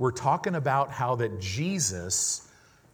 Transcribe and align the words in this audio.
we're 0.00 0.10
talking 0.10 0.54
about 0.54 0.90
how 0.90 1.14
that 1.16 1.38
Jesus 1.42 2.48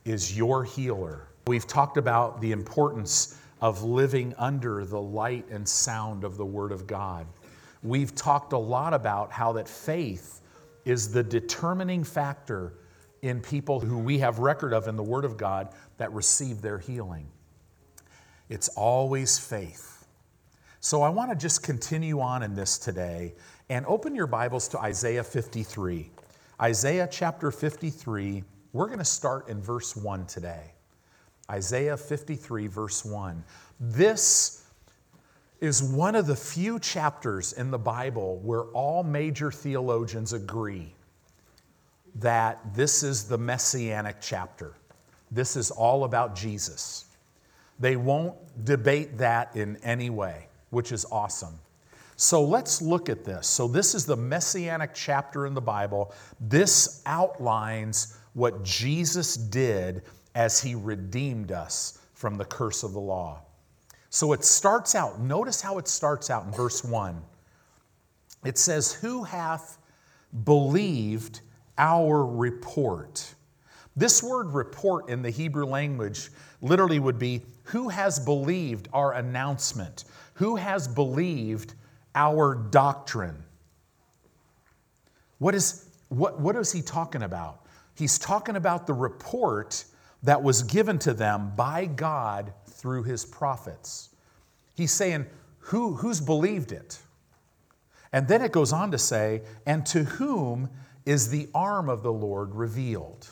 is 0.04 0.36
your 0.36 0.64
healer. 0.64 1.28
We've 1.46 1.66
talked 1.66 1.98
about 1.98 2.40
the 2.40 2.50
importance 2.50 3.38
of 3.60 3.84
living 3.84 4.34
under 4.38 4.84
the 4.84 5.00
light 5.00 5.46
and 5.48 5.68
sound 5.68 6.24
of 6.24 6.36
the 6.36 6.44
Word 6.44 6.72
of 6.72 6.88
God. 6.88 7.28
We've 7.84 8.12
talked 8.12 8.54
a 8.54 8.58
lot 8.58 8.92
about 8.92 9.30
how 9.30 9.52
that 9.52 9.68
faith 9.68 10.40
is 10.84 11.12
the 11.12 11.22
determining 11.22 12.02
factor 12.02 12.72
in 13.22 13.40
people 13.40 13.78
who 13.78 13.98
we 13.98 14.18
have 14.18 14.40
record 14.40 14.72
of 14.72 14.88
in 14.88 14.96
the 14.96 15.04
Word 15.04 15.24
of 15.24 15.36
God 15.36 15.68
that 15.98 16.12
receive 16.12 16.60
their 16.60 16.78
healing. 16.78 17.28
It's 18.48 18.66
always 18.70 19.38
faith. 19.38 20.04
So 20.80 21.02
I 21.02 21.10
want 21.10 21.30
to 21.30 21.36
just 21.36 21.62
continue 21.62 22.18
on 22.18 22.42
in 22.42 22.56
this 22.56 22.78
today 22.78 23.34
and 23.68 23.86
open 23.86 24.16
your 24.16 24.26
Bibles 24.26 24.66
to 24.68 24.80
Isaiah 24.80 25.22
53. 25.22 26.10
Isaiah 26.60 27.06
chapter 27.10 27.50
53, 27.50 28.42
we're 28.72 28.86
going 28.86 28.98
to 28.98 29.04
start 29.04 29.48
in 29.48 29.60
verse 29.60 29.94
1 29.94 30.24
today. 30.26 30.72
Isaiah 31.50 31.96
53, 31.96 32.66
verse 32.66 33.04
1. 33.04 33.44
This 33.78 34.64
is 35.60 35.82
one 35.82 36.14
of 36.14 36.26
the 36.26 36.36
few 36.36 36.78
chapters 36.78 37.52
in 37.52 37.70
the 37.70 37.78
Bible 37.78 38.38
where 38.38 38.64
all 38.64 39.02
major 39.02 39.50
theologians 39.50 40.32
agree 40.32 40.94
that 42.16 42.74
this 42.74 43.02
is 43.02 43.24
the 43.24 43.36
messianic 43.36 44.16
chapter. 44.20 44.72
This 45.30 45.56
is 45.56 45.70
all 45.70 46.04
about 46.04 46.34
Jesus. 46.34 47.04
They 47.78 47.96
won't 47.96 48.34
debate 48.64 49.18
that 49.18 49.54
in 49.54 49.76
any 49.82 50.08
way, 50.08 50.48
which 50.70 50.90
is 50.90 51.04
awesome. 51.12 51.58
So 52.16 52.42
let's 52.42 52.80
look 52.80 53.08
at 53.08 53.24
this. 53.24 53.46
So, 53.46 53.68
this 53.68 53.94
is 53.94 54.06
the 54.06 54.16
messianic 54.16 54.92
chapter 54.94 55.46
in 55.46 55.52
the 55.52 55.60
Bible. 55.60 56.14
This 56.40 57.02
outlines 57.04 58.18
what 58.32 58.62
Jesus 58.64 59.36
did 59.36 60.02
as 60.34 60.60
he 60.60 60.74
redeemed 60.74 61.52
us 61.52 61.98
from 62.14 62.36
the 62.36 62.44
curse 62.44 62.82
of 62.82 62.92
the 62.92 63.00
law. 63.00 63.40
So 64.10 64.32
it 64.32 64.44
starts 64.44 64.94
out, 64.94 65.20
notice 65.20 65.60
how 65.60 65.78
it 65.78 65.88
starts 65.88 66.30
out 66.30 66.44
in 66.46 66.52
verse 66.52 66.82
1. 66.82 67.20
It 68.44 68.58
says, 68.58 68.92
Who 68.92 69.24
hath 69.24 69.78
believed 70.44 71.40
our 71.76 72.24
report? 72.24 73.34
This 73.96 74.22
word 74.22 74.52
report 74.52 75.08
in 75.08 75.22
the 75.22 75.30
Hebrew 75.30 75.66
language 75.66 76.30
literally 76.60 76.98
would 76.98 77.18
be, 77.18 77.42
Who 77.64 77.88
has 77.88 78.18
believed 78.18 78.88
our 78.92 79.14
announcement? 79.14 80.04
Who 80.34 80.56
has 80.56 80.86
believed 80.86 81.74
our 82.16 82.54
doctrine? 82.54 83.44
What 85.38 85.54
is, 85.54 85.88
what, 86.08 86.40
what 86.40 86.56
is 86.56 86.72
he 86.72 86.82
talking 86.82 87.22
about? 87.22 87.66
He's 87.94 88.18
talking 88.18 88.56
about 88.56 88.86
the 88.86 88.94
report 88.94 89.84
that 90.22 90.42
was 90.42 90.62
given 90.62 90.98
to 91.00 91.14
them 91.14 91.52
by 91.54 91.86
God 91.86 92.52
through 92.66 93.04
his 93.04 93.24
prophets. 93.24 94.10
He's 94.74 94.92
saying, 94.92 95.26
Who, 95.58 95.94
who's 95.94 96.20
believed 96.20 96.72
it? 96.72 96.98
And 98.12 98.26
then 98.26 98.42
it 98.42 98.52
goes 98.52 98.72
on 98.72 98.90
to 98.90 98.98
say, 98.98 99.42
And 99.66 99.84
to 99.86 100.04
whom 100.04 100.70
is 101.04 101.30
the 101.30 101.48
arm 101.54 101.88
of 101.88 102.02
the 102.02 102.12
Lord 102.12 102.54
revealed? 102.54 103.28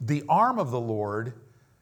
The 0.00 0.22
arm 0.28 0.58
of 0.58 0.70
the 0.70 0.80
Lord 0.80 1.34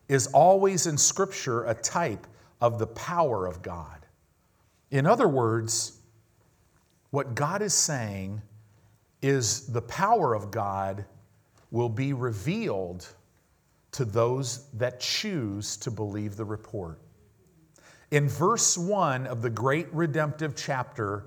is 0.08 0.26
always 0.28 0.86
in 0.86 0.98
Scripture 0.98 1.64
a 1.64 1.74
type 1.74 2.26
of 2.60 2.78
the 2.78 2.86
power 2.86 3.46
of 3.46 3.62
God. 3.62 3.93
In 4.94 5.06
other 5.06 5.26
words, 5.26 5.98
what 7.10 7.34
God 7.34 7.62
is 7.62 7.74
saying 7.74 8.40
is 9.22 9.66
the 9.66 9.82
power 9.82 10.34
of 10.34 10.52
God 10.52 11.04
will 11.72 11.88
be 11.88 12.12
revealed 12.12 13.04
to 13.90 14.04
those 14.04 14.68
that 14.74 15.00
choose 15.00 15.76
to 15.78 15.90
believe 15.90 16.36
the 16.36 16.44
report. 16.44 17.00
In 18.12 18.28
verse 18.28 18.78
1 18.78 19.26
of 19.26 19.42
the 19.42 19.50
great 19.50 19.92
redemptive 19.92 20.54
chapter, 20.54 21.24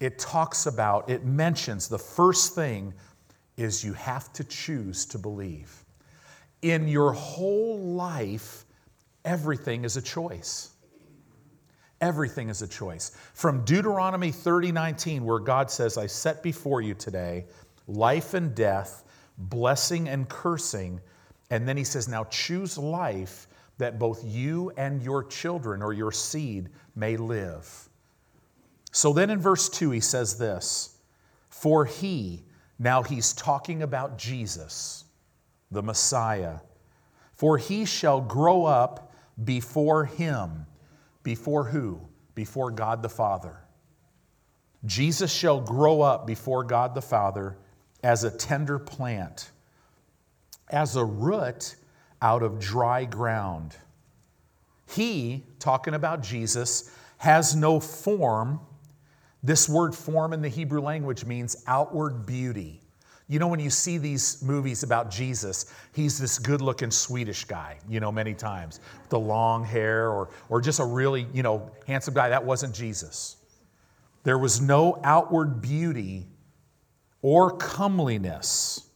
it 0.00 0.18
talks 0.18 0.66
about, 0.66 1.08
it 1.08 1.24
mentions 1.24 1.86
the 1.86 1.96
first 1.96 2.56
thing 2.56 2.92
is 3.56 3.84
you 3.84 3.92
have 3.92 4.32
to 4.32 4.42
choose 4.42 5.06
to 5.06 5.18
believe. 5.18 5.84
In 6.62 6.88
your 6.88 7.12
whole 7.12 7.78
life, 7.78 8.64
everything 9.24 9.84
is 9.84 9.96
a 9.96 10.02
choice. 10.02 10.73
Everything 12.04 12.50
is 12.50 12.60
a 12.60 12.68
choice. 12.68 13.12
From 13.32 13.64
Deuteronomy 13.64 14.30
30 14.30 14.72
19, 14.72 15.24
where 15.24 15.38
God 15.38 15.70
says, 15.70 15.96
I 15.96 16.04
set 16.04 16.42
before 16.42 16.82
you 16.82 16.92
today 16.92 17.46
life 17.86 18.34
and 18.34 18.54
death, 18.54 19.04
blessing 19.38 20.10
and 20.10 20.28
cursing. 20.28 21.00
And 21.48 21.66
then 21.66 21.78
he 21.78 21.84
says, 21.84 22.06
Now 22.06 22.24
choose 22.24 22.76
life 22.76 23.48
that 23.78 23.98
both 23.98 24.22
you 24.22 24.70
and 24.76 25.02
your 25.02 25.24
children 25.24 25.80
or 25.80 25.94
your 25.94 26.12
seed 26.12 26.68
may 26.94 27.16
live. 27.16 27.88
So 28.92 29.14
then 29.14 29.30
in 29.30 29.40
verse 29.40 29.70
2, 29.70 29.90
he 29.90 30.00
says 30.00 30.36
this 30.36 30.98
For 31.48 31.86
he, 31.86 32.44
now 32.78 33.02
he's 33.02 33.32
talking 33.32 33.80
about 33.80 34.18
Jesus, 34.18 35.04
the 35.70 35.82
Messiah, 35.82 36.58
for 37.32 37.56
he 37.56 37.86
shall 37.86 38.20
grow 38.20 38.66
up 38.66 39.14
before 39.42 40.04
him. 40.04 40.66
Before 41.24 41.64
who? 41.64 42.00
Before 42.36 42.70
God 42.70 43.02
the 43.02 43.08
Father. 43.08 43.56
Jesus 44.84 45.32
shall 45.32 45.60
grow 45.60 46.02
up 46.02 46.26
before 46.26 46.62
God 46.62 46.94
the 46.94 47.02
Father 47.02 47.56
as 48.04 48.22
a 48.22 48.30
tender 48.30 48.78
plant 48.78 49.50
as 50.70 50.96
a 50.96 51.04
root 51.04 51.76
out 52.22 52.42
of 52.42 52.58
dry 52.58 53.04
ground. 53.04 53.76
He, 54.90 55.44
talking 55.58 55.94
about 55.94 56.22
Jesus, 56.22 56.90
has 57.18 57.54
no 57.54 57.80
form. 57.80 58.60
This 59.42 59.68
word 59.68 59.94
form 59.94 60.32
in 60.32 60.42
the 60.42 60.48
Hebrew 60.48 60.80
language 60.80 61.24
means 61.24 61.62
outward 61.66 62.26
beauty. 62.26 62.80
You 63.26 63.38
know, 63.38 63.48
when 63.48 63.60
you 63.60 63.70
see 63.70 63.96
these 63.96 64.42
movies 64.42 64.82
about 64.82 65.10
Jesus, 65.10 65.72
he's 65.94 66.18
this 66.18 66.38
good 66.38 66.60
looking 66.60 66.90
Swedish 66.90 67.44
guy, 67.46 67.78
you 67.88 67.98
know, 67.98 68.12
many 68.12 68.34
times, 68.34 68.80
the 69.08 69.18
long 69.18 69.64
hair 69.64 70.10
or, 70.10 70.28
or 70.50 70.60
just 70.60 70.78
a 70.78 70.84
really, 70.84 71.26
you 71.32 71.42
know, 71.42 71.70
handsome 71.86 72.12
guy. 72.12 72.28
That 72.28 72.44
wasn't 72.44 72.74
Jesus. 72.74 73.36
There 74.24 74.38
was 74.38 74.60
no 74.60 75.00
outward 75.02 75.62
beauty 75.62 76.26
or 77.22 77.56
comeliness. 77.56 78.88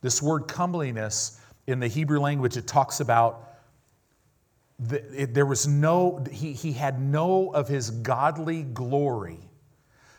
This 0.00 0.22
word 0.22 0.48
comeliness 0.48 1.38
in 1.66 1.78
the 1.78 1.88
Hebrew 1.88 2.20
language, 2.20 2.56
it 2.56 2.66
talks 2.66 3.00
about 3.00 3.50
the, 4.78 5.22
it, 5.22 5.34
there 5.34 5.46
was 5.46 5.66
no, 5.66 6.24
he, 6.30 6.52
he 6.52 6.72
had 6.72 7.00
no 7.00 7.50
of 7.50 7.68
his 7.68 7.90
godly 7.90 8.62
glory, 8.62 9.38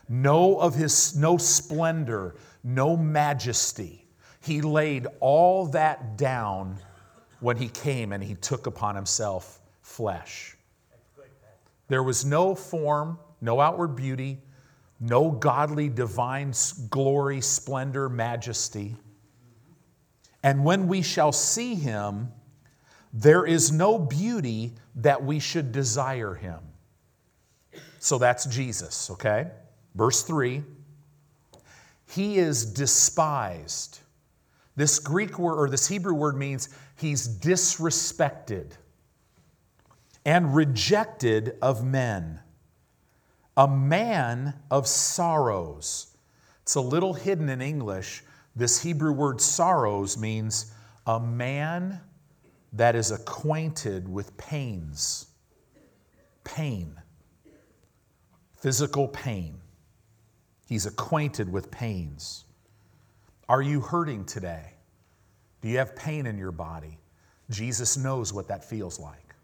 no 0.08 0.56
of 0.56 0.74
his, 0.74 1.16
no 1.16 1.36
splendor, 1.36 2.36
no 2.64 2.96
majesty. 2.96 4.06
He 4.40 4.62
laid 4.62 5.06
all 5.20 5.66
that 5.68 6.16
down 6.16 6.78
when 7.40 7.58
he 7.58 7.68
came 7.68 8.12
and 8.12 8.24
he 8.24 8.34
took 8.34 8.66
upon 8.66 8.96
himself 8.96 9.60
flesh. 9.82 10.56
There 11.88 12.02
was 12.02 12.24
no 12.24 12.54
form, 12.54 13.18
no 13.42 13.60
outward 13.60 13.94
beauty, 13.94 14.40
no 14.98 15.30
godly 15.30 15.90
divine 15.90 16.54
glory, 16.88 17.42
splendor, 17.42 18.08
majesty. 18.08 18.96
And 20.42 20.64
when 20.64 20.88
we 20.88 21.02
shall 21.02 21.32
see 21.32 21.74
him, 21.74 22.32
there 23.12 23.44
is 23.44 23.70
no 23.70 23.98
beauty 23.98 24.74
that 24.96 25.22
we 25.22 25.38
should 25.38 25.72
desire 25.72 26.34
him. 26.34 26.60
So 27.98 28.18
that's 28.18 28.46
Jesus, 28.46 29.10
okay? 29.10 29.50
Verse 29.94 30.22
3 30.22 30.62
He 32.14 32.38
is 32.38 32.64
despised. 32.64 34.00
This 34.76 34.98
Greek 34.98 35.38
word 35.38 35.56
or 35.56 35.68
this 35.68 35.86
Hebrew 35.86 36.14
word 36.14 36.36
means 36.36 36.68
he's 36.96 37.28
disrespected 37.28 38.72
and 40.24 40.54
rejected 40.54 41.56
of 41.60 41.84
men, 41.84 42.40
a 43.56 43.68
man 43.68 44.54
of 44.70 44.86
sorrows. 44.86 46.16
It's 46.62 46.74
a 46.74 46.80
little 46.80 47.14
hidden 47.14 47.48
in 47.48 47.60
English 47.60 48.22
this 48.56 48.80
Hebrew 48.80 49.12
word 49.12 49.40
sorrows 49.40 50.16
means 50.16 50.72
a 51.06 51.18
man 51.18 52.00
that 52.72 52.94
is 52.94 53.10
acquainted 53.10 54.08
with 54.08 54.36
pains. 54.36 55.26
Pain. 56.44 56.94
Physical 58.56 59.08
pain. 59.08 59.60
He's 60.66 60.86
acquainted 60.86 61.52
with 61.52 61.70
pains. 61.70 62.44
Are 63.48 63.62
you 63.62 63.80
hurting 63.80 64.24
today? 64.26 64.74
Do 65.62 65.68
you 65.68 65.78
have 65.78 65.96
pain 65.96 66.26
in 66.26 66.38
your 66.38 66.52
body? 66.52 66.98
Jesus 67.50 67.96
knows 67.96 68.32
what 68.32 68.48
that 68.48 68.64
feels 68.64 69.00
like 69.00 69.34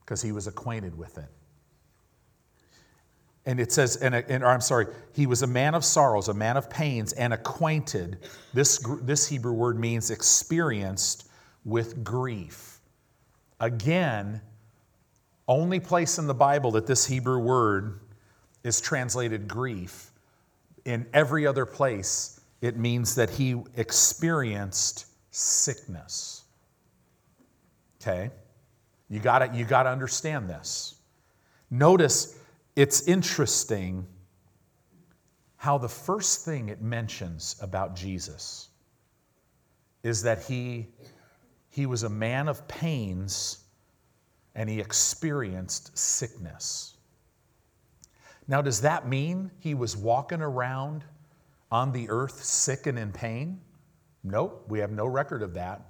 because 0.00 0.22
he 0.22 0.32
was 0.32 0.46
acquainted 0.46 0.96
with 0.96 1.18
it. 1.18 1.28
and 3.46 3.60
it 3.60 3.70
says, 3.72 3.96
and, 3.96 4.14
and 4.14 4.44
I'm 4.44 4.60
sorry, 4.60 4.86
he 5.14 5.26
was 5.26 5.42
a 5.42 5.46
man 5.46 5.74
of 5.74 5.84
sorrows, 5.84 6.28
a 6.28 6.34
man 6.34 6.56
of 6.56 6.68
pains, 6.68 7.12
and 7.12 7.32
acquainted. 7.32 8.18
This, 8.52 8.84
this 9.02 9.28
Hebrew 9.28 9.52
word 9.52 9.78
means 9.78 10.10
experienced 10.10 11.28
with 11.64 12.02
grief. 12.02 12.80
Again, 13.60 14.40
only 15.46 15.78
place 15.78 16.18
in 16.18 16.26
the 16.26 16.34
Bible 16.34 16.72
that 16.72 16.86
this 16.88 17.06
Hebrew 17.06 17.38
word 17.38 18.00
is 18.64 18.80
translated 18.80 19.46
grief. 19.46 20.10
In 20.86 21.06
every 21.12 21.46
other 21.46 21.66
place, 21.66 22.40
it 22.62 22.78
means 22.78 23.16
that 23.16 23.28
he 23.28 23.60
experienced 23.76 25.06
sickness. 25.30 26.44
Okay? 28.00 28.30
You 29.10 29.20
got 29.20 29.54
you 29.54 29.64
got 29.64 29.82
to 29.82 29.90
understand 29.90 30.48
this. 30.48 30.94
Notice 31.70 32.38
it's 32.76 33.06
interesting 33.08 34.06
how 35.56 35.78
the 35.78 35.88
first 35.88 36.44
thing 36.44 36.68
it 36.68 36.80
mentions 36.80 37.56
about 37.60 37.96
Jesus 37.96 38.68
is 40.02 40.22
that 40.22 40.44
he, 40.44 40.86
he 41.70 41.86
was 41.86 42.04
a 42.04 42.08
man 42.08 42.48
of 42.48 42.68
pains 42.68 43.64
and 44.54 44.70
he 44.70 44.78
experienced 44.78 45.98
sickness. 45.98 46.95
Now, 48.48 48.62
does 48.62 48.80
that 48.82 49.08
mean 49.08 49.50
he 49.58 49.74
was 49.74 49.96
walking 49.96 50.40
around 50.40 51.04
on 51.70 51.92
the 51.92 52.08
earth 52.08 52.44
sick 52.44 52.86
and 52.86 52.98
in 52.98 53.12
pain? 53.12 53.60
Nope, 54.22 54.64
we 54.68 54.78
have 54.78 54.92
no 54.92 55.06
record 55.06 55.42
of 55.42 55.54
that. 55.54 55.82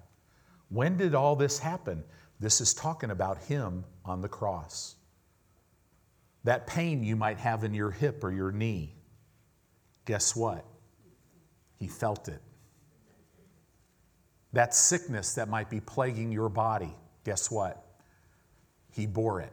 When 0.68 0.96
did 0.96 1.14
all 1.14 1.36
this 1.36 1.58
happen? 1.58 2.02
This 2.40 2.60
is 2.60 2.74
talking 2.74 3.10
about 3.10 3.38
him 3.38 3.84
on 4.04 4.20
the 4.20 4.28
cross. 4.28 4.96
That 6.44 6.66
pain 6.66 7.02
you 7.02 7.16
might 7.16 7.38
have 7.38 7.64
in 7.64 7.74
your 7.74 7.90
hip 7.90 8.22
or 8.22 8.30
your 8.32 8.52
knee, 8.52 8.94
guess 10.04 10.36
what? 10.36 10.64
He 11.78 11.88
felt 11.88 12.28
it. 12.28 12.40
That 14.52 14.74
sickness 14.74 15.34
that 15.34 15.48
might 15.48 15.68
be 15.68 15.80
plaguing 15.80 16.32
your 16.32 16.48
body, 16.48 16.94
guess 17.24 17.50
what? 17.50 17.84
He 18.92 19.06
bore 19.06 19.40
it. 19.40 19.52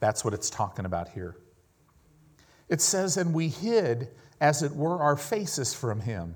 That's 0.00 0.24
what 0.24 0.34
it's 0.34 0.50
talking 0.50 0.86
about 0.86 1.08
here. 1.08 1.36
It 2.68 2.80
says, 2.80 3.16
and 3.16 3.34
we 3.34 3.48
hid, 3.48 4.08
as 4.40 4.62
it 4.62 4.72
were, 4.72 5.00
our 5.00 5.16
faces 5.16 5.74
from 5.74 6.00
him. 6.00 6.34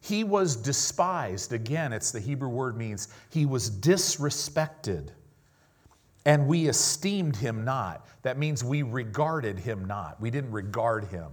He 0.00 0.24
was 0.24 0.56
despised. 0.56 1.52
Again, 1.52 1.92
it's 1.92 2.12
the 2.12 2.20
Hebrew 2.20 2.48
word 2.48 2.76
means 2.76 3.08
he 3.30 3.46
was 3.46 3.70
disrespected 3.70 5.10
and 6.26 6.48
we 6.48 6.68
esteemed 6.68 7.36
him 7.36 7.64
not. 7.64 8.06
That 8.22 8.36
means 8.36 8.62
we 8.62 8.82
regarded 8.82 9.60
him 9.60 9.84
not. 9.84 10.20
We 10.20 10.28
didn't 10.28 10.50
regard 10.50 11.04
him. 11.04 11.30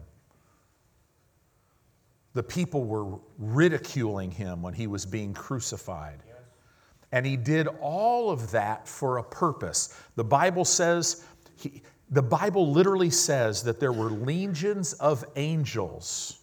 The 2.33 2.43
people 2.43 2.83
were 2.85 3.19
ridiculing 3.39 4.29
him 4.29 4.61
when 4.61 4.75
he 4.75 4.85
was 4.85 5.05
being 5.05 5.33
crucified. 5.33 6.19
And 7.11 7.25
he 7.25 7.37
did 7.37 7.67
all 7.81 8.29
of 8.29 8.51
that 8.51 8.87
for 8.87 9.17
a 9.17 9.23
purpose. 9.23 9.99
The 10.15 10.23
Bible 10.23 10.65
says, 10.65 11.25
he, 11.55 11.81
the 12.13 12.21
Bible 12.21 12.71
literally 12.71 13.09
says 13.09 13.63
that 13.63 13.79
there 13.79 13.91
were 13.91 14.11
legions 14.11 14.93
of 14.93 15.25
angels. 15.35 16.39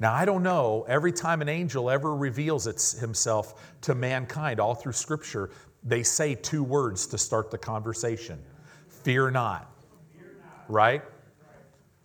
Now, 0.00 0.14
I 0.14 0.24
don't 0.24 0.42
know, 0.42 0.86
every 0.88 1.12
time 1.12 1.42
an 1.42 1.48
angel 1.48 1.90
ever 1.90 2.16
reveals 2.16 2.64
himself 2.98 3.76
to 3.82 3.94
mankind, 3.94 4.60
all 4.60 4.74
through 4.74 4.92
Scripture, 4.92 5.50
they 5.82 6.02
say 6.02 6.34
two 6.34 6.64
words 6.64 7.06
to 7.08 7.18
start 7.18 7.50
the 7.50 7.58
conversation 7.58 8.42
fear 8.88 9.30
not. 9.30 9.70
Right? 10.68 11.02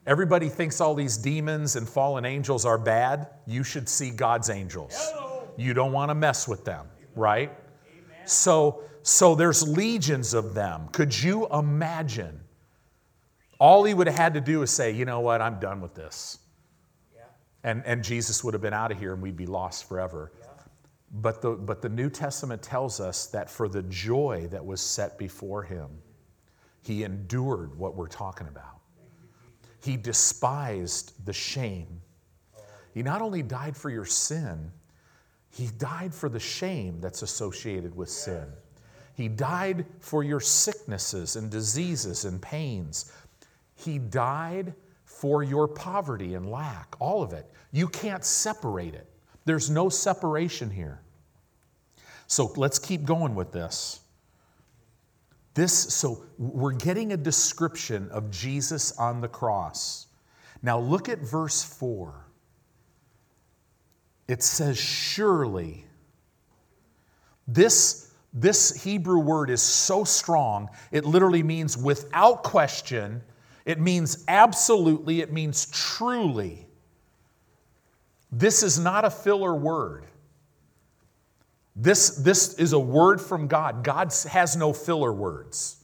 Everybody 0.05 0.49
thinks 0.49 0.81
all 0.81 0.93
these 0.93 1.17
demons 1.17 1.77
and 1.77 1.87
fallen 1.87 2.25
angels 2.25 2.65
are 2.65 2.77
bad. 2.77 3.27
You 3.47 3.63
should 3.63 3.87
see 3.87 4.09
God's 4.09 4.49
angels. 4.49 5.13
You 5.55 5.73
don't 5.73 5.93
want 5.93 6.09
to 6.09 6.15
mess 6.15 6.49
with 6.49 6.65
them, 6.65 6.87
right? 7.15 7.53
So, 8.25 8.83
so 9.03 9.35
there's 9.35 9.65
legions 9.65 10.33
of 10.33 10.53
them. 10.53 10.89
Could 10.91 11.17
you 11.17 11.47
imagine? 11.47 12.41
All 13.59 13.83
he 13.83 13.93
would 13.93 14.07
have 14.07 14.15
had 14.15 14.33
to 14.35 14.41
do 14.41 14.61
is 14.61 14.71
say, 14.71 14.91
you 14.91 15.05
know 15.05 15.19
what, 15.19 15.41
I'm 15.41 15.59
done 15.59 15.81
with 15.81 15.93
this. 15.93 16.39
And, 17.63 17.83
and 17.85 18.03
Jesus 18.03 18.43
would 18.43 18.53
have 18.53 18.61
been 18.61 18.73
out 18.73 18.91
of 18.91 18.99
here 18.99 19.13
and 19.13 19.21
we'd 19.21 19.35
be 19.35 19.45
lost 19.45 19.89
forever. 19.89 20.31
But 21.11 21.41
the, 21.41 21.51
but 21.51 21.81
the 21.81 21.89
New 21.89 22.09
Testament 22.09 22.61
tells 22.61 22.99
us 22.99 23.25
that 23.27 23.49
for 23.49 23.67
the 23.67 23.83
joy 23.83 24.47
that 24.51 24.65
was 24.65 24.79
set 24.79 25.17
before 25.17 25.63
him, 25.63 25.89
he 26.83 27.03
endured 27.03 27.77
what 27.77 27.95
we're 27.95 28.07
talking 28.07 28.47
about. 28.47 28.79
He 29.83 29.97
despised 29.97 31.25
the 31.25 31.33
shame. 31.33 32.01
He 32.93 33.03
not 33.03 33.21
only 33.21 33.41
died 33.41 33.75
for 33.75 33.89
your 33.89 34.05
sin, 34.05 34.71
he 35.51 35.67
died 35.77 36.13
for 36.13 36.29
the 36.29 36.39
shame 36.39 37.01
that's 37.01 37.21
associated 37.21 37.95
with 37.95 38.09
sin. 38.09 38.45
He 39.15 39.27
died 39.27 39.85
for 39.99 40.23
your 40.23 40.39
sicknesses 40.39 41.35
and 41.35 41.49
diseases 41.49 42.23
and 42.23 42.41
pains. 42.41 43.11
He 43.79 43.97
died 43.97 44.73
for 45.05 45.41
your 45.43 45.67
poverty 45.67 46.35
and 46.35 46.49
lack, 46.51 46.95
all 46.99 47.23
of 47.23 47.33
it. 47.33 47.49
You 47.71 47.87
can't 47.87 48.23
separate 48.23 48.93
it. 48.93 49.09
There's 49.45 49.69
no 49.69 49.89
separation 49.89 50.69
here. 50.69 51.01
So 52.27 52.51
let's 52.57 52.77
keep 52.77 53.05
going 53.05 53.35
with 53.35 53.51
this. 53.51 54.01
This, 55.53 55.73
so 55.73 56.23
we're 56.37 56.73
getting 56.73 57.13
a 57.13 57.17
description 57.17 58.09
of 58.11 58.29
Jesus 58.29 58.91
on 58.97 59.21
the 59.21 59.27
cross. 59.27 60.07
Now 60.61 60.79
look 60.79 61.09
at 61.09 61.19
verse 61.19 61.63
4. 61.63 62.13
It 64.27 64.43
says, 64.43 64.77
Surely. 64.77 65.85
This, 67.47 68.13
this 68.31 68.83
Hebrew 68.83 69.19
word 69.19 69.49
is 69.49 69.61
so 69.61 70.03
strong, 70.03 70.69
it 70.91 71.03
literally 71.03 71.41
means 71.41 71.75
without 71.75 72.43
question, 72.43 73.23
it 73.65 73.79
means 73.79 74.23
absolutely, 74.27 75.21
it 75.21 75.31
means 75.31 75.67
truly. 75.67 76.65
This 78.31 78.63
is 78.63 78.79
not 78.79 79.05
a 79.05 79.09
filler 79.09 79.55
word. 79.55 80.05
This, 81.75 82.09
this 82.17 82.55
is 82.55 82.73
a 82.73 82.79
word 82.79 83.21
from 83.21 83.47
God. 83.47 83.83
God 83.83 84.13
has 84.29 84.55
no 84.55 84.73
filler 84.73 85.13
words. 85.13 85.77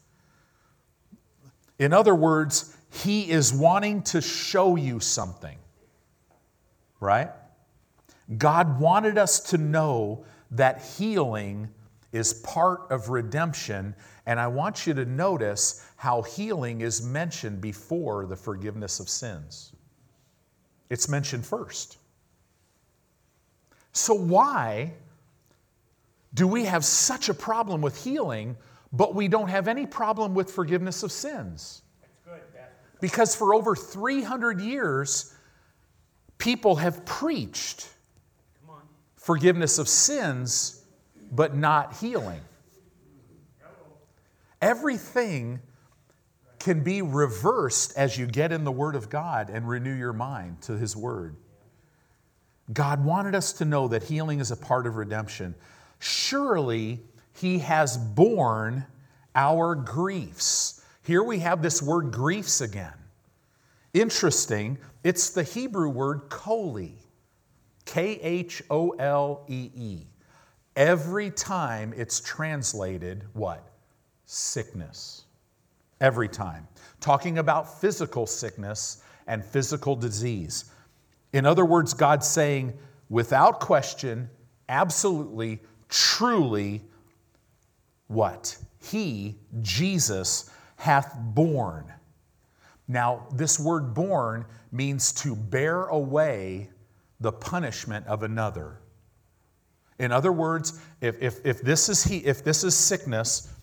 In 1.79 1.93
other 1.93 2.15
words, 2.15 2.75
He 2.91 3.29
is 3.29 3.53
wanting 3.53 4.01
to 4.03 4.21
show 4.21 4.75
you 4.75 4.99
something, 4.99 5.57
right? 6.99 7.29
God 8.37 8.79
wanted 8.79 9.17
us 9.17 9.39
to 9.51 9.57
know 9.57 10.25
that 10.51 10.81
healing 10.97 11.69
is 12.11 12.33
part 12.33 12.81
of 12.89 13.09
redemption. 13.09 13.95
And 14.25 14.39
I 14.39 14.47
want 14.47 14.87
you 14.87 14.93
to 14.95 15.05
notice 15.05 15.85
how 15.97 16.23
healing 16.23 16.81
is 16.81 17.05
mentioned 17.05 17.61
before 17.61 18.25
the 18.25 18.35
forgiveness 18.35 18.99
of 18.99 19.07
sins. 19.07 19.73
It's 20.89 21.07
mentioned 21.07 21.45
first. 21.45 21.97
So, 23.91 24.13
why 24.13 24.93
do 26.33 26.47
we 26.47 26.65
have 26.65 26.83
such 26.83 27.29
a 27.29 27.33
problem 27.33 27.81
with 27.81 28.03
healing, 28.03 28.57
but 28.91 29.15
we 29.15 29.27
don't 29.27 29.47
have 29.47 29.67
any 29.67 29.85
problem 29.85 30.33
with 30.33 30.51
forgiveness 30.51 31.03
of 31.03 31.11
sins? 31.11 31.81
because 33.01 33.35
for 33.35 33.53
over 33.53 33.75
300 33.75 34.59
years, 34.61 35.33
people 36.37 36.75
have 36.75 37.05
preached 37.05 37.89
forgiveness 39.15 39.79
of 39.79 39.87
sins, 39.87 40.83
but 41.31 41.55
not 41.55 41.95
healing. 41.97 42.41
Everything 44.61 45.59
can 46.59 46.83
be 46.83 47.01
reversed 47.01 47.93
as 47.95 48.17
you 48.17 48.25
get 48.25 48.51
in 48.51 48.63
the 48.63 48.71
Word 48.71 48.95
of 48.95 49.09
God 49.09 49.49
and 49.49 49.67
renew 49.67 49.93
your 49.93 50.13
mind 50.13 50.61
to 50.63 50.77
His 50.77 50.95
Word. 50.95 51.35
God 52.73 53.05
wanted 53.05 53.35
us 53.35 53.53
to 53.53 53.65
know 53.65 53.87
that 53.89 54.03
healing 54.03 54.39
is 54.39 54.51
a 54.51 54.57
part 54.57 54.87
of 54.87 54.95
redemption. 54.95 55.53
Surely 55.99 57.01
He 57.33 57.59
has 57.59 57.97
borne 57.97 58.85
our 59.35 59.75
griefs. 59.75 60.81
Here 61.03 61.23
we 61.23 61.39
have 61.39 61.61
this 61.61 61.81
word 61.81 62.11
griefs 62.11 62.61
again. 62.61 62.93
Interesting, 63.93 64.77
it's 65.03 65.29
the 65.29 65.43
Hebrew 65.43 65.89
word 65.89 66.29
chole, 66.29 66.93
K 67.85 68.19
H 68.21 68.63
O 68.69 68.89
L 68.91 69.45
E 69.47 69.69
E. 69.75 70.07
Every 70.75 71.29
time 71.29 71.93
it's 71.95 72.19
translated, 72.19 73.23
what? 73.33 73.74
Sickness. 74.25 75.25
Every 76.01 76.27
time. 76.27 76.67
Talking 76.99 77.37
about 77.37 77.79
physical 77.79 78.25
sickness 78.25 79.03
and 79.27 79.43
physical 79.43 79.95
disease. 79.95 80.65
In 81.33 81.45
other 81.45 81.65
words, 81.65 81.93
God's 81.93 82.27
saying, 82.27 82.73
without 83.09 83.59
question, 83.59 84.29
absolutely, 84.69 85.59
truly, 85.89 86.81
what? 88.07 88.57
He, 88.81 89.35
Jesus, 89.61 90.49
hath 90.77 91.17
borne. 91.19 91.91
Now, 92.87 93.27
this 93.33 93.59
word 93.59 93.93
born 93.93 94.45
means 94.71 95.11
to 95.13 95.35
bear 95.35 95.85
away 95.85 96.69
the 97.19 97.31
punishment 97.31 98.05
of 98.07 98.23
another. 98.23 98.79
In 99.97 100.11
other 100.11 100.31
words, 100.31 100.79
if, 101.01 101.15
if, 101.21 101.45
if, 101.45 101.61
this, 101.61 101.89
is 101.89 102.03
he, 102.03 102.17
if 102.17 102.43
this 102.43 102.63
is 102.63 102.75
sickness, 102.75 103.53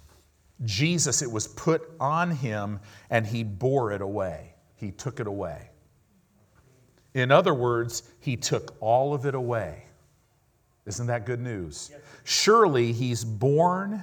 Jesus, 0.65 1.23
it 1.23 1.31
was 1.31 1.49
put 1.49 1.91
on 1.99 2.31
him 2.31 2.81
and 3.11 3.27
he 3.27 3.43
bore 3.43 3.93
it 3.93 4.01
away. 4.01 4.55
He 4.77 4.91
took 4.91 5.21
it 5.21 5.27
away. 5.27 5.71
In 7.15 7.31
other 7.31 7.55
words, 7.55 8.03
he 8.21 8.37
took 8.37 8.77
all 8.81 9.15
of 9.15 9.27
it 9.27 9.35
away. 9.35 9.85
Isn't 10.87 11.07
that 11.07 11.27
good 11.27 11.41
news? 11.41 11.91
Surely 12.25 12.93
he's 12.93 13.25
borne 13.25 14.03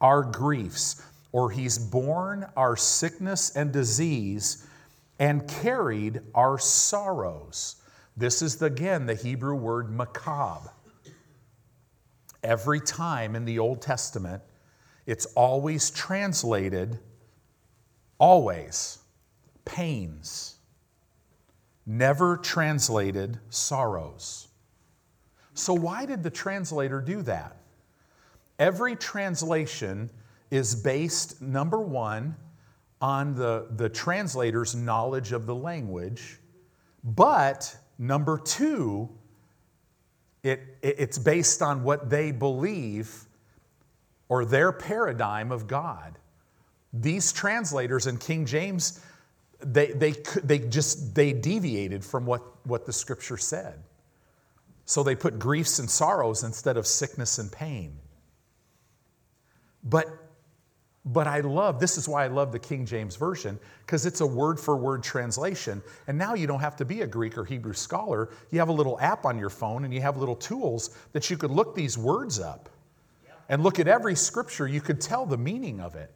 our 0.00 0.22
griefs, 0.22 1.00
or 1.30 1.50
he's 1.50 1.78
borne 1.78 2.44
our 2.56 2.76
sickness 2.76 3.56
and 3.56 3.72
disease 3.72 4.66
and 5.18 5.46
carried 5.46 6.20
our 6.34 6.58
sorrows. 6.58 7.76
This 8.16 8.42
is 8.42 8.60
again 8.60 9.06
the 9.06 9.14
Hebrew 9.14 9.54
word 9.54 9.88
makob. 9.88 10.68
Every 12.42 12.80
time 12.80 13.36
in 13.36 13.44
the 13.44 13.60
Old 13.60 13.80
Testament, 13.80 14.42
it's 15.06 15.26
always 15.34 15.90
translated, 15.90 16.98
always, 18.18 18.98
pains, 19.64 20.56
never 21.86 22.36
translated 22.36 23.38
sorrows. 23.50 24.48
So, 25.54 25.74
why 25.74 26.06
did 26.06 26.22
the 26.22 26.30
translator 26.30 27.00
do 27.00 27.22
that? 27.22 27.56
Every 28.58 28.96
translation 28.96 30.10
is 30.50 30.74
based, 30.74 31.42
number 31.42 31.80
one, 31.80 32.36
on 33.00 33.34
the, 33.34 33.66
the 33.76 33.88
translator's 33.88 34.74
knowledge 34.74 35.32
of 35.32 35.46
the 35.46 35.54
language, 35.54 36.38
but 37.02 37.76
number 37.98 38.38
two, 38.38 39.08
it, 40.44 40.60
it, 40.82 40.96
it's 40.98 41.18
based 41.18 41.62
on 41.62 41.82
what 41.82 42.08
they 42.08 42.30
believe 42.30 43.26
or 44.32 44.46
their 44.46 44.72
paradigm 44.72 45.52
of 45.52 45.66
God. 45.66 46.18
These 46.90 47.34
translators 47.34 48.06
in 48.06 48.16
King 48.16 48.46
James, 48.46 48.98
they, 49.60 49.88
they, 49.88 50.14
they 50.42 50.58
just 50.58 51.14
they 51.14 51.34
deviated 51.34 52.02
from 52.02 52.24
what, 52.24 52.40
what 52.66 52.86
the 52.86 52.94
scripture 52.94 53.36
said. 53.36 53.82
So 54.86 55.02
they 55.02 55.14
put 55.14 55.38
griefs 55.38 55.80
and 55.80 55.90
sorrows 55.90 56.44
instead 56.44 56.78
of 56.78 56.86
sickness 56.86 57.38
and 57.38 57.52
pain. 57.52 57.98
But 59.84 60.06
but 61.04 61.26
I 61.26 61.40
love, 61.40 61.78
this 61.80 61.98
is 61.98 62.08
why 62.08 62.24
I 62.24 62.28
love 62.28 62.52
the 62.52 62.60
King 62.60 62.86
James 62.86 63.16
Version, 63.16 63.58
because 63.84 64.06
it's 64.06 64.20
a 64.20 64.26
word 64.26 64.58
for 64.58 64.76
word 64.76 65.02
translation. 65.02 65.82
And 66.06 66.16
now 66.16 66.34
you 66.34 66.46
don't 66.46 66.60
have 66.60 66.76
to 66.76 66.84
be 66.84 67.00
a 67.00 67.06
Greek 67.08 67.36
or 67.36 67.44
Hebrew 67.44 67.72
scholar. 67.72 68.30
You 68.52 68.60
have 68.60 68.68
a 68.68 68.72
little 68.72 68.98
app 69.00 69.26
on 69.26 69.36
your 69.36 69.50
phone 69.50 69.84
and 69.84 69.92
you 69.92 70.00
have 70.00 70.16
little 70.16 70.36
tools 70.36 70.96
that 71.12 71.28
you 71.28 71.36
could 71.36 71.50
look 71.50 71.74
these 71.74 71.98
words 71.98 72.38
up 72.38 72.70
and 73.52 73.62
look 73.62 73.78
at 73.78 73.86
every 73.86 74.16
scripture. 74.16 74.66
You 74.66 74.80
could 74.80 74.98
tell 74.98 75.26
the 75.26 75.36
meaning 75.36 75.78
of 75.78 75.94
it. 75.94 76.10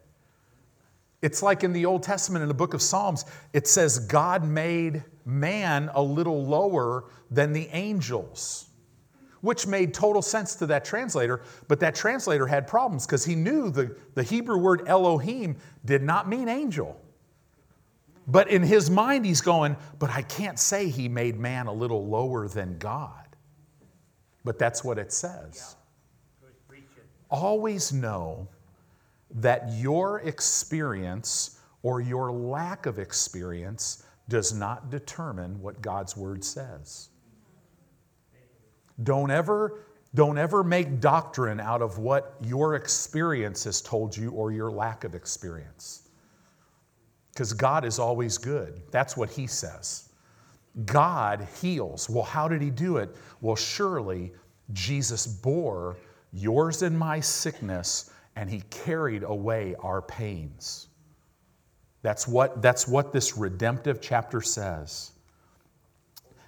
It's 1.21 1.43
like 1.43 1.63
in 1.63 1.71
the 1.71 1.85
Old 1.85 2.01
Testament, 2.01 2.41
in 2.41 2.47
the 2.47 2.55
book 2.55 2.73
of 2.73 2.81
Psalms, 2.81 3.25
it 3.53 3.67
says, 3.67 3.99
God 3.99 4.43
made 4.43 5.03
man 5.23 5.91
a 5.93 6.01
little 6.01 6.43
lower 6.43 7.05
than 7.29 7.53
the 7.53 7.69
angels, 7.73 8.69
which 9.41 9.67
made 9.67 9.93
total 9.93 10.23
sense 10.23 10.55
to 10.55 10.65
that 10.65 10.83
translator. 10.83 11.43
But 11.67 11.79
that 11.81 11.93
translator 11.93 12.47
had 12.47 12.65
problems 12.65 13.05
because 13.05 13.23
he 13.23 13.35
knew 13.35 13.69
the, 13.69 13.95
the 14.15 14.23
Hebrew 14.23 14.57
word 14.57 14.87
Elohim 14.87 15.57
did 15.85 16.01
not 16.01 16.27
mean 16.27 16.49
angel. 16.49 16.99
But 18.25 18.49
in 18.49 18.63
his 18.63 18.89
mind, 18.89 19.27
he's 19.27 19.41
going, 19.41 19.77
But 19.99 20.09
I 20.09 20.23
can't 20.23 20.57
say 20.57 20.89
he 20.89 21.07
made 21.07 21.37
man 21.37 21.67
a 21.67 21.73
little 21.73 22.07
lower 22.07 22.47
than 22.47 22.79
God. 22.79 23.27
But 24.43 24.57
that's 24.57 24.83
what 24.83 24.97
it 24.97 25.13
says. 25.13 25.76
Always 27.29 27.91
know 27.91 28.47
that 29.31 29.69
your 29.73 30.21
experience 30.21 31.59
or 31.83 32.01
your 32.01 32.31
lack 32.31 32.85
of 32.85 32.99
experience 32.99 34.03
does 34.29 34.53
not 34.53 34.89
determine 34.89 35.61
what 35.61 35.81
God's 35.81 36.17
word 36.17 36.43
says. 36.43 37.09
Don't 39.03 39.31
ever, 39.31 39.85
don't 40.15 40.37
ever 40.37 40.63
make 40.63 40.99
doctrine 40.99 41.59
out 41.59 41.81
of 41.81 41.97
what 41.97 42.35
your 42.41 42.75
experience 42.75 43.63
has 43.65 43.81
told 43.81 44.15
you 44.15 44.31
or 44.31 44.51
your 44.51 44.71
lack 44.71 45.03
of 45.03 45.15
experience. 45.15 46.09
Because 47.31 47.53
God 47.53 47.85
is 47.85 47.99
always 47.99 48.37
good. 48.37 48.81
That's 48.91 49.15
what 49.15 49.29
He 49.29 49.45
says. 49.45 50.09
God 50.85 51.47
heals. 51.61 52.09
Well, 52.09 52.23
how 52.23 52.47
did 52.47 52.61
He 52.61 52.69
do 52.71 52.97
it? 52.97 53.15
Well, 53.41 53.55
surely 53.55 54.31
Jesus 54.73 55.27
bore 55.27 55.97
yours 56.31 56.81
and 56.81 56.97
my 56.97 57.19
sickness 57.19 58.11
and 58.35 58.49
he 58.49 58.61
carried 58.69 59.23
away 59.23 59.75
our 59.79 60.01
pains. 60.01 60.87
That's 62.03 62.27
what, 62.27 62.61
that's 62.61 62.87
what 62.87 63.11
this 63.11 63.35
redemptive 63.35 63.99
chapter 63.99 64.41
says. 64.41 65.11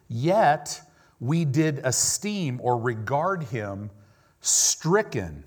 Yet 0.07 0.81
we 1.19 1.45
did 1.45 1.79
esteem 1.79 2.59
or 2.61 2.77
regard 2.79 3.43
him 3.43 3.89
stricken. 4.41 5.43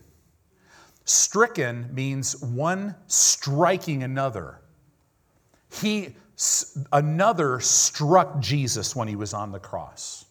Stricken 1.05 1.89
means 1.95 2.43
one 2.43 2.95
striking 3.07 4.03
another. 4.03 4.61
He, 5.81 6.17
another 6.93 7.61
struck 7.61 8.41
Jesus 8.41 8.95
when 8.97 9.09
he 9.09 9.17
was 9.17 9.33
on 9.33 9.53
the 9.53 9.61
cross. 9.61 10.27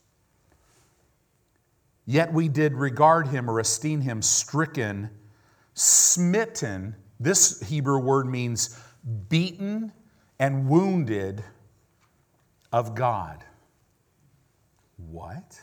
Yet 2.06 2.34
we 2.34 2.48
did 2.48 2.74
regard 2.74 3.28
him 3.28 3.50
or 3.50 3.60
esteem 3.60 4.02
him 4.02 4.22
stricken 4.22 5.10
smitten, 5.74 6.96
this 7.20 7.62
Hebrew 7.62 8.00
word 8.00 8.28
means 8.28 8.78
beaten 9.30 9.92
and 10.40 10.68
wounded 10.68 11.44
of 12.72 12.96
God. 12.96 13.44
What? 14.98 15.60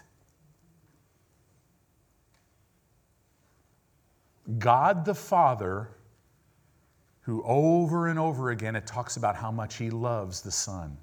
God 4.59 5.05
the 5.05 5.15
Father, 5.15 5.91
who 7.21 7.43
over 7.45 8.09
and 8.09 8.19
over 8.19 8.51
again 8.51 8.75
it 8.77 8.87
talks 8.87 9.17
about 9.17 9.37
how 9.37 9.51
much 9.51 9.77
he 9.77 9.91
loves 9.91 10.41
the 10.41 10.51
Son. 10.51 10.97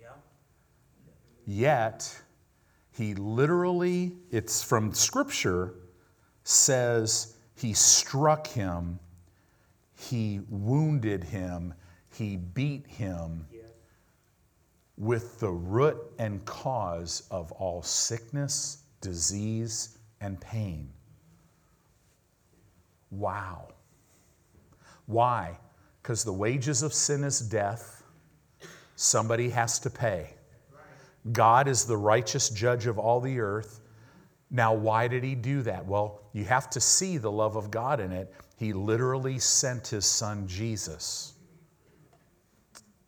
Yeah. 0.00 0.08
Yet, 1.46 2.20
he 2.98 3.14
literally, 3.14 4.16
it's 4.32 4.60
from 4.60 4.92
Scripture, 4.92 5.74
says, 6.42 7.36
he 7.54 7.72
struck 7.72 8.48
him, 8.48 8.98
he 9.94 10.40
wounded 10.48 11.22
him, 11.22 11.74
he 12.12 12.36
beat 12.36 12.84
him 12.88 13.46
with 14.96 15.38
the 15.38 15.48
root 15.48 15.96
and 16.18 16.44
cause 16.44 17.22
of 17.30 17.52
all 17.52 17.82
sickness, 17.82 18.78
disease, 19.00 19.98
and 20.20 20.40
pain. 20.40 20.88
Wow. 23.12 23.68
Why? 25.06 25.56
Because 26.02 26.24
the 26.24 26.32
wages 26.32 26.82
of 26.82 26.92
sin 26.92 27.22
is 27.22 27.38
death. 27.38 28.02
Somebody 28.96 29.50
has 29.50 29.78
to 29.78 29.88
pay. 29.88 30.34
God 31.32 31.68
is 31.68 31.84
the 31.84 31.96
righteous 31.96 32.50
judge 32.50 32.86
of 32.86 32.98
all 32.98 33.20
the 33.20 33.40
earth. 33.40 33.80
Now, 34.50 34.72
why 34.72 35.08
did 35.08 35.24
he 35.24 35.34
do 35.34 35.62
that? 35.62 35.84
Well, 35.84 36.22
you 36.32 36.44
have 36.44 36.70
to 36.70 36.80
see 36.80 37.18
the 37.18 37.30
love 37.30 37.56
of 37.56 37.70
God 37.70 38.00
in 38.00 38.12
it. 38.12 38.32
He 38.56 38.72
literally 38.72 39.38
sent 39.38 39.86
his 39.86 40.06
son 40.06 40.46
Jesus 40.46 41.34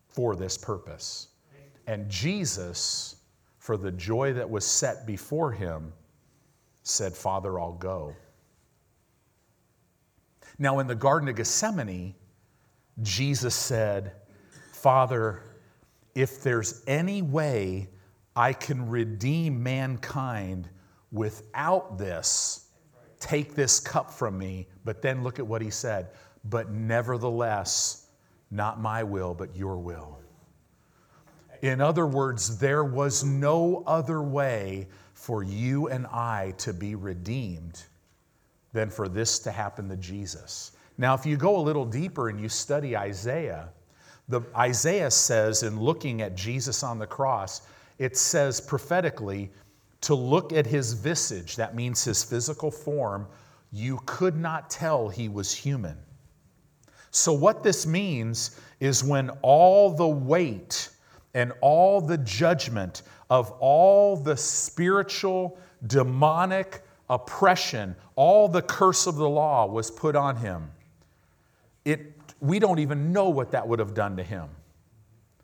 for 0.08 0.36
this 0.36 0.58
purpose. 0.58 1.28
And 1.86 2.08
Jesus, 2.08 3.16
for 3.58 3.76
the 3.76 3.90
joy 3.90 4.32
that 4.34 4.48
was 4.48 4.64
set 4.64 5.06
before 5.06 5.50
him, 5.50 5.92
said, 6.82 7.14
Father, 7.14 7.58
I'll 7.58 7.72
go. 7.72 8.14
Now, 10.58 10.78
in 10.80 10.86
the 10.86 10.94
Garden 10.94 11.28
of 11.28 11.36
Gethsemane, 11.36 12.14
Jesus 13.02 13.54
said, 13.54 14.12
Father, 14.72 15.42
if 16.14 16.42
there's 16.42 16.82
any 16.86 17.22
way 17.22 17.88
I 18.36 18.52
can 18.52 18.88
redeem 18.88 19.62
mankind, 19.62 20.68
without 21.12 21.98
this, 21.98 22.68
take 23.18 23.54
this 23.54 23.80
cup 23.80 24.10
from 24.10 24.38
me. 24.38 24.68
But 24.84 25.02
then 25.02 25.22
look 25.22 25.38
at 25.38 25.46
what 25.46 25.62
he 25.62 25.70
said. 25.70 26.08
But 26.44 26.70
nevertheless, 26.70 28.06
not 28.50 28.80
my 28.80 29.02
will, 29.02 29.34
but 29.34 29.54
your 29.54 29.78
will. 29.78 30.18
In 31.62 31.80
other 31.80 32.06
words, 32.06 32.58
there 32.58 32.84
was 32.84 33.22
no 33.22 33.82
other 33.86 34.22
way 34.22 34.88
for 35.12 35.42
you 35.42 35.88
and 35.88 36.06
I 36.06 36.54
to 36.58 36.72
be 36.72 36.94
redeemed 36.94 37.82
than 38.72 38.88
for 38.88 39.08
this 39.08 39.38
to 39.40 39.50
happen 39.50 39.88
to 39.90 39.96
Jesus. 39.96 40.72
Now, 40.96 41.14
if 41.14 41.26
you 41.26 41.36
go 41.36 41.58
a 41.58 41.60
little 41.60 41.84
deeper 41.84 42.28
and 42.30 42.40
you 42.40 42.48
study 42.48 42.96
Isaiah, 42.96 43.68
the 44.28 44.42
Isaiah 44.56 45.10
says 45.10 45.62
in 45.62 45.78
looking 45.78 46.22
at 46.22 46.36
Jesus 46.36 46.82
on 46.82 46.98
the 46.98 47.06
cross, 47.06 47.62
it 48.00 48.16
says 48.16 48.62
prophetically 48.62 49.50
to 50.00 50.14
look 50.14 50.54
at 50.54 50.66
his 50.66 50.94
visage, 50.94 51.54
that 51.56 51.74
means 51.74 52.02
his 52.02 52.24
physical 52.24 52.70
form, 52.70 53.28
you 53.72 54.00
could 54.06 54.36
not 54.36 54.70
tell 54.70 55.10
he 55.10 55.28
was 55.28 55.52
human. 55.52 55.96
So, 57.10 57.32
what 57.32 57.62
this 57.62 57.86
means 57.86 58.58
is 58.80 59.04
when 59.04 59.28
all 59.42 59.90
the 59.90 60.08
weight 60.08 60.88
and 61.34 61.52
all 61.60 62.00
the 62.00 62.16
judgment 62.18 63.02
of 63.28 63.50
all 63.60 64.16
the 64.16 64.36
spiritual, 64.36 65.58
demonic 65.86 66.82
oppression, 67.10 67.94
all 68.16 68.48
the 68.48 68.62
curse 68.62 69.06
of 69.06 69.16
the 69.16 69.28
law 69.28 69.66
was 69.66 69.90
put 69.90 70.16
on 70.16 70.36
him, 70.36 70.70
it, 71.84 72.14
we 72.40 72.58
don't 72.58 72.78
even 72.78 73.12
know 73.12 73.28
what 73.28 73.50
that 73.50 73.68
would 73.68 73.78
have 73.78 73.92
done 73.92 74.16
to 74.16 74.22
him. 74.22 74.48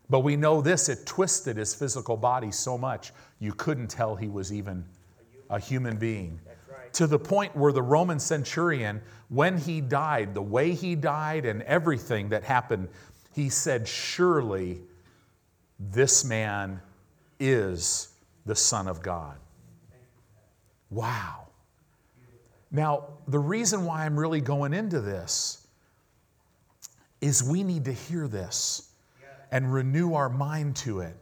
But 0.09 0.21
we 0.21 0.37
know 0.37 0.61
this 0.61 0.89
it 0.89 1.05
twisted 1.07 1.57
his 1.57 1.75
physical 1.75 2.17
body 2.17 2.53
so 2.53 2.79
much 2.79 3.13
you 3.41 3.53
couldn't 3.53 3.89
tell 3.89 4.17
he 4.17 4.29
was 4.29 4.53
even 4.53 4.85
a 5.51 5.59
human 5.59 5.97
being. 5.97 6.39
Right. 6.69 6.93
To 6.95 7.07
the 7.07 7.19
point 7.19 7.55
where 7.57 7.73
the 7.73 7.83
Roman 7.83 8.19
centurion, 8.19 9.03
when 9.29 9.59
he 9.59 9.81
died, 9.81 10.35
the 10.35 10.43
way 10.43 10.73
he 10.73 10.95
died 10.95 11.45
and 11.45 11.63
everything 11.63 12.29
that 12.31 12.45
happened, 12.45 12.89
he 13.35 13.49
said, 13.49 13.87
Surely 13.87 14.81
this 15.79 16.25
man 16.25 16.81
is 17.39 18.09
the 18.47 18.57
Son 18.57 18.89
of 18.89 19.03
God. 19.03 19.37
Wow. 20.91 21.49
Now, 22.71 23.05
the 23.29 23.39
reason 23.39 23.85
why 23.85 24.05
I'm 24.05 24.19
really 24.19 24.41
going 24.41 24.73
into 24.73 25.01
this 25.01 25.67
is 27.21 27.43
we 27.43 27.63
need 27.63 27.85
to 27.87 27.93
hear 27.93 28.29
this 28.29 28.86
and 29.51 29.73
renew 29.73 30.15
our 30.15 30.29
mind 30.29 30.77
to 30.77 31.01
it. 31.01 31.17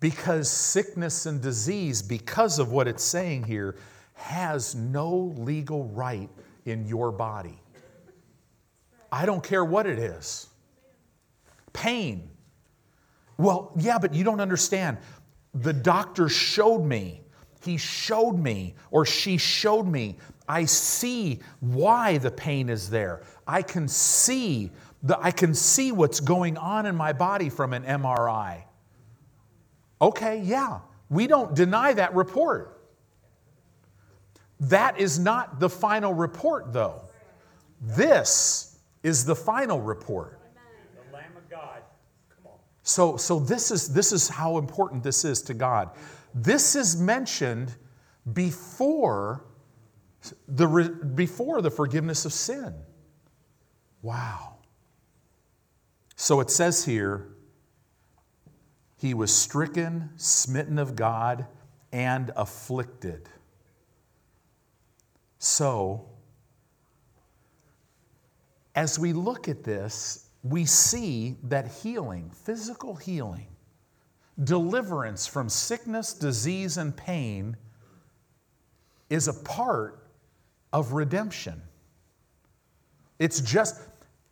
Because 0.00 0.50
sickness 0.50 1.26
and 1.26 1.40
disease, 1.40 2.02
because 2.02 2.58
of 2.58 2.70
what 2.70 2.86
it's 2.86 3.02
saying 3.02 3.44
here, 3.44 3.76
has 4.14 4.74
no 4.74 5.34
legal 5.36 5.84
right 5.84 6.28
in 6.64 6.86
your 6.86 7.12
body. 7.12 7.58
I 9.10 9.24
don't 9.24 9.42
care 9.42 9.64
what 9.64 9.86
it 9.86 9.98
is. 9.98 10.48
Pain. 11.72 12.30
Well, 13.38 13.72
yeah, 13.76 13.98
but 13.98 14.14
you 14.14 14.24
don't 14.24 14.40
understand. 14.40 14.98
The 15.54 15.72
doctor 15.72 16.28
showed 16.28 16.84
me. 16.84 17.22
He 17.62 17.76
showed 17.78 18.38
me, 18.38 18.74
or 18.90 19.04
she 19.04 19.38
showed 19.38 19.86
me. 19.86 20.18
I 20.48 20.64
see 20.66 21.40
why 21.60 22.18
the 22.18 22.30
pain 22.30 22.68
is 22.68 22.88
there. 22.88 23.22
I 23.46 23.62
can 23.62 23.88
see 23.88 24.70
I 25.10 25.30
can 25.30 25.54
see 25.54 25.92
what's 25.92 26.20
going 26.20 26.56
on 26.56 26.86
in 26.86 26.96
my 26.96 27.12
body 27.12 27.48
from 27.48 27.72
an 27.72 27.84
MRI. 27.84 28.62
Okay, 30.00 30.40
yeah, 30.42 30.80
we 31.08 31.26
don't 31.26 31.54
deny 31.54 31.92
that 31.92 32.14
report. 32.14 32.80
That 34.60 34.98
is 34.98 35.18
not 35.18 35.60
the 35.60 35.68
final 35.68 36.14
report, 36.14 36.72
though. 36.72 37.02
This 37.80 38.78
is 39.02 39.24
the 39.24 39.36
final 39.36 39.80
report. 39.80 40.40
The 40.94 41.14
Lamb 41.14 41.36
of 41.36 41.48
God. 41.50 41.82
Come 42.34 42.52
on. 42.52 42.58
So, 42.82 43.16
so 43.16 43.38
this, 43.38 43.70
is, 43.70 43.92
this 43.92 44.12
is 44.12 44.28
how 44.28 44.58
important 44.58 45.02
this 45.02 45.24
is 45.24 45.42
to 45.42 45.54
God. 45.54 45.90
This 46.34 46.74
is 46.74 47.00
mentioned 47.00 47.74
before 48.32 49.44
the, 50.48 50.66
before 51.14 51.62
the 51.62 51.70
forgiveness 51.70 52.24
of 52.24 52.32
sin. 52.32 52.74
Wow. 54.02 54.55
So 56.16 56.40
it 56.40 56.50
says 56.50 56.84
here, 56.84 57.28
he 58.98 59.12
was 59.12 59.32
stricken, 59.32 60.10
smitten 60.16 60.78
of 60.78 60.96
God, 60.96 61.46
and 61.92 62.32
afflicted. 62.34 63.28
So, 65.38 66.08
as 68.74 68.98
we 68.98 69.12
look 69.12 69.48
at 69.48 69.62
this, 69.62 70.28
we 70.42 70.64
see 70.64 71.36
that 71.44 71.68
healing, 71.68 72.30
physical 72.30 72.94
healing, 72.94 73.48
deliverance 74.42 75.26
from 75.26 75.48
sickness, 75.48 76.14
disease, 76.14 76.78
and 76.78 76.96
pain 76.96 77.56
is 79.10 79.28
a 79.28 79.34
part 79.34 80.08
of 80.72 80.92
redemption. 80.92 81.60
It's 83.18 83.40
just, 83.40 83.80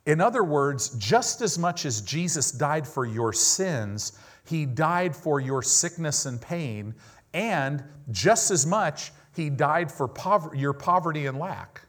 in 0.05 0.21
other 0.21 0.43
words, 0.43 0.89
just 0.97 1.41
as 1.41 1.57
much 1.57 1.85
as 1.85 2.01
Jesus 2.01 2.51
died 2.51 2.87
for 2.87 3.05
your 3.05 3.33
sins, 3.33 4.19
he 4.45 4.65
died 4.65 5.15
for 5.15 5.39
your 5.39 5.63
sickness 5.63 6.25
and 6.27 6.39
pain, 6.39 6.93
and 7.33 7.83
just 8.11 8.51
as 8.51 8.65
much, 8.65 9.11
he 9.35 9.49
died 9.49 9.91
for 9.91 10.09
your 10.53 10.73
poverty 10.73 11.25
and 11.25 11.39
lack. 11.39 11.81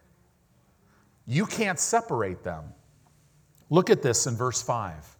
You 1.26 1.44
can't 1.44 1.78
separate 1.78 2.42
them. 2.42 2.64
Look 3.68 3.90
at 3.90 4.02
this 4.02 4.26
in 4.26 4.34
verse 4.34 4.62
5. 4.62 5.16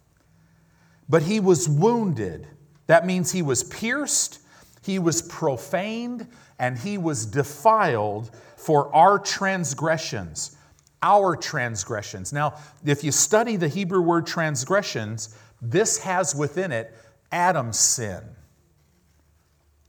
But 1.07 1.21
he 1.21 1.39
was 1.39 1.69
wounded. 1.69 2.47
That 2.87 3.05
means 3.05 3.31
he 3.31 3.41
was 3.41 3.63
pierced, 3.63 4.39
he 4.81 4.97
was 4.97 5.21
profaned, 5.21 6.27
and 6.57 6.79
he 6.79 6.97
was 6.97 7.25
defiled 7.25 8.31
for 8.55 8.93
our 8.95 9.19
transgressions 9.19 10.56
our 11.01 11.35
transgressions. 11.35 12.33
Now, 12.33 12.55
if 12.85 13.03
you 13.03 13.11
study 13.11 13.55
the 13.55 13.67
Hebrew 13.67 14.01
word 14.01 14.25
transgressions, 14.25 15.35
this 15.61 15.99
has 15.99 16.35
within 16.35 16.71
it 16.71 16.93
Adam's 17.31 17.79
sin 17.79 18.23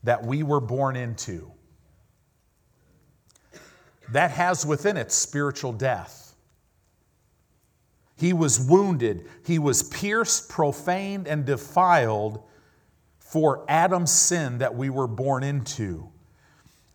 that 0.03 0.25
we 0.25 0.43
were 0.43 0.61
born 0.61 0.97
into. 0.97 1.53
That 4.11 4.31
has 4.31 4.65
within 4.65 4.97
it 4.97 5.13
spiritual 5.13 5.73
death. 5.73 6.35
He 8.17 8.33
was 8.33 8.59
wounded, 8.59 9.29
he 9.45 9.59
was 9.59 9.83
pierced, 9.85 10.49
profaned, 10.49 11.29
and 11.29 11.45
defiled 11.45 12.43
for 13.19 13.65
Adam's 13.69 14.11
sin 14.11 14.59
that 14.59 14.75
we 14.75 14.91
were 14.91 15.07
born 15.07 15.45
into. 15.45 16.11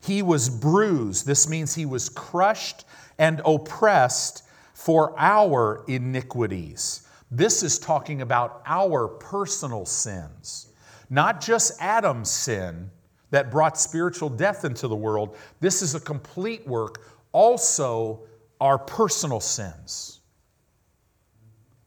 He 0.03 0.21
was 0.21 0.49
bruised. 0.49 1.25
This 1.25 1.47
means 1.47 1.73
he 1.73 1.85
was 1.85 2.09
crushed 2.09 2.85
and 3.17 3.41
oppressed 3.45 4.43
for 4.73 5.13
our 5.17 5.83
iniquities. 5.87 7.07
This 7.31 7.63
is 7.63 7.79
talking 7.79 8.21
about 8.21 8.61
our 8.65 9.07
personal 9.07 9.85
sins, 9.85 10.67
not 11.09 11.41
just 11.41 11.81
Adam's 11.81 12.29
sin 12.29 12.91
that 13.31 13.49
brought 13.49 13.77
spiritual 13.77 14.29
death 14.29 14.65
into 14.65 14.87
the 14.87 14.95
world. 14.95 15.37
This 15.59 15.81
is 15.81 15.95
a 15.95 15.99
complete 15.99 16.67
work, 16.67 17.01
also 17.31 18.23
our 18.59 18.77
personal 18.77 19.39
sins. 19.39 20.19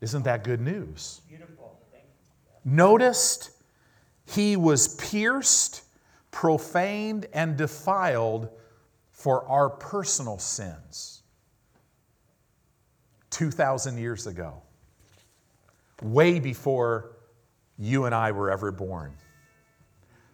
Isn't 0.01 0.25
that 0.25 0.43
good 0.43 0.61
news? 0.61 1.21
Beautiful. 1.29 1.79
Noticed 2.65 3.51
he 4.25 4.57
was 4.57 4.97
pierced, 4.97 5.83
profaned, 6.37 7.25
and 7.33 7.57
defiled 7.57 8.51
for 9.11 9.49
our 9.49 9.71
personal 9.71 10.39
sins. 10.39 11.23
2,000 13.31 13.97
years 13.97 14.27
ago, 14.27 14.61
way 16.03 16.39
before 16.39 17.17
you 17.79 18.05
and 18.05 18.15
I 18.15 18.33
were 18.33 18.51
ever 18.51 18.71
born. 18.71 19.15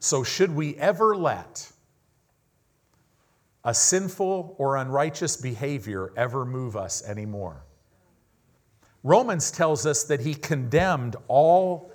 So, 0.00 0.24
should 0.24 0.52
we 0.52 0.74
ever 0.74 1.14
let 1.14 1.70
a 3.62 3.72
sinful 3.72 4.56
or 4.58 4.78
unrighteous 4.78 5.36
behavior 5.36 6.12
ever 6.16 6.44
move 6.44 6.76
us 6.76 7.04
anymore? 7.04 7.62
Romans 9.04 9.52
tells 9.52 9.86
us 9.86 10.02
that 10.02 10.18
he 10.18 10.34
condemned 10.34 11.14
all, 11.28 11.91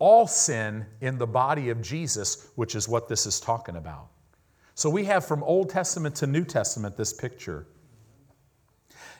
all 0.00 0.26
sin 0.26 0.84
in 1.00 1.18
the 1.18 1.26
body 1.26 1.70
of 1.70 1.80
Jesus, 1.80 2.48
which 2.56 2.74
is 2.74 2.88
what 2.88 3.06
this 3.06 3.26
is 3.26 3.38
talking 3.38 3.76
about. 3.76 4.08
So 4.74 4.90
we 4.90 5.04
have 5.04 5.24
from 5.24 5.44
Old 5.44 5.70
Testament 5.70 6.16
to 6.16 6.26
New 6.26 6.44
Testament 6.44 6.96
this 6.96 7.12
picture. 7.12 7.66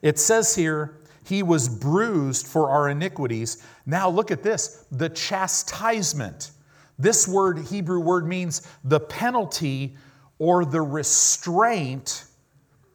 It 0.03 0.19
says 0.19 0.57
here 0.57 0.97
he 1.25 1.43
was 1.43 1.69
bruised 1.69 2.47
for 2.47 2.71
our 2.71 2.88
iniquities. 2.88 3.62
Now 3.87 4.09
look 4.09 4.31
at 4.31 4.43
this 4.43 4.87
the 4.90 5.11
chastisement. 5.11 6.51
This 6.99 7.29
word, 7.29 7.59
Hebrew 7.59 8.01
word, 8.01 8.27
means 8.27 8.66
the 8.85 9.01
penalty 9.01 9.97
or 10.38 10.64
the 10.64 10.83
restraint. 10.83 12.25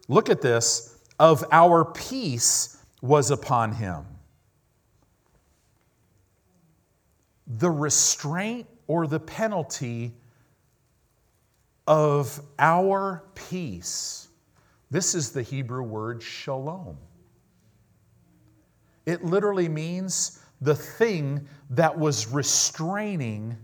Look 0.08 0.30
at 0.30 0.42
this 0.42 1.00
of 1.20 1.46
our 1.52 1.86
peace 1.86 2.84
was 3.02 3.32
upon 3.32 3.74
him. 3.74 4.06
The 7.48 7.70
restraint 7.70 8.68
or 8.88 9.08
the 9.08 9.20
penalty 9.20 10.14
of 11.88 12.42
our 12.58 13.24
peace. 13.36 14.28
This 14.90 15.14
is 15.14 15.32
the 15.32 15.42
Hebrew 15.42 15.84
word 15.84 16.22
shalom. 16.22 16.98
It 19.06 19.24
literally 19.24 19.70
means 19.70 20.40
the 20.62 20.76
thing 20.76 21.48
that 21.72 21.98
was 21.98 22.28
restraining 22.28 23.58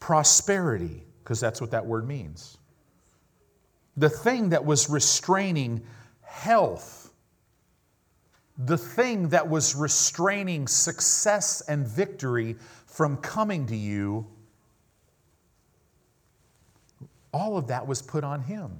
prosperity, 0.00 1.04
because 1.22 1.40
that's 1.40 1.60
what 1.60 1.70
that 1.72 1.84
word 1.84 2.06
means. 2.06 2.58
The 3.96 4.08
thing 4.08 4.50
that 4.50 4.64
was 4.64 4.88
restraining 4.88 5.82
health, 6.22 7.12
the 8.58 8.78
thing 8.78 9.28
that 9.30 9.46
was 9.46 9.74
restraining 9.74 10.68
success 10.68 11.60
and 11.62 11.86
victory 11.86 12.56
from 12.96 13.18
coming 13.18 13.66
to 13.66 13.76
you, 13.76 14.26
all 17.30 17.58
of 17.58 17.66
that 17.66 17.86
was 17.86 18.00
put 18.00 18.24
on 18.24 18.40
him. 18.40 18.70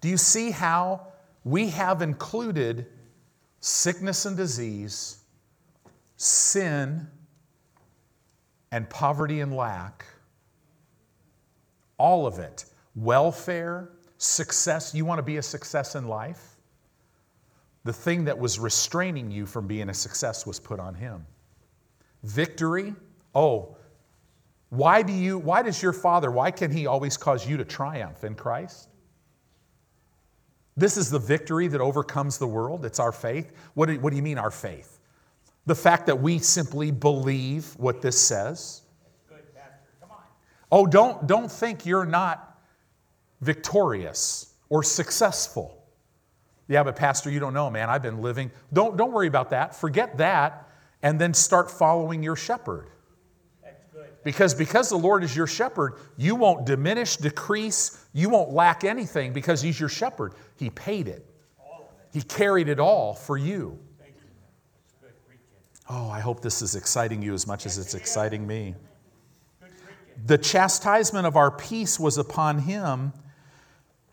Do 0.00 0.08
you 0.08 0.16
see 0.16 0.50
how 0.50 1.06
we 1.44 1.68
have 1.68 2.02
included 2.02 2.86
sickness 3.60 4.26
and 4.26 4.36
disease, 4.36 5.18
sin, 6.16 7.06
and 8.72 8.90
poverty 8.90 9.38
and 9.38 9.54
lack? 9.54 10.04
All 11.98 12.26
of 12.26 12.40
it. 12.40 12.64
Welfare, 12.96 13.90
success. 14.18 14.92
You 14.92 15.04
want 15.04 15.20
to 15.20 15.22
be 15.22 15.36
a 15.36 15.42
success 15.42 15.94
in 15.94 16.08
life? 16.08 16.56
The 17.84 17.92
thing 17.92 18.24
that 18.24 18.36
was 18.36 18.58
restraining 18.58 19.30
you 19.30 19.46
from 19.46 19.68
being 19.68 19.88
a 19.88 19.94
success 19.94 20.44
was 20.44 20.58
put 20.58 20.80
on 20.80 20.96
him. 20.96 21.24
Victory. 22.24 22.94
Oh, 23.34 23.76
why 24.70 25.02
do 25.02 25.12
you 25.12 25.38
why 25.38 25.62
does 25.62 25.80
your 25.80 25.92
father 25.92 26.30
why 26.30 26.50
can 26.50 26.70
he 26.70 26.86
always 26.86 27.16
cause 27.16 27.46
you 27.48 27.56
to 27.58 27.64
triumph 27.64 28.24
in 28.24 28.34
Christ? 28.34 28.88
This 30.76 30.96
is 30.96 31.10
the 31.10 31.18
victory 31.18 31.68
that 31.68 31.80
overcomes 31.80 32.38
the 32.38 32.48
world. 32.48 32.84
It's 32.84 32.98
our 32.98 33.12
faith. 33.12 33.52
What 33.74 33.86
do, 33.86 34.00
what 34.00 34.10
do 34.10 34.16
you 34.16 34.22
mean, 34.22 34.38
our 34.38 34.50
faith? 34.50 34.98
The 35.66 35.74
fact 35.74 36.06
that 36.06 36.20
we 36.20 36.38
simply 36.38 36.90
believe 36.90 37.66
what 37.76 38.02
this 38.02 38.20
says. 38.20 38.82
Good, 39.28 39.54
Pastor. 39.54 39.78
Come 40.00 40.10
on. 40.10 40.18
Oh, 40.72 40.86
don't, 40.86 41.26
don't 41.28 41.50
think 41.50 41.86
you're 41.86 42.04
not 42.04 42.58
victorious 43.40 44.54
or 44.68 44.82
successful. 44.82 45.80
Yeah, 46.66 46.82
but 46.82 46.96
Pastor, 46.96 47.30
you 47.30 47.38
don't 47.38 47.54
know, 47.54 47.70
man. 47.70 47.88
I've 47.88 48.02
been 48.02 48.20
living. 48.20 48.50
Don't, 48.72 48.96
don't 48.96 49.12
worry 49.12 49.28
about 49.28 49.50
that. 49.50 49.76
Forget 49.76 50.18
that 50.18 50.63
and 51.04 51.20
then 51.20 51.34
start 51.34 51.70
following 51.70 52.22
your 52.22 52.34
shepherd. 52.34 52.88
Because 54.24 54.54
because 54.54 54.88
the 54.88 54.96
Lord 54.96 55.22
is 55.22 55.36
your 55.36 55.46
shepherd, 55.46 55.98
you 56.16 56.34
won't 56.34 56.64
diminish, 56.64 57.18
decrease, 57.18 58.02
you 58.14 58.30
won't 58.30 58.50
lack 58.52 58.84
anything 58.84 59.34
because 59.34 59.60
he's 59.60 59.78
your 59.78 59.90
shepherd. 59.90 60.32
He 60.56 60.70
paid 60.70 61.06
it. 61.06 61.26
He 62.10 62.22
carried 62.22 62.68
it 62.68 62.80
all 62.80 63.12
for 63.12 63.36
you. 63.36 63.78
Oh, 65.90 66.08
I 66.08 66.20
hope 66.20 66.40
this 66.40 66.62
is 66.62 66.74
exciting 66.74 67.20
you 67.20 67.34
as 67.34 67.46
much 67.46 67.66
as 67.66 67.76
it's 67.76 67.92
exciting 67.92 68.46
me. 68.46 68.74
The 70.24 70.38
chastisement 70.38 71.26
of 71.26 71.36
our 71.36 71.50
peace 71.50 72.00
was 72.00 72.16
upon 72.16 72.60
him, 72.60 73.12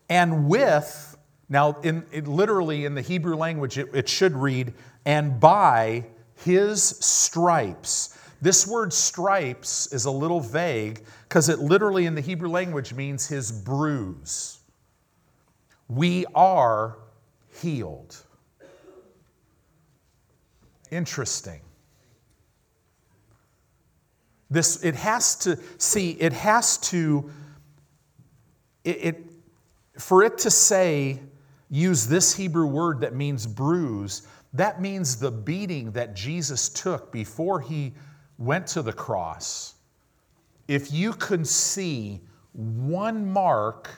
and 0.09 0.49
with, 0.49 1.15
now, 1.47 1.77
in, 1.83 2.05
it, 2.11 2.27
literally 2.27 2.83
in 2.83 2.95
the 2.95 3.01
Hebrew 3.01 3.37
language, 3.37 3.77
it, 3.77 3.87
it 3.93 4.09
should 4.09 4.35
read, 4.35 4.73
and 5.05 5.39
by 5.39 6.05
his 6.43 6.83
stripes. 6.83 8.17
This 8.41 8.65
word 8.65 8.91
stripes 8.91 9.91
is 9.93 10.05
a 10.05 10.11
little 10.11 10.39
vague 10.39 11.03
because 11.27 11.49
it 11.49 11.59
literally 11.59 12.05
in 12.05 12.15
the 12.15 12.21
Hebrew 12.21 12.49
language 12.49 12.93
means 12.93 13.27
his 13.27 13.51
bruise. 13.51 14.59
We 15.87 16.25
are 16.33 16.97
healed. 17.61 18.15
Interesting. 20.89 21.61
This, 24.49 24.83
it 24.83 24.95
has 24.95 25.35
to, 25.37 25.57
see, 25.77 26.11
it 26.11 26.33
has 26.33 26.77
to, 26.89 27.29
it, 28.83 28.97
it, 29.01 29.25
for 29.97 30.23
it 30.23 30.39
to 30.39 30.49
say, 30.51 31.19
use 31.69 32.07
this 32.07 32.35
Hebrew 32.35 32.65
word 32.65 32.99
that 33.01 33.15
means 33.15 33.47
bruise, 33.47 34.27
that 34.53 34.81
means 34.81 35.15
the 35.17 35.31
beating 35.31 35.91
that 35.91 36.15
Jesus 36.15 36.69
took 36.69 37.11
before 37.11 37.61
he 37.61 37.93
went 38.37 38.67
to 38.67 38.81
the 38.81 38.93
cross. 38.93 39.75
If 40.67 40.91
you 40.91 41.13
could 41.13 41.47
see 41.47 42.21
one 42.53 43.31
mark 43.31 43.89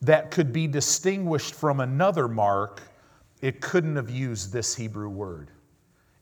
that 0.00 0.30
could 0.30 0.52
be 0.52 0.66
distinguished 0.66 1.54
from 1.54 1.80
another 1.80 2.28
mark, 2.28 2.82
it 3.42 3.60
couldn't 3.60 3.96
have 3.96 4.10
used 4.10 4.52
this 4.52 4.74
Hebrew 4.74 5.08
word. 5.08 5.50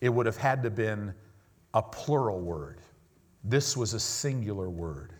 It 0.00 0.08
would 0.08 0.26
have 0.26 0.36
had 0.36 0.62
to 0.62 0.70
been 0.70 1.14
a 1.74 1.82
plural 1.82 2.40
word. 2.40 2.80
This 3.44 3.76
was 3.76 3.92
a 3.92 4.00
singular 4.00 4.70
word. 4.70 5.12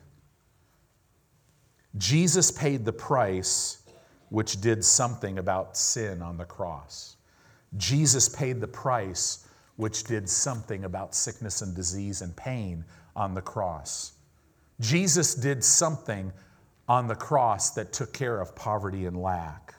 Jesus 1.98 2.50
paid 2.50 2.84
the 2.84 2.92
price 2.92 3.82
which 4.28 4.60
did 4.60 4.84
something 4.84 5.38
about 5.38 5.76
sin 5.76 6.22
on 6.22 6.36
the 6.36 6.44
cross. 6.44 7.15
Jesus 7.76 8.28
paid 8.28 8.60
the 8.60 8.68
price 8.68 9.46
which 9.76 10.04
did 10.04 10.28
something 10.28 10.84
about 10.84 11.14
sickness 11.14 11.62
and 11.62 11.74
disease 11.74 12.22
and 12.22 12.34
pain 12.36 12.84
on 13.14 13.34
the 13.34 13.42
cross. 13.42 14.12
Jesus 14.80 15.34
did 15.34 15.62
something 15.62 16.32
on 16.88 17.06
the 17.06 17.14
cross 17.14 17.70
that 17.70 17.92
took 17.92 18.12
care 18.12 18.40
of 18.40 18.54
poverty 18.54 19.06
and 19.06 19.20
lack. 19.20 19.74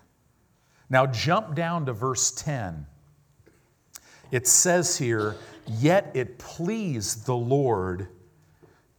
Now, 0.89 1.06
jump 1.06 1.56
down 1.56 1.86
to 1.86 1.93
verse 1.93 2.32
10. 2.32 2.86
It 4.32 4.47
says 4.47 4.97
here, 4.97 5.36
Yet 5.67 6.12
it 6.13 6.38
pleased 6.38 7.26
the 7.26 7.36
Lord 7.36 8.08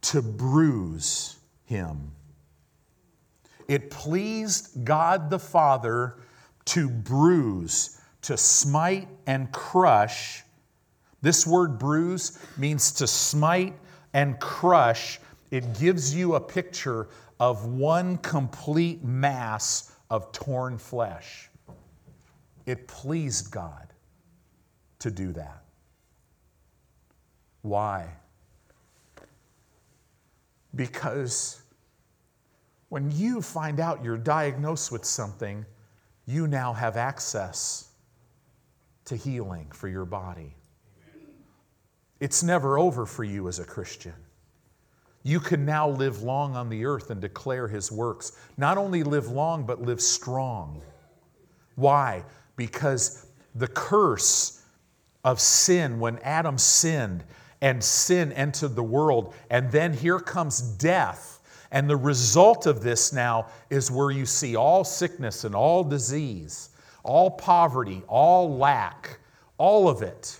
to 0.01 0.21
bruise 0.21 1.37
him. 1.65 2.11
It 3.67 3.89
pleased 3.91 4.83
God 4.85 5.29
the 5.29 5.39
Father 5.39 6.15
to 6.65 6.89
bruise, 6.89 7.98
to 8.21 8.37
smite 8.37 9.07
and 9.27 9.51
crush. 9.51 10.43
This 11.21 11.45
word 11.45 11.79
bruise 11.79 12.39
means 12.57 12.91
to 12.93 13.07
smite 13.07 13.73
and 14.13 14.39
crush. 14.39 15.19
It 15.51 15.79
gives 15.79 16.13
you 16.13 16.35
a 16.35 16.39
picture 16.39 17.07
of 17.39 17.65
one 17.65 18.17
complete 18.17 19.03
mass 19.03 19.93
of 20.09 20.31
torn 20.31 20.77
flesh. 20.77 21.49
It 22.65 22.87
pleased 22.87 23.51
God 23.51 23.87
to 24.99 25.09
do 25.09 25.31
that. 25.33 25.63
Why? 27.61 28.09
Because 30.75 31.61
when 32.89 33.11
you 33.11 33.41
find 33.41 33.79
out 33.79 34.03
you're 34.03 34.17
diagnosed 34.17 34.91
with 34.91 35.05
something, 35.05 35.65
you 36.25 36.47
now 36.47 36.73
have 36.73 36.97
access 36.97 37.88
to 39.09 39.15
healing 39.15 39.67
for 39.71 39.87
your 39.87 40.05
body. 40.05 40.55
It's 42.19 42.43
never 42.43 42.77
over 42.77 43.05
for 43.05 43.23
you 43.23 43.47
as 43.47 43.59
a 43.59 43.65
Christian. 43.65 44.13
You 45.23 45.39
can 45.39 45.65
now 45.65 45.89
live 45.89 46.21
long 46.21 46.55
on 46.55 46.69
the 46.69 46.85
earth 46.85 47.09
and 47.09 47.19
declare 47.19 47.67
his 47.67 47.91
works. 47.91 48.33
Not 48.57 48.77
only 48.77 49.03
live 49.03 49.29
long, 49.29 49.65
but 49.65 49.81
live 49.81 49.99
strong. 50.01 50.81
Why? 51.75 52.23
Because 52.55 53.25
the 53.55 53.67
curse 53.67 54.63
of 55.23 55.39
sin, 55.39 55.99
when 55.99 56.19
Adam 56.19 56.57
sinned 56.57 57.23
and 57.61 57.83
sin 57.83 58.31
entered 58.33 58.75
the 58.75 58.83
world, 58.83 59.33
and 59.49 59.71
then 59.71 59.91
here 59.91 60.19
comes 60.19 60.61
death. 60.61 61.41
And 61.71 61.89
the 61.89 61.97
result 61.97 62.65
of 62.65 62.81
this 62.81 63.11
now 63.11 63.47
is 63.69 63.91
where 63.91 64.11
you 64.11 64.25
see 64.25 64.55
all 64.55 64.83
sickness 64.83 65.43
and 65.43 65.55
all 65.55 65.83
disease, 65.83 66.68
all 67.03 67.31
poverty, 67.31 68.03
all 68.07 68.57
lack, 68.57 69.19
all 69.57 69.89
of 69.89 70.01
it. 70.01 70.39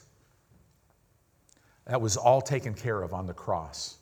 That 1.85 2.01
was 2.01 2.17
all 2.17 2.41
taken 2.41 2.73
care 2.73 3.01
of 3.01 3.13
on 3.13 3.25
the 3.25 3.33
cross. 3.33 3.97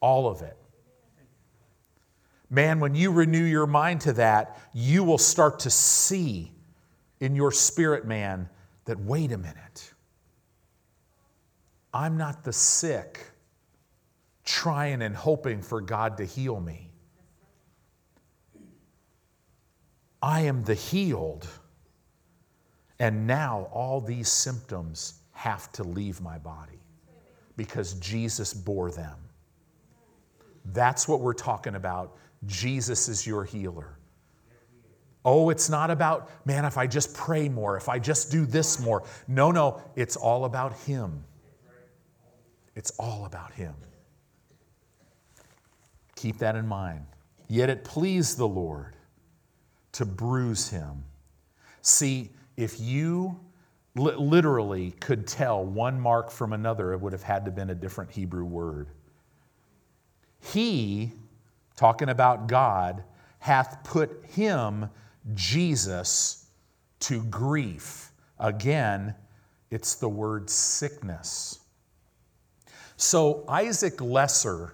All 0.00 0.28
of 0.28 0.42
it. 0.42 0.56
Man, 2.50 2.78
when 2.78 2.94
you 2.94 3.10
renew 3.10 3.42
your 3.42 3.66
mind 3.66 4.02
to 4.02 4.12
that, 4.14 4.58
you 4.72 5.02
will 5.02 5.18
start 5.18 5.60
to 5.60 5.70
see 5.70 6.52
in 7.20 7.34
your 7.34 7.50
spirit, 7.50 8.06
man, 8.06 8.48
that 8.84 9.00
wait 9.00 9.32
a 9.32 9.38
minute. 9.38 9.92
I'm 11.92 12.16
not 12.16 12.44
the 12.44 12.52
sick 12.52 13.30
trying 14.44 15.02
and 15.02 15.16
hoping 15.16 15.62
for 15.62 15.80
God 15.80 16.18
to 16.18 16.24
heal 16.24 16.60
me. 16.60 16.90
I 20.24 20.40
am 20.40 20.64
the 20.64 20.74
healed. 20.74 21.46
And 22.98 23.26
now 23.26 23.68
all 23.74 24.00
these 24.00 24.30
symptoms 24.30 25.20
have 25.32 25.70
to 25.72 25.84
leave 25.84 26.22
my 26.22 26.38
body 26.38 26.80
because 27.58 27.92
Jesus 27.94 28.54
bore 28.54 28.90
them. 28.90 29.18
That's 30.72 31.06
what 31.06 31.20
we're 31.20 31.34
talking 31.34 31.74
about. 31.74 32.16
Jesus 32.46 33.06
is 33.06 33.26
your 33.26 33.44
healer. 33.44 33.98
Oh, 35.26 35.50
it's 35.50 35.68
not 35.68 35.90
about, 35.90 36.30
man, 36.46 36.64
if 36.64 36.78
I 36.78 36.86
just 36.86 37.14
pray 37.14 37.50
more, 37.50 37.76
if 37.76 37.90
I 37.90 37.98
just 37.98 38.30
do 38.30 38.46
this 38.46 38.80
more. 38.80 39.02
No, 39.28 39.50
no, 39.50 39.82
it's 39.94 40.16
all 40.16 40.46
about 40.46 40.72
Him. 40.72 41.22
It's 42.74 42.92
all 42.92 43.26
about 43.26 43.52
Him. 43.52 43.74
Keep 46.16 46.38
that 46.38 46.56
in 46.56 46.66
mind. 46.66 47.04
Yet 47.46 47.68
it 47.68 47.84
pleased 47.84 48.38
the 48.38 48.48
Lord 48.48 48.93
to 49.94 50.04
bruise 50.04 50.68
him. 50.68 51.04
See, 51.82 52.30
if 52.56 52.80
you 52.80 53.40
li- 53.94 54.14
literally 54.16 54.92
could 54.92 55.26
tell 55.26 55.64
one 55.64 56.00
mark 56.00 56.30
from 56.30 56.52
another, 56.52 56.92
it 56.92 57.00
would 57.00 57.12
have 57.12 57.22
had 57.22 57.44
to 57.44 57.50
have 57.50 57.54
been 57.54 57.70
a 57.70 57.74
different 57.74 58.10
Hebrew 58.10 58.44
word. 58.44 58.88
He, 60.40 61.12
talking 61.76 62.08
about 62.08 62.48
God, 62.48 63.04
hath 63.38 63.82
put 63.84 64.24
him, 64.26 64.88
Jesus, 65.34 66.46
to 67.00 67.22
grief. 67.24 68.10
Again, 68.38 69.14
it's 69.70 69.94
the 69.94 70.08
word 70.08 70.50
sickness. 70.50 71.60
So 72.96 73.44
Isaac 73.48 73.98
Leeser, 73.98 74.72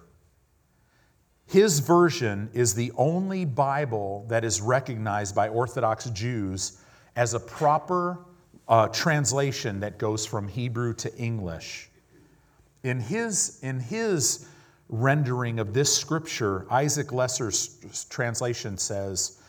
his 1.51 1.79
version 1.79 2.49
is 2.53 2.73
the 2.73 2.93
only 2.95 3.43
Bible 3.43 4.25
that 4.29 4.45
is 4.45 4.61
recognized 4.61 5.35
by 5.35 5.49
Orthodox 5.49 6.09
Jews 6.11 6.81
as 7.17 7.33
a 7.33 7.41
proper 7.41 8.19
uh, 8.69 8.87
translation 8.87 9.81
that 9.81 9.97
goes 9.97 10.25
from 10.25 10.47
Hebrew 10.47 10.93
to 10.93 11.13
English. 11.17 11.89
In 12.83 13.01
his, 13.01 13.59
in 13.63 13.81
his 13.81 14.47
rendering 14.87 15.59
of 15.59 15.73
this 15.73 15.93
scripture, 15.93 16.65
Isaac 16.71 17.07
Leeser's 17.07 18.05
translation 18.05 18.77
says, 18.77 19.41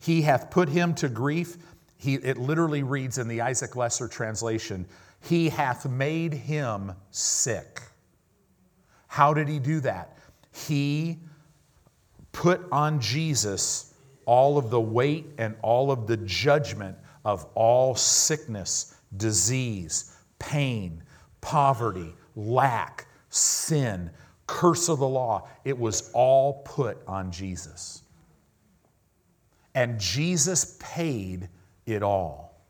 He 0.00 0.22
hath 0.22 0.50
put 0.50 0.68
him 0.68 0.92
to 0.94 1.08
grief. 1.08 1.56
He, 1.98 2.14
it 2.14 2.36
literally 2.36 2.82
reads 2.82 3.16
in 3.16 3.28
the 3.28 3.42
Isaac 3.42 3.74
Leeser 3.74 4.10
translation, 4.10 4.88
He 5.20 5.50
hath 5.50 5.88
made 5.88 6.34
him 6.34 6.94
sick. 7.12 7.80
How 9.06 9.32
did 9.32 9.46
he 9.46 9.60
do 9.60 9.78
that? 9.80 10.18
He 10.52 11.18
put 12.38 12.60
on 12.70 13.00
Jesus 13.00 13.94
all 14.24 14.58
of 14.58 14.70
the 14.70 14.80
weight 14.80 15.26
and 15.38 15.56
all 15.60 15.90
of 15.90 16.06
the 16.06 16.16
judgment 16.18 16.96
of 17.24 17.44
all 17.56 17.96
sickness, 17.96 18.94
disease, 19.16 20.16
pain, 20.38 21.02
poverty, 21.40 22.14
lack, 22.36 23.08
sin, 23.28 24.08
curse 24.46 24.88
of 24.88 25.00
the 25.00 25.08
law. 25.08 25.48
It 25.64 25.76
was 25.76 26.12
all 26.12 26.62
put 26.64 26.98
on 27.08 27.32
Jesus. 27.32 28.02
And 29.74 29.98
Jesus 29.98 30.76
paid 30.78 31.48
it 31.86 32.04
all. 32.04 32.62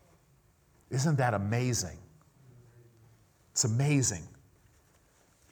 Isn't 0.89 1.17
that 1.17 1.35
amazing? 1.35 1.99
It's 3.51 3.65
amazing. 3.65 4.27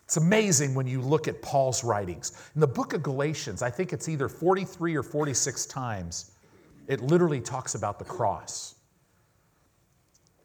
It's 0.08 0.16
amazing 0.16 0.74
when 0.74 0.88
you 0.88 1.02
look 1.02 1.28
at 1.28 1.42
Paul's 1.42 1.84
writings. 1.84 2.32
In 2.56 2.62
the 2.62 2.68
book 2.68 2.94
of 2.94 3.04
Galatians, 3.04 3.62
I 3.62 3.70
think 3.70 3.92
it's 3.92 4.08
either 4.08 4.30
43 4.30 4.96
or 4.96 5.04
46 5.04 5.66
times, 5.66 6.32
it 6.88 7.02
literally 7.02 7.42
talks 7.42 7.76
about 7.76 8.00
the 8.00 8.06
cross. 8.06 8.76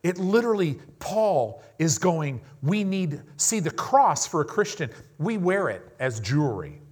It 0.02 0.18
literally, 0.18 0.80
Paul 0.98 1.62
is 1.78 1.96
going, 1.96 2.40
we 2.60 2.82
need, 2.82 3.20
see, 3.36 3.60
the 3.60 3.70
cross 3.70 4.26
for 4.26 4.40
a 4.40 4.44
Christian, 4.44 4.90
we 5.18 5.38
wear 5.38 5.68
it 5.68 5.94
as 6.00 6.18
jewelry. 6.18 6.82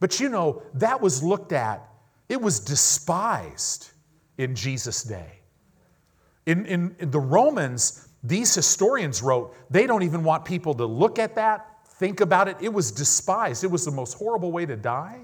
But 0.00 0.18
you 0.18 0.28
know, 0.28 0.64
that 0.74 1.00
was 1.00 1.22
looked 1.22 1.52
at, 1.52 1.88
it 2.28 2.42
was 2.42 2.58
despised 2.58 3.90
in 4.38 4.56
Jesus' 4.56 5.04
day. 5.04 5.38
In, 6.46 6.66
in, 6.66 6.96
in 6.98 7.12
the 7.12 7.20
Romans, 7.20 8.05
these 8.26 8.54
historians 8.54 9.22
wrote, 9.22 9.54
they 9.70 9.86
don't 9.86 10.02
even 10.02 10.24
want 10.24 10.44
people 10.44 10.74
to 10.74 10.84
look 10.84 11.18
at 11.18 11.36
that, 11.36 11.86
think 11.86 12.20
about 12.20 12.48
it. 12.48 12.56
It 12.60 12.72
was 12.72 12.90
despised, 12.90 13.62
it 13.62 13.70
was 13.70 13.84
the 13.84 13.92
most 13.92 14.14
horrible 14.14 14.50
way 14.50 14.66
to 14.66 14.76
die. 14.76 15.20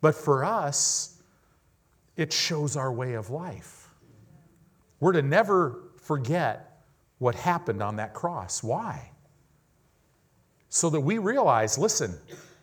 But 0.00 0.14
for 0.14 0.44
us, 0.44 1.20
it 2.16 2.32
shows 2.32 2.76
our 2.76 2.92
way 2.92 3.14
of 3.14 3.30
life. 3.30 3.88
We're 4.98 5.12
to 5.12 5.22
never 5.22 5.90
forget 6.00 6.82
what 7.18 7.36
happened 7.36 7.82
on 7.82 7.96
that 7.96 8.14
cross. 8.14 8.62
Why? 8.64 9.12
So 10.68 10.90
that 10.90 11.00
we 11.00 11.18
realize 11.18 11.78
listen, 11.78 12.18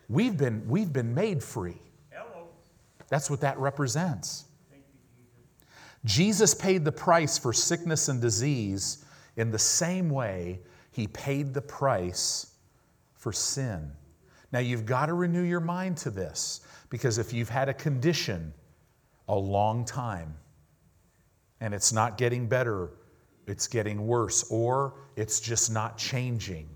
we've 0.08 0.36
been, 0.36 0.68
we've 0.68 0.92
been 0.92 1.14
made 1.14 1.42
free. 1.42 1.80
Hello. 2.10 2.48
That's 3.08 3.30
what 3.30 3.40
that 3.40 3.58
represents. 3.58 4.44
Jesus 6.04 6.54
paid 6.54 6.84
the 6.84 6.92
price 6.92 7.38
for 7.38 7.54
sickness 7.54 8.08
and 8.08 8.20
disease 8.20 9.04
in 9.36 9.50
the 9.50 9.58
same 9.58 10.10
way, 10.10 10.60
he 10.90 11.06
paid 11.08 11.52
the 11.52 11.62
price 11.62 12.54
for 13.14 13.32
sin. 13.32 13.92
Now, 14.52 14.60
you've 14.60 14.86
got 14.86 15.06
to 15.06 15.14
renew 15.14 15.42
your 15.42 15.60
mind 15.60 15.96
to 15.98 16.10
this 16.10 16.60
because 16.88 17.18
if 17.18 17.32
you've 17.32 17.48
had 17.48 17.68
a 17.68 17.74
condition 17.74 18.54
a 19.28 19.34
long 19.34 19.84
time 19.84 20.34
and 21.60 21.74
it's 21.74 21.92
not 21.92 22.16
getting 22.16 22.46
better, 22.46 22.90
it's 23.46 23.66
getting 23.66 24.06
worse, 24.06 24.44
or 24.50 24.94
it's 25.16 25.40
just 25.40 25.70
not 25.70 25.96
changing, 25.98 26.68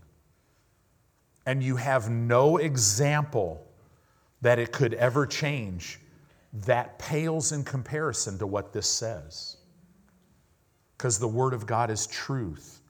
and 1.46 1.62
you 1.62 1.76
have 1.76 2.10
no 2.10 2.58
example 2.58 3.66
that 4.40 4.58
it 4.58 4.72
could 4.72 4.94
ever 4.94 5.26
change, 5.26 6.00
that 6.52 6.98
pales 6.98 7.52
in 7.52 7.62
comparison 7.64 8.38
to 8.38 8.46
what 8.46 8.72
this 8.72 8.88
says 8.88 9.56
because 11.00 11.18
the 11.18 11.26
Word 11.26 11.54
of 11.54 11.64
God 11.64 11.90
is 11.90 12.06
truth. 12.06 12.82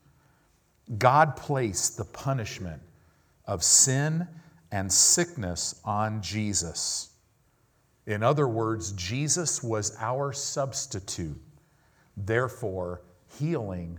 God 0.99 1.37
placed 1.37 1.97
the 1.97 2.05
punishment 2.05 2.83
of 3.47 3.63
sin 3.63 4.27
and 4.73 4.93
sickness 4.93 5.81
on 5.85 6.21
Jesus. 6.21 7.11
In 8.07 8.25
other 8.25 8.49
words, 8.49 8.91
Jesus 8.95 9.63
was 9.63 9.97
our 10.01 10.33
substitute. 10.33 11.41
Therefore, 12.17 13.03
healing 13.39 13.97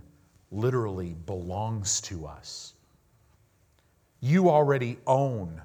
literally 0.50 1.16
belongs 1.24 2.02
to 2.02 2.26
us. 2.26 2.74
You 4.20 4.50
already 4.50 4.98
own 5.06 5.62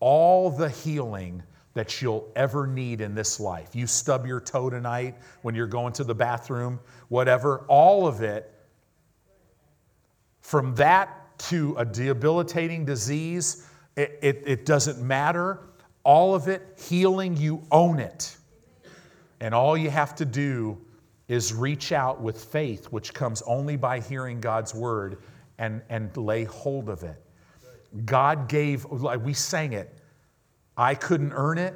all 0.00 0.50
the 0.50 0.68
healing 0.68 1.42
that 1.74 2.02
you'll 2.02 2.30
ever 2.34 2.66
need 2.66 3.00
in 3.00 3.14
this 3.14 3.38
life. 3.38 3.74
You 3.74 3.86
stub 3.86 4.26
your 4.26 4.40
toe 4.40 4.70
tonight 4.70 5.16
when 5.42 5.54
you're 5.54 5.66
going 5.66 5.92
to 5.94 6.04
the 6.04 6.14
bathroom, 6.14 6.80
whatever, 7.08 7.64
all 7.68 8.06
of 8.06 8.22
it, 8.22 8.52
from 10.40 10.74
that 10.74 11.38
to 11.38 11.76
a 11.78 11.84
debilitating 11.84 12.84
disease, 12.84 13.66
it, 13.96 14.18
it, 14.20 14.42
it 14.46 14.66
doesn't 14.66 15.00
matter. 15.00 15.60
All 16.02 16.34
of 16.34 16.48
it, 16.48 16.78
healing, 16.88 17.36
you 17.36 17.62
own 17.70 18.00
it. 18.00 18.36
And 19.40 19.54
all 19.54 19.76
you 19.76 19.90
have 19.90 20.14
to 20.16 20.24
do 20.24 20.78
is 21.28 21.54
reach 21.54 21.92
out 21.92 22.20
with 22.20 22.44
faith, 22.44 22.86
which 22.86 23.14
comes 23.14 23.42
only 23.42 23.76
by 23.76 24.00
hearing 24.00 24.40
God's 24.40 24.74
word, 24.74 25.18
and, 25.58 25.82
and 25.88 26.14
lay 26.16 26.44
hold 26.44 26.88
of 26.88 27.04
it. 27.04 27.22
God 28.04 28.48
gave, 28.48 28.84
like 28.86 29.24
we 29.24 29.34
sang 29.34 29.72
it, 29.72 29.94
I 30.76 30.94
couldn't 30.94 31.32
earn 31.32 31.58
it. 31.58 31.74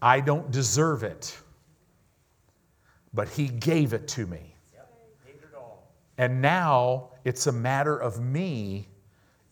I 0.00 0.20
don't 0.20 0.50
deserve 0.50 1.02
it. 1.02 1.36
But 3.12 3.28
He 3.28 3.48
gave 3.48 3.92
it 3.92 4.08
to 4.08 4.26
me. 4.26 4.54
And 6.18 6.40
now 6.40 7.08
it's 7.24 7.46
a 7.46 7.52
matter 7.52 7.96
of 7.96 8.20
me 8.20 8.88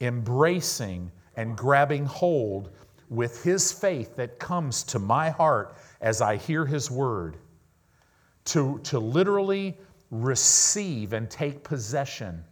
embracing 0.00 1.10
and 1.36 1.56
grabbing 1.56 2.04
hold 2.04 2.70
with 3.08 3.42
His 3.42 3.72
faith 3.72 4.16
that 4.16 4.38
comes 4.38 4.82
to 4.84 4.98
my 4.98 5.30
heart 5.30 5.76
as 6.00 6.20
I 6.20 6.36
hear 6.36 6.64
His 6.64 6.90
word 6.90 7.36
to, 8.46 8.78
to 8.84 8.98
literally 8.98 9.76
receive 10.10 11.12
and 11.12 11.30
take 11.30 11.62
possession 11.62 12.44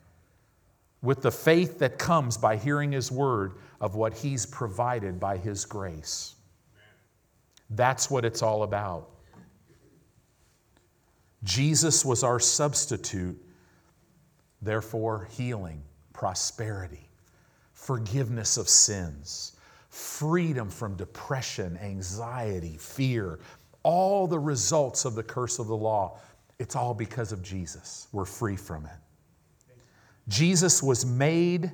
with 1.03 1.23
the 1.23 1.31
faith 1.31 1.79
that 1.79 1.99
comes 1.99 2.37
by 2.37 2.57
hearing 2.57 2.93
His 2.93 3.11
word 3.11 3.55
of 3.81 3.95
what 3.95 4.13
He's 4.15 4.47
provided 4.47 5.19
by 5.19 5.37
His 5.37 5.65
grace. 5.65 6.35
That's 7.71 8.11
what 8.11 8.25
it's 8.25 8.43
all 8.43 8.63
about. 8.63 9.09
Jesus 11.45 12.05
was 12.05 12.23
our 12.23 12.39
substitute, 12.39 13.41
therefore, 14.61 15.29
healing, 15.31 15.83
prosperity, 16.13 17.09
forgiveness 17.73 18.57
of 18.59 18.69
sins, 18.69 19.57
freedom 19.89 20.69
from 20.69 20.97
depression, 20.97 21.79
anxiety, 21.83 22.77
fear, 22.79 23.39
all 23.83 24.27
the 24.27 24.39
results 24.39 25.05
of 25.07 25.15
the 25.15 25.23
curse 25.23 25.59
of 25.59 25.67
the 25.67 25.77
law. 25.77 26.19
It's 26.59 26.77
all 26.77 26.93
because 26.93 27.33
of 27.33 27.43
Jesus. 27.43 28.09
We're 28.13 28.27
free 28.27 28.57
from 28.57 28.85
it. 28.85 28.93
Jesus 30.29 30.83
was 30.83 31.07
made 31.07 31.73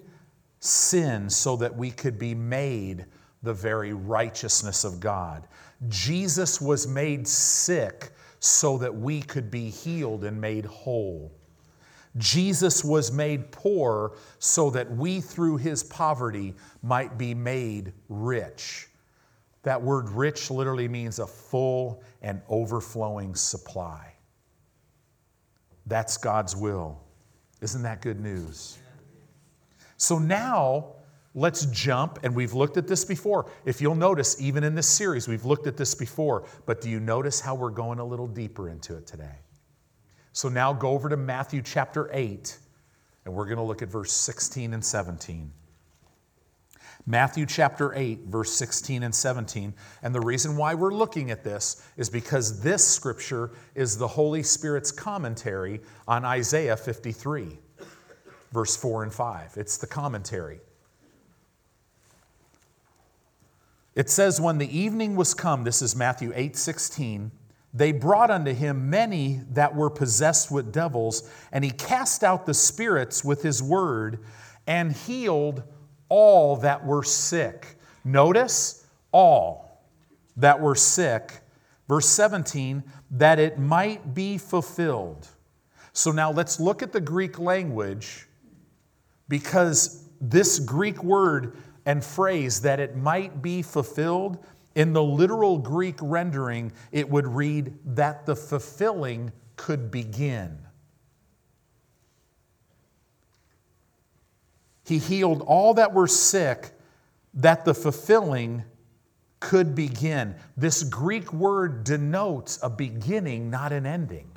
sin 0.60 1.28
so 1.30 1.56
that 1.56 1.74
we 1.74 1.90
could 1.90 2.18
be 2.18 2.34
made 2.34 3.06
the 3.42 3.54
very 3.54 3.92
righteousness 3.92 4.84
of 4.84 5.00
God. 5.00 5.46
Jesus 5.88 6.60
was 6.60 6.86
made 6.86 7.26
sick 7.28 8.10
so 8.40 8.78
that 8.78 8.94
we 8.94 9.22
could 9.22 9.50
be 9.50 9.70
healed 9.70 10.24
and 10.24 10.40
made 10.40 10.64
whole. 10.64 11.32
Jesus 12.18 12.82
was 12.82 13.12
made 13.12 13.50
poor 13.52 14.16
so 14.38 14.70
that 14.70 14.90
we, 14.90 15.20
through 15.20 15.58
his 15.58 15.82
poverty, 15.84 16.54
might 16.82 17.18
be 17.18 17.34
made 17.34 17.92
rich. 18.08 18.88
That 19.62 19.82
word 19.82 20.08
rich 20.10 20.50
literally 20.50 20.88
means 20.88 21.18
a 21.18 21.26
full 21.26 22.02
and 22.22 22.40
overflowing 22.48 23.34
supply. 23.34 24.14
That's 25.86 26.16
God's 26.16 26.56
will. 26.56 27.00
Isn't 27.60 27.82
that 27.82 28.00
good 28.00 28.20
news? 28.20 28.78
So 29.96 30.18
now 30.18 30.94
let's 31.34 31.66
jump, 31.66 32.18
and 32.22 32.34
we've 32.34 32.54
looked 32.54 32.76
at 32.76 32.88
this 32.88 33.04
before. 33.04 33.50
If 33.64 33.80
you'll 33.80 33.94
notice, 33.94 34.40
even 34.40 34.64
in 34.64 34.74
this 34.74 34.88
series, 34.88 35.28
we've 35.28 35.44
looked 35.44 35.66
at 35.66 35.76
this 35.76 35.94
before, 35.94 36.46
but 36.64 36.80
do 36.80 36.90
you 36.90 36.98
notice 37.00 37.40
how 37.40 37.54
we're 37.54 37.70
going 37.70 37.98
a 37.98 38.04
little 38.04 38.26
deeper 38.26 38.68
into 38.68 38.96
it 38.96 39.06
today? 39.06 39.38
So 40.32 40.48
now 40.48 40.72
go 40.72 40.90
over 40.90 41.08
to 41.08 41.16
Matthew 41.16 41.62
chapter 41.62 42.10
8, 42.12 42.58
and 43.24 43.34
we're 43.34 43.46
going 43.46 43.56
to 43.58 43.62
look 43.62 43.82
at 43.82 43.88
verse 43.88 44.12
16 44.12 44.74
and 44.74 44.84
17. 44.84 45.52
Matthew 47.08 47.46
chapter 47.46 47.94
8, 47.94 48.24
verse 48.26 48.52
16 48.52 49.04
and 49.04 49.14
17. 49.14 49.72
And 50.02 50.14
the 50.14 50.20
reason 50.20 50.56
why 50.56 50.74
we're 50.74 50.92
looking 50.92 51.30
at 51.30 51.44
this 51.44 51.86
is 51.96 52.10
because 52.10 52.60
this 52.60 52.84
scripture 52.84 53.52
is 53.76 53.96
the 53.96 54.08
Holy 54.08 54.42
Spirit's 54.42 54.90
commentary 54.90 55.80
on 56.08 56.24
Isaiah 56.24 56.76
53, 56.76 57.58
verse 58.56 58.74
4 58.74 59.02
and 59.02 59.12
5. 59.12 59.52
It's 59.58 59.76
the 59.76 59.86
commentary. 59.86 60.60
It 63.94 64.08
says, 64.08 64.40
When 64.40 64.56
the 64.56 64.78
evening 64.78 65.14
was 65.14 65.34
come, 65.34 65.62
this 65.62 65.82
is 65.82 65.94
Matthew 65.94 66.32
8, 66.34 66.56
16, 66.56 67.30
they 67.74 67.92
brought 67.92 68.30
unto 68.30 68.54
him 68.54 68.88
many 68.88 69.42
that 69.50 69.76
were 69.76 69.90
possessed 69.90 70.50
with 70.50 70.72
devils, 70.72 71.30
and 71.52 71.62
he 71.62 71.70
cast 71.70 72.24
out 72.24 72.46
the 72.46 72.54
spirits 72.54 73.22
with 73.22 73.42
his 73.42 73.62
word 73.62 74.20
and 74.66 74.90
healed 74.90 75.62
all 76.08 76.56
that 76.56 76.86
were 76.86 77.04
sick. 77.04 77.76
Notice, 78.04 78.86
all 79.12 79.82
that 80.38 80.58
were 80.58 80.74
sick. 80.74 81.40
Verse 81.88 82.08
17, 82.08 82.82
that 83.10 83.38
it 83.38 83.58
might 83.58 84.14
be 84.14 84.38
fulfilled. 84.38 85.28
So 85.92 86.10
now 86.10 86.32
let's 86.32 86.58
look 86.58 86.82
at 86.82 86.92
the 86.92 87.02
Greek 87.02 87.38
language 87.38 88.26
because 89.28 90.04
this 90.20 90.58
Greek 90.58 91.02
word 91.02 91.56
and 91.84 92.04
phrase, 92.04 92.60
that 92.62 92.80
it 92.80 92.96
might 92.96 93.42
be 93.42 93.62
fulfilled, 93.62 94.44
in 94.74 94.92
the 94.92 95.02
literal 95.02 95.58
Greek 95.58 95.96
rendering, 96.02 96.72
it 96.92 97.08
would 97.08 97.26
read 97.26 97.72
that 97.84 98.26
the 98.26 98.36
fulfilling 98.36 99.32
could 99.56 99.90
begin. 99.90 100.58
He 104.84 104.98
healed 104.98 105.42
all 105.42 105.74
that 105.74 105.94
were 105.94 106.06
sick, 106.06 106.72
that 107.34 107.64
the 107.64 107.74
fulfilling 107.74 108.64
could 109.40 109.74
begin. 109.74 110.36
This 110.56 110.82
Greek 110.82 111.32
word 111.32 111.84
denotes 111.84 112.58
a 112.62 112.70
beginning, 112.70 113.50
not 113.50 113.72
an 113.72 113.86
ending. 113.86 114.35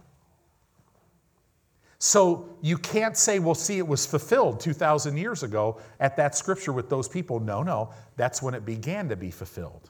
So 2.00 2.58
you 2.62 2.78
can't 2.78 3.18
say, 3.18 3.40
well, 3.40 3.56
see, 3.56 3.78
it 3.78 3.88
was 3.88 4.06
fulfilled 4.06 4.62
2,000 4.62 5.18
years 5.18 5.44
ago 5.44 5.80
at 6.00 6.16
that 6.16 6.34
scripture 6.34 6.72
with 6.72 6.90
those 6.90 7.10
people. 7.10 7.42
No, 7.42 7.62
no, 7.62 7.94
that's 8.16 8.42
when 8.42 8.54
it 8.54 8.66
began 8.66 9.10
to 9.10 9.18
be 9.18 9.32
fulfilled. 9.32 9.90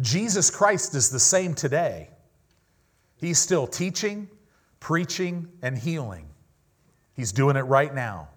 Jesus 0.00 0.50
Christ 0.50 0.96
is 0.96 1.10
the 1.10 1.20
same 1.20 1.54
today. 1.54 2.10
He's 3.16 3.38
still 3.38 3.68
teaching, 3.68 4.28
preaching, 4.80 5.48
and 5.62 5.78
healing. 5.78 6.26
He's 7.14 7.30
doing 7.30 7.56
it 7.56 7.62
right 7.62 7.94
now. 7.94 8.28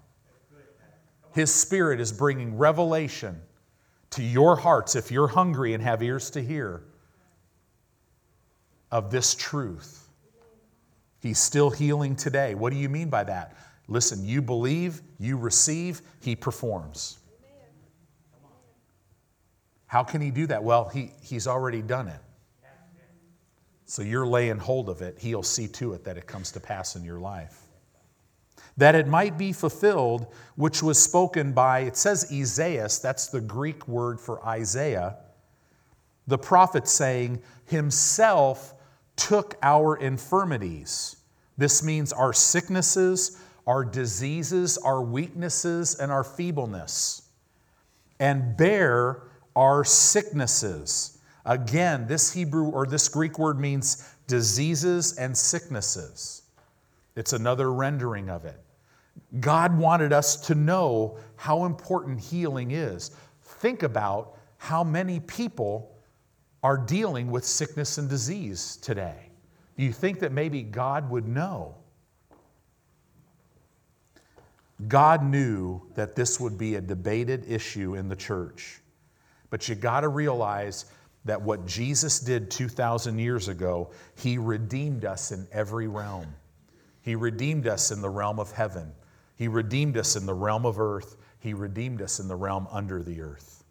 His 1.34 1.52
Spirit 1.54 2.00
is 2.00 2.12
bringing 2.12 2.56
revelation 2.56 3.42
to 4.12 4.22
your 4.22 4.56
hearts 4.56 4.96
if 4.96 5.12
you're 5.12 5.28
hungry 5.28 5.74
and 5.74 5.84
have 5.84 6.04
ears 6.04 6.30
to 6.32 6.42
hear 6.42 6.84
of 8.92 9.10
this 9.10 9.34
truth. 9.34 10.07
He's 11.28 11.40
still 11.40 11.70
healing 11.70 12.16
today. 12.16 12.56
What 12.56 12.72
do 12.72 12.80
you 12.80 12.88
mean 12.88 13.10
by 13.10 13.26
that? 13.26 13.58
Listen, 13.90 14.26
you 14.26 14.42
believe, 14.42 15.02
you 15.20 15.38
receive, 15.38 16.02
He 16.22 16.36
performs. 16.36 17.20
How 19.88 20.04
can 20.04 20.22
He 20.22 20.32
do 20.32 20.48
that? 20.48 20.64
Well, 20.64 20.88
he, 20.88 21.12
He's 21.22 21.46
already 21.48 21.82
done 21.82 22.08
it. 22.08 22.20
So 23.86 24.02
you're 24.02 24.28
laying 24.28 24.58
hold 24.58 24.88
of 24.88 25.02
it. 25.02 25.18
He'll 25.20 25.44
see 25.44 25.68
to 25.68 25.94
it 25.94 26.04
that 26.06 26.18
it 26.18 26.28
comes 26.28 26.52
to 26.54 26.60
pass 26.60 26.96
in 26.96 27.04
your 27.04 27.20
life 27.20 27.68
that 28.78 28.94
it 28.94 29.08
might 29.08 29.38
be 29.38 29.52
fulfilled, 29.52 30.28
which 30.56 30.84
was 30.84 31.02
spoken 31.02 31.52
by, 31.52 31.80
it 31.80 31.98
says 31.98 32.32
Isaiah, 32.32 32.88
that's 33.02 33.28
the 33.28 33.42
Greek 33.42 33.88
word 33.88 34.22
for 34.22 34.46
Isaiah, 34.46 35.18
the 36.28 36.38
prophet 36.38 36.88
saying, 36.88 37.42
Himself 37.66 38.76
took 39.16 39.56
our 39.64 39.98
infirmities. 39.98 41.17
This 41.58 41.84
means 41.84 42.14
our 42.14 42.34
sicknesses, 42.34 43.42
our 43.66 43.84
diseases, 43.84 44.78
our 44.78 45.02
weaknesses, 45.02 45.96
and 45.96 46.12
our 46.12 46.24
feebleness, 46.24 47.24
and 48.20 48.56
bear 48.56 49.24
our 49.56 49.84
sicknesses. 49.84 51.18
Again, 51.46 52.08
this 52.08 52.32
Hebrew 52.32 52.70
or 52.70 52.86
this 52.86 53.10
Greek 53.10 53.40
word 53.40 53.60
means 53.60 54.08
diseases 54.28 55.18
and 55.18 55.36
sicknesses. 55.36 56.44
It's 57.16 57.34
another 57.34 57.74
rendering 57.74 58.30
of 58.30 58.46
it. 58.46 58.62
God 59.40 59.78
wanted 59.78 60.14
us 60.14 60.36
to 60.48 60.56
know 60.56 61.18
how 61.36 61.66
important 61.66 62.20
healing 62.20 62.72
is. 62.72 63.12
Think 63.42 63.84
about 63.84 64.38
how 64.58 64.84
many 64.84 65.20
people 65.22 65.96
are 66.64 66.78
dealing 66.78 67.32
with 67.32 67.44
sickness 67.44 67.98
and 67.98 68.10
disease 68.10 68.78
today. 68.82 69.27
You 69.78 69.94
think 69.94 70.20
that 70.20 70.32
maybe 70.32 70.64
God 70.64 71.10
would 71.10 71.28
know? 71.28 71.76
God 74.88 75.24
knew 75.24 75.82
that 75.96 76.16
this 76.16 76.40
would 76.40 76.58
be 76.58 76.76
a 76.76 76.82
debated 76.82 77.46
issue 77.48 77.96
in 77.96 78.10
the 78.10 78.16
church. 78.16 78.82
But 79.50 79.68
you 79.70 79.76
got 79.76 80.02
to 80.02 80.10
realize 80.10 80.86
that 81.26 81.42
what 81.42 81.66
Jesus 81.66 82.20
did 82.20 82.52
2,000 82.52 83.18
years 83.18 83.48
ago, 83.48 83.92
He 84.16 84.38
redeemed 84.38 85.06
us 85.06 85.32
in 85.32 85.48
every 85.52 85.88
realm. 85.88 86.28
He 87.02 87.16
redeemed 87.16 87.68
us 87.68 87.92
in 87.92 88.02
the 88.02 88.10
realm 88.10 88.40
of 88.40 88.52
heaven. 88.52 88.92
He 89.36 89.48
redeemed 89.48 89.98
us 89.98 90.16
in 90.16 90.26
the 90.26 90.34
realm 90.34 90.66
of 90.66 90.80
earth, 90.80 91.18
He 91.40 91.54
redeemed 91.54 92.02
us 92.02 92.20
in 92.20 92.28
the 92.28 92.36
realm 92.36 92.68
under 92.72 93.02
the 93.04 93.22
earth. 93.22 93.64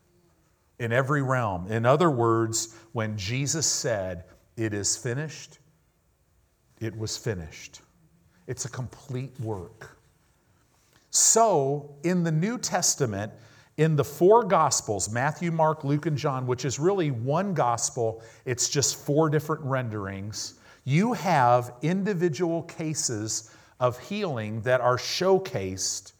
In 0.79 0.92
every 0.92 1.23
realm. 1.23 1.71
In 1.71 1.87
other 1.87 2.11
words, 2.11 2.77
when 2.92 3.16
Jesus 3.16 3.66
said, 3.66 4.25
It 4.57 4.75
is 4.75 4.97
finished, 4.97 5.59
it 6.81 6.97
was 6.97 7.17
finished. 7.17 7.81
It's 8.47 8.65
a 8.65 8.69
complete 8.69 9.39
work. 9.41 9.99
So, 11.11 11.95
in 12.03 12.23
the 12.23 12.33
New 12.33 12.59
Testament, 12.59 13.33
in 13.77 13.97
the 13.97 14.05
four 14.05 14.45
Gospels 14.45 15.11
Matthew, 15.11 15.51
Mark, 15.51 15.85
Luke, 15.85 16.07
and 16.07 16.17
John, 16.17 16.47
which 16.47 16.65
is 16.65 16.79
really 16.79 17.11
one 17.11 17.55
gospel, 17.55 18.23
it's 18.45 18.69
just 18.69 18.97
four 18.97 19.29
different 19.29 19.62
renderings. 19.62 20.55
You 20.85 21.12
have 21.15 21.75
individual 21.83 22.62
cases 22.62 23.51
of 23.81 23.99
healing 23.99 24.61
that 24.62 24.81
are 24.81 24.97
showcased 24.97 26.12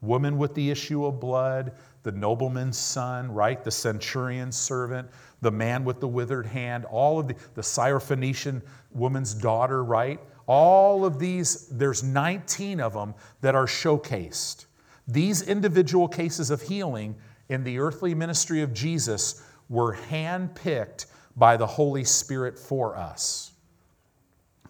woman 0.00 0.38
with 0.38 0.54
the 0.54 0.70
issue 0.70 1.04
of 1.04 1.20
blood, 1.20 1.72
the 2.04 2.12
nobleman's 2.12 2.78
son, 2.78 3.32
right? 3.32 3.64
The 3.64 3.70
centurion's 3.70 4.56
servant, 4.56 5.08
the 5.40 5.50
man 5.50 5.84
with 5.84 6.00
the 6.00 6.06
withered 6.06 6.46
hand, 6.46 6.84
all 6.84 7.18
of 7.18 7.28
the, 7.28 7.34
the 7.54 7.62
Syrophoenician 7.62 8.62
woman's 8.92 9.34
daughter, 9.34 9.82
right? 9.82 10.20
All 10.46 11.04
of 11.04 11.18
these, 11.18 11.66
there's 11.68 12.02
19 12.02 12.78
of 12.80 12.92
them 12.92 13.14
that 13.40 13.54
are 13.54 13.66
showcased. 13.66 14.66
These 15.08 15.42
individual 15.42 16.06
cases 16.06 16.50
of 16.50 16.62
healing 16.62 17.16
in 17.48 17.64
the 17.64 17.78
earthly 17.78 18.14
ministry 18.14 18.60
of 18.60 18.74
Jesus 18.74 19.42
were 19.70 19.96
handpicked 20.10 21.06
by 21.36 21.56
the 21.56 21.66
Holy 21.66 22.04
Spirit 22.04 22.58
for 22.58 22.96
us. 22.96 23.52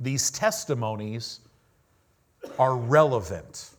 These 0.00 0.30
testimonies 0.30 1.40
are 2.58 2.76
relevant. 2.76 3.70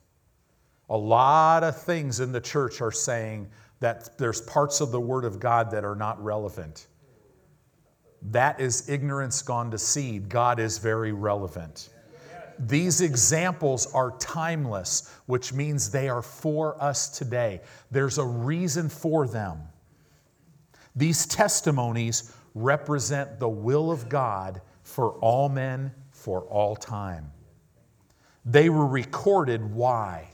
A 0.89 0.97
lot 0.97 1.63
of 1.63 1.81
things 1.81 2.19
in 2.19 2.31
the 2.31 2.41
church 2.41 2.81
are 2.81 2.91
saying 2.91 3.49
that 3.79 4.17
there's 4.17 4.41
parts 4.41 4.81
of 4.81 4.91
the 4.91 4.99
Word 4.99 5.25
of 5.25 5.39
God 5.39 5.71
that 5.71 5.83
are 5.83 5.95
not 5.95 6.23
relevant. 6.23 6.87
That 8.21 8.59
is 8.59 8.89
ignorance 8.89 9.41
gone 9.41 9.71
to 9.71 9.77
seed. 9.77 10.29
God 10.29 10.59
is 10.59 10.77
very 10.77 11.11
relevant. 11.11 11.89
These 12.57 13.01
examples 13.01 13.93
are 13.93 14.11
timeless, 14.17 15.11
which 15.25 15.53
means 15.53 15.91
they 15.91 16.07
are 16.07 16.21
for 16.21 16.81
us 16.81 17.09
today. 17.09 17.61
There's 17.91 18.17
a 18.17 18.25
reason 18.25 18.87
for 18.89 19.27
them. 19.27 19.59
These 20.95 21.25
testimonies 21.25 22.33
represent 22.53 23.39
the 23.39 23.49
will 23.49 23.91
of 23.91 24.07
God 24.07 24.61
for 24.83 25.11
all 25.15 25.49
men 25.49 25.91
for 26.11 26.41
all 26.43 26.75
time. 26.75 27.31
They 28.45 28.69
were 28.69 28.87
recorded 28.87 29.73
why? 29.73 30.29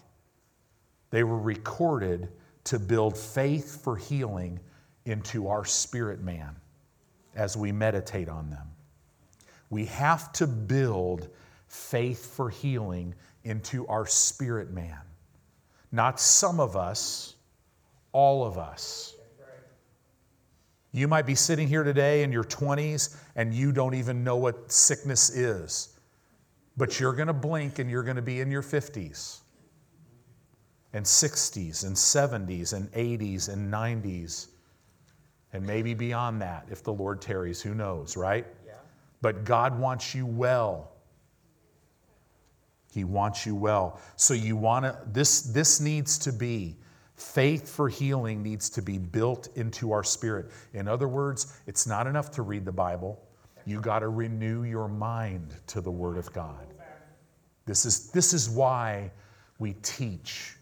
They 1.12 1.24
were 1.24 1.38
recorded 1.38 2.30
to 2.66 2.80
build 2.80 3.18
faith 3.18 3.84
for 3.84 3.98
healing 3.98 4.60
into 5.06 5.48
our 5.48 5.66
spirit 5.66 6.22
man 6.22 6.56
as 7.36 7.56
we 7.56 7.72
meditate 7.72 8.30
on 8.30 8.50
them. 8.50 8.68
We 9.70 9.86
have 9.86 10.32
to 10.34 10.48
build 10.48 11.30
faith 11.68 12.34
for 12.36 12.50
healing 12.50 13.14
into 13.44 13.86
our 13.88 14.06
spirit 14.06 14.72
man. 14.72 15.00
Not 15.92 16.20
some 16.20 16.60
of 16.60 16.76
us, 16.76 17.36
all 18.14 18.46
of 18.46 18.58
us. 18.58 19.16
You 20.94 21.08
might 21.08 21.26
be 21.26 21.36
sitting 21.36 21.68
here 21.68 21.84
today 21.84 22.24
in 22.24 22.34
your 22.34 22.44
20s 22.44 23.16
and 23.36 23.54
you 23.54 23.72
don't 23.72 23.94
even 23.94 24.26
know 24.26 24.36
what 24.36 24.72
sickness 24.72 25.30
is, 25.30 25.98
but 26.76 27.00
you're 27.00 27.14
going 27.14 27.28
to 27.28 27.34
blink 27.34 27.80
and 27.80 27.90
you're 27.90 28.04
going 28.04 28.18
to 28.18 28.22
be 28.22 28.42
in 28.42 28.52
your 28.52 28.62
50s 28.62 29.40
and 30.94 31.06
60s 31.06 31.86
and 31.86 31.96
70s 31.96 32.74
and 32.74 32.92
80s 32.92 33.50
and 33.50 33.72
90s 33.72 34.48
and 35.54 35.66
maybe 35.66 35.94
beyond 35.94 36.42
that 36.42 36.66
if 36.70 36.84
the 36.84 36.94
Lord 36.94 37.22
tarries, 37.22 37.62
who 37.62 37.74
knows, 37.74 38.16
right? 38.16 38.46
Yeah. 38.66 38.74
But 39.22 39.44
God 39.44 39.78
wants 39.78 40.16
you 40.16 40.26
well. 40.26 40.92
He 42.94 43.04
wants 43.04 43.46
you 43.46 43.56
well. 43.56 44.00
So 44.16 44.34
you 44.34 44.56
want 44.56 44.86
to 44.86 44.98
this 45.08 45.42
this 45.42 45.80
needs 45.80 46.18
to 46.20 46.34
be 46.34 46.78
faith 47.16 47.70
for 47.70 47.88
healing 47.88 48.42
needs 48.42 48.70
to 48.72 48.82
be 48.82 48.98
built 48.98 49.48
into 49.56 49.92
our 49.92 50.04
spirit. 50.04 50.52
In 50.74 50.88
other 50.88 51.08
words, 51.08 51.60
it's 51.68 51.88
not 51.88 52.08
enough 52.08 52.32
to 52.32 52.42
read 52.42 52.66
the 52.66 52.72
Bible. 52.72 53.22
You 53.66 53.80
got 53.80 54.00
to 54.00 54.10
renew 54.10 54.64
your 54.64 54.88
mind 54.88 55.54
to 55.68 55.82
the 55.82 55.92
word 55.92 56.18
of 56.18 56.32
God. 56.34 56.66
This 57.66 57.86
is 57.86 58.10
this 58.10 58.34
is 58.34 58.50
why 58.50 59.12
we 59.60 59.74
teach. 59.84 60.56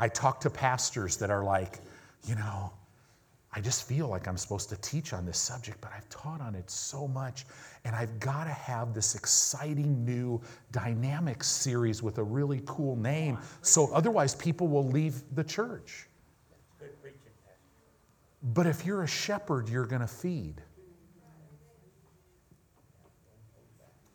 I 0.00 0.08
talk 0.08 0.40
to 0.40 0.50
pastors 0.50 1.18
that 1.18 1.30
are 1.30 1.44
like, 1.44 1.80
you 2.26 2.34
know, 2.34 2.72
I 3.52 3.60
just 3.60 3.86
feel 3.86 4.08
like 4.08 4.26
I'm 4.26 4.38
supposed 4.38 4.70
to 4.70 4.76
teach 4.76 5.12
on 5.12 5.26
this 5.26 5.36
subject, 5.36 5.78
but 5.82 5.90
I've 5.94 6.08
taught 6.08 6.40
on 6.40 6.54
it 6.54 6.70
so 6.70 7.06
much. 7.06 7.44
And 7.84 7.94
I've 7.94 8.18
got 8.18 8.44
to 8.44 8.50
have 8.50 8.94
this 8.94 9.14
exciting 9.14 10.02
new 10.02 10.40
dynamic 10.72 11.44
series 11.44 12.02
with 12.02 12.16
a 12.16 12.22
really 12.22 12.62
cool 12.64 12.96
name. 12.96 13.38
So 13.60 13.92
otherwise, 13.92 14.34
people 14.34 14.68
will 14.68 14.86
leave 14.86 15.22
the 15.34 15.44
church. 15.44 16.06
But 18.42 18.66
if 18.66 18.86
you're 18.86 19.02
a 19.02 19.08
shepherd, 19.08 19.68
you're 19.68 19.84
going 19.84 20.00
to 20.00 20.08
feed. 20.08 20.62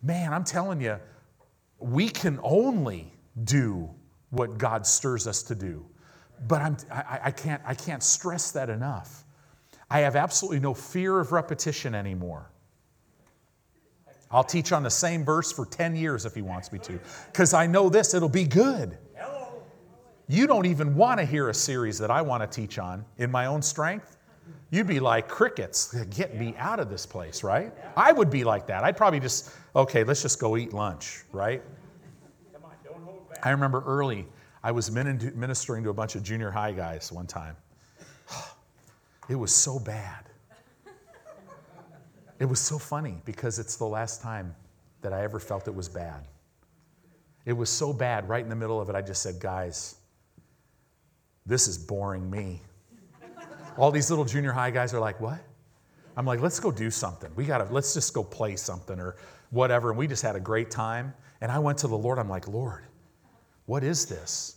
Man, 0.02 0.32
I'm 0.32 0.44
telling 0.44 0.80
you, 0.80 0.98
we 1.78 2.08
can 2.08 2.40
only 2.42 3.12
do 3.44 3.88
what 4.36 4.58
God 4.58 4.86
stirs 4.86 5.26
us 5.26 5.42
to 5.44 5.54
do. 5.54 5.84
But 6.48 6.62
I'm, 6.62 6.76
I, 6.90 7.20
I, 7.24 7.30
can't, 7.30 7.62
I 7.66 7.74
can't 7.74 8.02
stress 8.02 8.50
that 8.52 8.68
enough. 8.68 9.24
I 9.90 10.00
have 10.00 10.16
absolutely 10.16 10.60
no 10.60 10.74
fear 10.74 11.18
of 11.18 11.32
repetition 11.32 11.94
anymore. 11.94 12.50
I'll 14.30 14.44
teach 14.44 14.72
on 14.72 14.82
the 14.82 14.90
same 14.90 15.24
verse 15.24 15.52
for 15.52 15.64
10 15.64 15.94
years 15.94 16.26
if 16.26 16.34
he 16.34 16.42
wants 16.42 16.72
me 16.72 16.78
to, 16.80 16.98
because 17.32 17.54
I 17.54 17.66
know 17.66 17.88
this, 17.88 18.12
it'll 18.12 18.28
be 18.28 18.44
good. 18.44 18.98
You 20.28 20.48
don't 20.48 20.66
even 20.66 20.96
want 20.96 21.20
to 21.20 21.24
hear 21.24 21.50
a 21.50 21.54
series 21.54 21.98
that 21.98 22.10
I 22.10 22.20
want 22.20 22.42
to 22.42 22.48
teach 22.48 22.80
on 22.80 23.04
in 23.18 23.30
my 23.30 23.46
own 23.46 23.62
strength. 23.62 24.16
You'd 24.70 24.88
be 24.88 24.98
like 24.98 25.28
crickets, 25.28 25.94
get 26.10 26.36
me 26.36 26.54
out 26.58 26.80
of 26.80 26.90
this 26.90 27.06
place, 27.06 27.44
right? 27.44 27.72
I 27.96 28.10
would 28.10 28.30
be 28.30 28.42
like 28.42 28.66
that. 28.66 28.82
I'd 28.82 28.96
probably 28.96 29.20
just, 29.20 29.52
okay, 29.76 30.02
let's 30.02 30.22
just 30.22 30.40
go 30.40 30.56
eat 30.56 30.72
lunch, 30.72 31.22
right? 31.30 31.62
Come 32.52 32.64
on, 32.64 32.72
don't 32.84 33.04
hold 33.04 33.25
back. 33.25 33.25
I 33.42 33.50
remember 33.50 33.82
early, 33.86 34.26
I 34.62 34.72
was 34.72 34.90
ministering 34.90 35.84
to 35.84 35.90
a 35.90 35.94
bunch 35.94 36.14
of 36.14 36.22
junior 36.22 36.50
high 36.50 36.72
guys 36.72 37.12
one 37.12 37.26
time. 37.26 37.56
It 39.28 39.34
was 39.34 39.52
so 39.52 39.80
bad. 39.80 40.26
It 42.38 42.44
was 42.44 42.60
so 42.60 42.78
funny 42.78 43.20
because 43.24 43.58
it's 43.58 43.74
the 43.74 43.84
last 43.84 44.22
time 44.22 44.54
that 45.02 45.12
I 45.12 45.24
ever 45.24 45.40
felt 45.40 45.66
it 45.66 45.74
was 45.74 45.88
bad. 45.88 46.28
It 47.44 47.52
was 47.52 47.68
so 47.68 47.92
bad, 47.92 48.28
right 48.28 48.42
in 48.42 48.48
the 48.48 48.56
middle 48.56 48.80
of 48.80 48.88
it, 48.88 48.94
I 48.94 49.02
just 49.02 49.22
said, 49.22 49.40
guys, 49.40 49.96
this 51.44 51.66
is 51.66 51.78
boring 51.78 52.30
me. 52.30 52.60
All 53.76 53.90
these 53.90 54.10
little 54.10 54.24
junior 54.24 54.52
high 54.52 54.70
guys 54.70 54.94
are 54.94 55.00
like, 55.00 55.20
what? 55.20 55.38
I'm 56.16 56.24
like, 56.24 56.40
let's 56.40 56.58
go 56.58 56.70
do 56.70 56.90
something. 56.90 57.30
We 57.36 57.44
gotta, 57.44 57.64
let's 57.72 57.94
just 57.94 58.14
go 58.14 58.24
play 58.24 58.56
something 58.56 58.98
or 58.98 59.16
whatever. 59.50 59.90
And 59.90 59.98
we 59.98 60.06
just 60.06 60.22
had 60.22 60.34
a 60.34 60.40
great 60.40 60.70
time. 60.70 61.14
And 61.40 61.52
I 61.52 61.58
went 61.58 61.78
to 61.78 61.88
the 61.88 61.96
Lord, 61.96 62.18
I'm 62.18 62.28
like, 62.28 62.48
Lord, 62.48 62.85
what 63.66 63.84
is 63.84 64.06
this? 64.06 64.56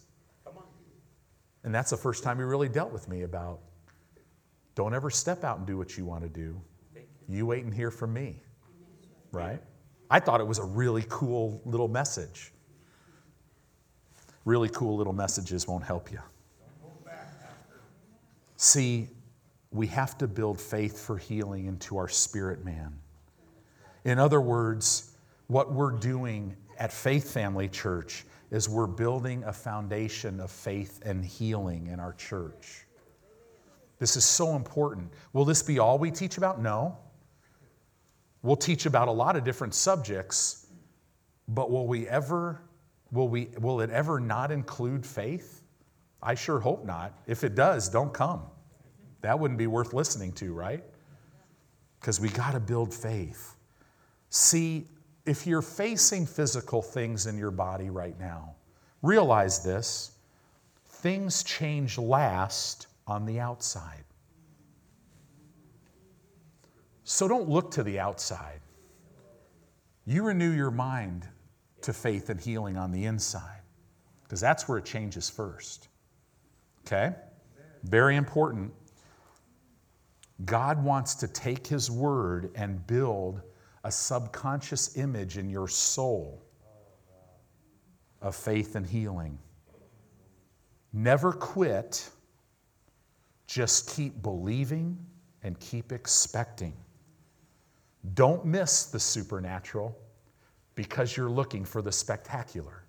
And 1.63 1.75
that's 1.75 1.89
the 1.89 1.97
first 1.97 2.23
time 2.23 2.37
he 2.37 2.43
really 2.43 2.69
dealt 2.69 2.91
with 2.91 3.07
me 3.09 3.23
about 3.23 3.59
don't 4.75 4.93
ever 4.93 5.09
step 5.09 5.43
out 5.43 5.57
and 5.57 5.67
do 5.67 5.77
what 5.77 5.97
you 5.97 6.05
want 6.05 6.23
to 6.23 6.29
do. 6.29 6.59
You 7.27 7.45
wait 7.45 7.65
and 7.65 7.73
hear 7.73 7.91
from 7.91 8.13
me. 8.13 8.41
Right? 9.31 9.61
I 10.09 10.19
thought 10.19 10.39
it 10.39 10.47
was 10.47 10.57
a 10.57 10.63
really 10.63 11.05
cool 11.09 11.61
little 11.65 11.87
message. 11.87 12.53
Really 14.45 14.69
cool 14.69 14.95
little 14.95 15.13
messages 15.13 15.67
won't 15.67 15.83
help 15.83 16.11
you. 16.11 16.19
See, 18.55 19.09
we 19.71 19.87
have 19.87 20.17
to 20.17 20.27
build 20.27 20.59
faith 20.59 20.99
for 20.99 21.17
healing 21.17 21.65
into 21.65 21.97
our 21.97 22.07
spirit 22.07 22.65
man. 22.65 22.93
In 24.05 24.17
other 24.17 24.41
words, 24.41 25.11
what 25.47 25.71
we're 25.71 25.91
doing 25.91 26.55
at 26.77 26.91
Faith 26.91 27.31
Family 27.31 27.67
Church 27.67 28.25
is 28.51 28.67
we're 28.67 28.87
building 28.87 29.43
a 29.43 29.53
foundation 29.53 30.39
of 30.39 30.49
faith 30.49 31.01
and 31.05 31.23
healing 31.23 31.87
in 31.87 31.99
our 31.99 32.13
church. 32.13 32.85
This 33.99 34.15
is 34.15 34.25
so 34.25 34.55
important. 34.55 35.11
Will 35.33 35.45
this 35.45 35.61
be 35.61 35.77
all 35.77 35.99
we 35.99 36.09
teach 36.09 36.37
about? 36.37 36.61
No. 36.61 36.97
We'll 38.41 38.55
teach 38.55 38.85
about 38.85 39.07
a 39.09 39.11
lot 39.11 39.35
of 39.35 39.43
different 39.43 39.73
subjects, 39.73 40.67
but 41.47 41.69
will 41.69 41.87
we 41.87 42.07
ever 42.07 42.61
will 43.11 43.27
we 43.27 43.49
will 43.59 43.81
it 43.81 43.89
ever 43.89 44.19
not 44.19 44.51
include 44.51 45.05
faith? 45.05 45.61
I 46.21 46.35
sure 46.35 46.59
hope 46.59 46.85
not. 46.85 47.13
If 47.27 47.43
it 47.43 47.55
does, 47.55 47.89
don't 47.89 48.13
come. 48.13 48.43
That 49.21 49.37
wouldn't 49.37 49.57
be 49.57 49.67
worth 49.67 49.93
listening 49.93 50.31
to, 50.33 50.53
right? 50.53 50.83
Because 51.99 52.19
we 52.19 52.29
got 52.29 52.51
to 52.51 52.59
build 52.59 52.93
faith. 52.93 53.55
See, 54.29 54.87
if 55.29 55.45
you're 55.45 55.61
facing 55.61 56.25
physical 56.25 56.81
things 56.81 57.25
in 57.27 57.37
your 57.37 57.51
body 57.51 57.89
right 57.89 58.19
now, 58.19 58.55
realize 59.01 59.63
this 59.63 60.11
things 60.85 61.43
change 61.43 61.97
last 61.97 62.87
on 63.07 63.25
the 63.25 63.39
outside. 63.39 64.03
So 67.03 67.27
don't 67.27 67.49
look 67.49 67.71
to 67.71 67.83
the 67.83 67.99
outside. 67.99 68.59
You 70.05 70.23
renew 70.23 70.51
your 70.51 70.71
mind 70.71 71.27
to 71.81 71.93
faith 71.93 72.29
and 72.29 72.39
healing 72.39 72.77
on 72.77 72.91
the 72.91 73.05
inside, 73.05 73.61
because 74.23 74.41
that's 74.41 74.67
where 74.67 74.77
it 74.77 74.85
changes 74.85 75.29
first. 75.29 75.87
Okay? 76.85 77.15
Very 77.83 78.15
important. 78.15 78.73
God 80.45 80.83
wants 80.83 81.15
to 81.15 81.27
take 81.27 81.65
His 81.67 81.89
word 81.89 82.51
and 82.55 82.85
build 82.85 83.41
a 83.83 83.91
subconscious 83.91 84.97
image 84.97 85.37
in 85.37 85.49
your 85.49 85.67
soul 85.67 86.43
of 88.21 88.35
faith 88.35 88.75
and 88.75 88.85
healing. 88.85 89.37
Never 90.91 91.31
quit, 91.31 92.09
just 93.47 93.95
keep 93.95 94.21
believing 94.21 94.97
and 95.43 95.59
keep 95.59 95.91
expecting. 95.91 96.73
Don't 98.13 98.45
miss 98.45 98.85
the 98.85 98.99
supernatural 98.99 99.97
because 100.75 101.15
you're 101.15 101.29
looking 101.29 101.65
for 101.65 101.81
the 101.81 101.91
spectacular. 101.91 102.83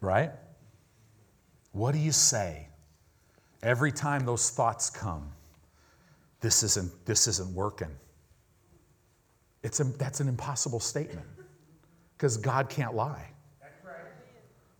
Right? 0.00 0.30
What 1.72 1.92
do 1.92 1.98
you 1.98 2.12
say 2.12 2.68
every 3.62 3.92
time 3.92 4.26
those 4.26 4.50
thoughts 4.50 4.90
come? 4.90 5.32
This 6.40 6.62
isn't, 6.62 7.06
this 7.06 7.28
isn't 7.28 7.54
working. 7.54 7.96
It's 9.62 9.80
a, 9.80 9.84
that's 9.84 10.20
an 10.20 10.28
impossible 10.28 10.80
statement 10.80 11.26
because 12.16 12.36
God 12.36 12.68
can't 12.68 12.94
lie. 12.94 13.28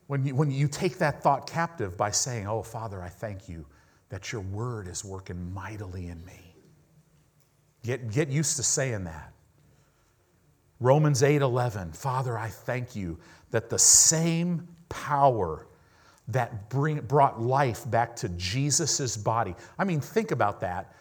When 0.09 0.26
you, 0.26 0.35
when 0.35 0.51
you 0.51 0.68
take 0.68 0.99
that 0.99 1.22
thought 1.22 1.49
captive 1.49 1.97
by 1.97 2.11
saying, 2.11 2.47
Oh, 2.47 2.62
Father, 2.62 3.03
I 3.03 3.09
thank 3.09 3.49
you 3.49 3.64
that 4.11 4.30
your 4.30 4.43
word 4.43 4.89
is 4.89 5.05
working 5.05 5.55
mightily 5.55 6.09
in 6.09 6.22
me. 6.26 6.55
Get, 7.83 8.11
get 8.12 8.28
used 8.28 8.57
to 8.57 8.62
saying 8.62 9.05
that. 9.05 9.33
Romans 10.80 11.22
8 11.22 11.43
11, 11.43 11.93
Father, 11.93 12.37
I 12.37 12.49
thank 12.49 12.95
you 12.95 13.18
that 13.53 13.70
the 13.70 13.78
same 13.78 14.68
power 14.89 15.66
that 16.28 16.68
bring, 16.68 17.01
brought 17.01 17.41
life 17.41 17.89
back 17.91 18.14
to 18.16 18.28
Jesus' 18.30 19.16
body. 19.16 19.55
I 19.78 19.85
mean, 19.85 20.01
think 20.01 20.30
about 20.30 20.61
that. 20.61 20.95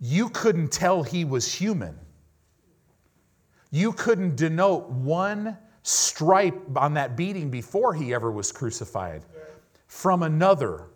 you 0.00 0.28
couldn't 0.30 0.70
tell 0.70 1.02
he 1.02 1.24
was 1.24 1.52
human. 1.52 1.96
You 3.70 3.92
couldn't 3.92 4.36
denote 4.36 4.88
one 4.88 5.56
stripe 5.82 6.76
on 6.76 6.94
that 6.94 7.16
beating 7.16 7.50
before 7.50 7.94
he 7.94 8.12
ever 8.12 8.30
was 8.30 8.52
crucified 8.52 9.24
from 9.86 10.22
another. 10.22 10.86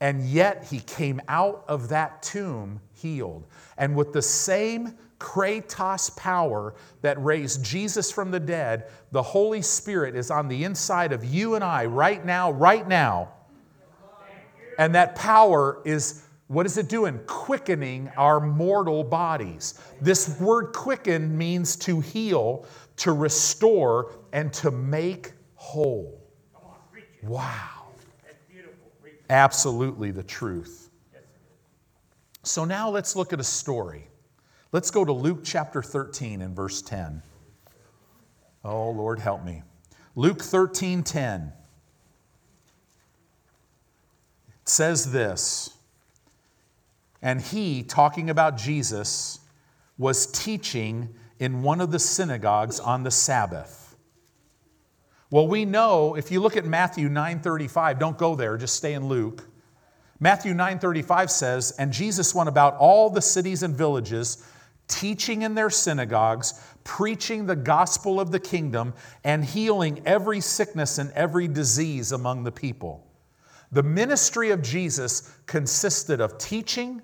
And 0.00 0.22
yet 0.24 0.66
he 0.70 0.80
came 0.80 1.20
out 1.28 1.64
of 1.68 1.88
that 1.88 2.22
tomb 2.22 2.80
healed. 2.92 3.46
And 3.78 3.94
with 3.96 4.12
the 4.12 4.22
same 4.22 4.94
kratos 5.18 6.14
power 6.16 6.74
that 7.00 7.22
raised 7.22 7.64
Jesus 7.64 8.10
from 8.10 8.30
the 8.30 8.40
dead, 8.40 8.90
the 9.12 9.22
Holy 9.22 9.62
Spirit 9.62 10.14
is 10.14 10.30
on 10.30 10.48
the 10.48 10.64
inside 10.64 11.12
of 11.12 11.24
you 11.24 11.54
and 11.54 11.64
I 11.64 11.86
right 11.86 12.24
now, 12.24 12.50
right 12.50 12.86
now. 12.86 13.32
And 14.78 14.94
that 14.94 15.14
power 15.14 15.80
is 15.86 16.25
what 16.48 16.64
is 16.66 16.78
it 16.78 16.88
doing? 16.88 17.18
Quickening 17.26 18.10
our 18.16 18.38
mortal 18.38 19.02
bodies. 19.02 19.80
This 20.00 20.38
word 20.40 20.72
quicken 20.72 21.36
means 21.36 21.74
to 21.76 22.00
heal, 22.00 22.66
to 22.98 23.12
restore, 23.12 24.12
and 24.32 24.52
to 24.54 24.70
make 24.70 25.32
whole. 25.54 26.22
Wow. 27.22 27.86
Absolutely 29.28 30.12
the 30.12 30.22
truth. 30.22 30.90
So 32.44 32.64
now 32.64 32.90
let's 32.90 33.16
look 33.16 33.32
at 33.32 33.40
a 33.40 33.44
story. 33.44 34.06
Let's 34.70 34.92
go 34.92 35.04
to 35.04 35.12
Luke 35.12 35.40
chapter 35.42 35.82
13 35.82 36.42
and 36.42 36.54
verse 36.54 36.80
10. 36.80 37.22
Oh, 38.64 38.90
Lord, 38.90 39.18
help 39.18 39.44
me. 39.44 39.62
Luke 40.14 40.40
13 40.40 41.02
10 41.02 41.52
says 44.64 45.12
this 45.12 45.75
and 47.22 47.40
he, 47.40 47.82
talking 47.82 48.30
about 48.30 48.56
Jesus, 48.56 49.40
was 49.98 50.26
teaching 50.26 51.14
in 51.38 51.62
one 51.62 51.80
of 51.80 51.90
the 51.90 51.98
synagogues 51.98 52.80
on 52.80 53.02
the 53.02 53.10
Sabbath. 53.10 53.96
Well, 55.30 55.48
we 55.48 55.64
know 55.64 56.14
if 56.14 56.30
you 56.30 56.40
look 56.40 56.56
at 56.56 56.64
Matthew 56.64 57.08
9:35, 57.08 57.98
don't 57.98 58.16
go 58.16 58.34
there, 58.34 58.56
just 58.56 58.76
stay 58.76 58.94
in 58.94 59.06
Luke. 59.06 59.42
Matthew 60.20 60.54
9:35 60.54 61.30
says, 61.30 61.72
"And 61.72 61.92
Jesus 61.92 62.34
went 62.34 62.48
about 62.48 62.76
all 62.76 63.10
the 63.10 63.20
cities 63.20 63.62
and 63.62 63.76
villages, 63.76 64.38
teaching 64.88 65.42
in 65.42 65.54
their 65.54 65.68
synagogues, 65.68 66.54
preaching 66.84 67.46
the 67.46 67.56
gospel 67.56 68.20
of 68.20 68.30
the 68.30 68.38
kingdom, 68.38 68.94
and 69.24 69.44
healing 69.44 70.00
every 70.06 70.40
sickness 70.40 70.96
and 70.96 71.10
every 71.12 71.48
disease 71.48 72.12
among 72.12 72.44
the 72.44 72.52
people." 72.52 73.05
The 73.72 73.82
ministry 73.82 74.50
of 74.50 74.62
Jesus 74.62 75.32
consisted 75.46 76.20
of 76.20 76.38
teaching, 76.38 77.02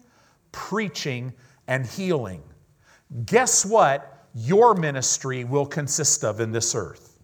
preaching, 0.53 1.33
and 1.67 1.87
healing. 1.87 2.43
Guess 3.27 3.67
what 3.67 4.27
your 4.35 4.75
ministry 4.75 5.45
will 5.45 5.67
consist 5.67 6.25
of 6.25 6.41
in 6.41 6.53
this 6.53 6.75
earth? 6.75 7.19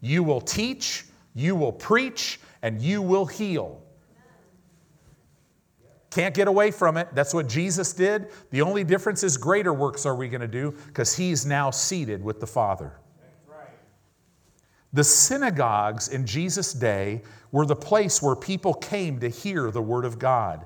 You 0.00 0.22
will 0.22 0.40
teach, 0.40 1.06
you 1.34 1.54
will 1.54 1.72
preach, 1.72 2.40
and 2.62 2.80
you 2.80 3.02
will 3.02 3.26
heal. 3.26 3.82
Can't 6.10 6.34
get 6.34 6.46
away 6.46 6.70
from 6.70 6.96
it. 6.96 7.08
That's 7.12 7.34
what 7.34 7.48
Jesus 7.48 7.92
did. 7.92 8.28
The 8.50 8.62
only 8.62 8.84
difference 8.84 9.24
is 9.24 9.36
greater 9.36 9.72
works 9.72 10.06
are 10.06 10.14
we 10.14 10.28
going 10.28 10.40
to 10.42 10.48
do 10.48 10.72
because 10.86 11.16
he's 11.16 11.44
now 11.44 11.70
seated 11.70 12.22
with 12.22 12.38
the 12.38 12.46
Father. 12.46 12.92
The 14.94 15.04
synagogues 15.04 16.08
in 16.08 16.24
Jesus' 16.24 16.72
day 16.72 17.22
were 17.52 17.66
the 17.66 17.76
place 17.76 18.22
where 18.22 18.34
people 18.34 18.72
came 18.72 19.20
to 19.20 19.28
hear 19.28 19.70
the 19.70 19.82
Word 19.82 20.06
of 20.06 20.18
God. 20.18 20.64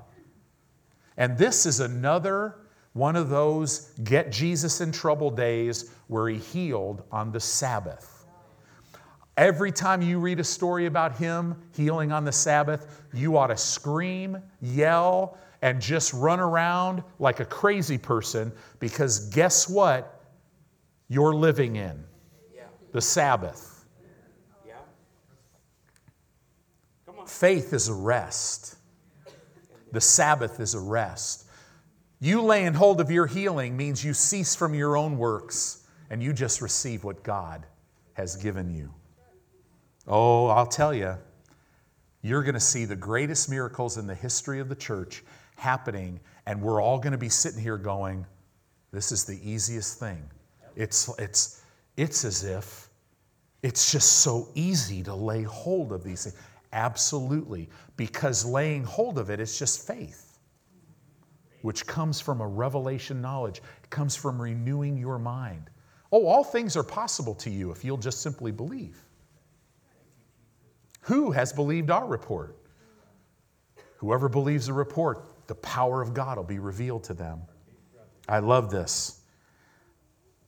And 1.17 1.37
this 1.37 1.65
is 1.65 1.81
another 1.81 2.55
one 2.93 3.15
of 3.15 3.29
those 3.29 3.91
get 4.03 4.31
Jesus 4.31 4.81
in 4.81 4.91
trouble 4.91 5.29
days 5.29 5.91
where 6.07 6.29
he 6.29 6.37
healed 6.37 7.03
on 7.11 7.31
the 7.31 7.39
Sabbath. 7.39 8.25
Every 9.37 9.71
time 9.71 10.01
you 10.01 10.19
read 10.19 10.39
a 10.39 10.43
story 10.43 10.85
about 10.85 11.17
him 11.17 11.55
healing 11.73 12.11
on 12.11 12.25
the 12.25 12.31
Sabbath, 12.31 13.03
you 13.13 13.37
ought 13.37 13.47
to 13.47 13.57
scream, 13.57 14.37
yell, 14.61 15.37
and 15.61 15.81
just 15.81 16.13
run 16.13 16.39
around 16.39 17.03
like 17.19 17.39
a 17.39 17.45
crazy 17.45 17.97
person 17.97 18.51
because 18.79 19.29
guess 19.29 19.67
what? 19.69 20.23
You're 21.09 21.33
living 21.33 21.75
in 21.77 22.03
the 22.91 23.01
Sabbath. 23.01 23.85
Yeah. 24.65 24.73
Come 27.05 27.18
on. 27.18 27.18
Faith 27.29 27.73
is 27.73 27.87
a 27.87 27.93
rest. 27.93 28.75
The 29.91 30.01
Sabbath 30.01 30.59
is 30.59 30.73
a 30.73 30.79
rest. 30.79 31.45
You 32.19 32.41
laying 32.41 32.73
hold 32.73 32.99
of 32.99 33.11
your 33.11 33.27
healing 33.27 33.77
means 33.77 34.03
you 34.03 34.13
cease 34.13 34.55
from 34.55 34.73
your 34.73 34.97
own 34.97 35.17
works 35.17 35.87
and 36.09 36.21
you 36.21 36.33
just 36.33 36.61
receive 36.61 37.03
what 37.03 37.23
God 37.23 37.65
has 38.13 38.35
given 38.35 38.73
you. 38.73 38.93
Oh, 40.07 40.47
I'll 40.47 40.65
tell 40.65 40.93
you, 40.93 41.15
you're 42.23 42.43
going 42.43 42.55
to 42.55 42.59
see 42.59 42.85
the 42.85 42.95
greatest 42.95 43.49
miracles 43.49 43.97
in 43.97 44.07
the 44.07 44.15
history 44.15 44.59
of 44.59 44.67
the 44.67 44.75
church 44.75 45.23
happening, 45.55 46.19
and 46.47 46.61
we're 46.61 46.81
all 46.81 46.97
going 46.97 47.11
to 47.11 47.17
be 47.17 47.29
sitting 47.29 47.61
here 47.61 47.77
going, 47.77 48.25
This 48.91 49.11
is 49.11 49.23
the 49.23 49.39
easiest 49.49 49.99
thing. 49.99 50.23
It's, 50.75 51.09
it's, 51.19 51.61
it's 51.95 52.25
as 52.25 52.43
if 52.43 52.89
it's 53.61 53.91
just 53.91 54.19
so 54.19 54.47
easy 54.55 55.03
to 55.03 55.13
lay 55.13 55.43
hold 55.43 55.91
of 55.91 56.03
these 56.03 56.23
things. 56.23 56.35
Absolutely, 56.71 57.69
because 57.97 58.45
laying 58.45 58.83
hold 58.83 59.17
of 59.17 59.29
it 59.29 59.39
is 59.39 59.57
just 59.57 59.87
faith, 59.87 60.37
which 61.61 61.87
comes 61.87 62.21
from 62.21 62.41
a 62.41 62.47
revelation 62.47 63.21
knowledge. 63.21 63.61
It 63.83 63.89
comes 63.89 64.15
from 64.15 64.41
renewing 64.41 64.97
your 64.97 65.17
mind. 65.17 65.69
Oh, 66.11 66.25
all 66.25 66.43
things 66.43 66.75
are 66.77 66.83
possible 66.83 67.35
to 67.35 67.49
you 67.49 67.71
if 67.71 67.83
you'll 67.83 67.97
just 67.97 68.21
simply 68.21 68.51
believe. 68.51 69.03
Who 71.01 71.31
has 71.31 71.51
believed 71.51 71.89
our 71.89 72.05
report? 72.05 72.55
Whoever 73.97 74.29
believes 74.29 74.67
the 74.67 74.73
report, 74.73 75.47
the 75.47 75.55
power 75.55 76.01
of 76.01 76.13
God 76.13 76.37
will 76.37 76.43
be 76.43 76.59
revealed 76.59 77.03
to 77.05 77.13
them. 77.13 77.41
I 78.27 78.39
love 78.39 78.69
this. 78.69 79.21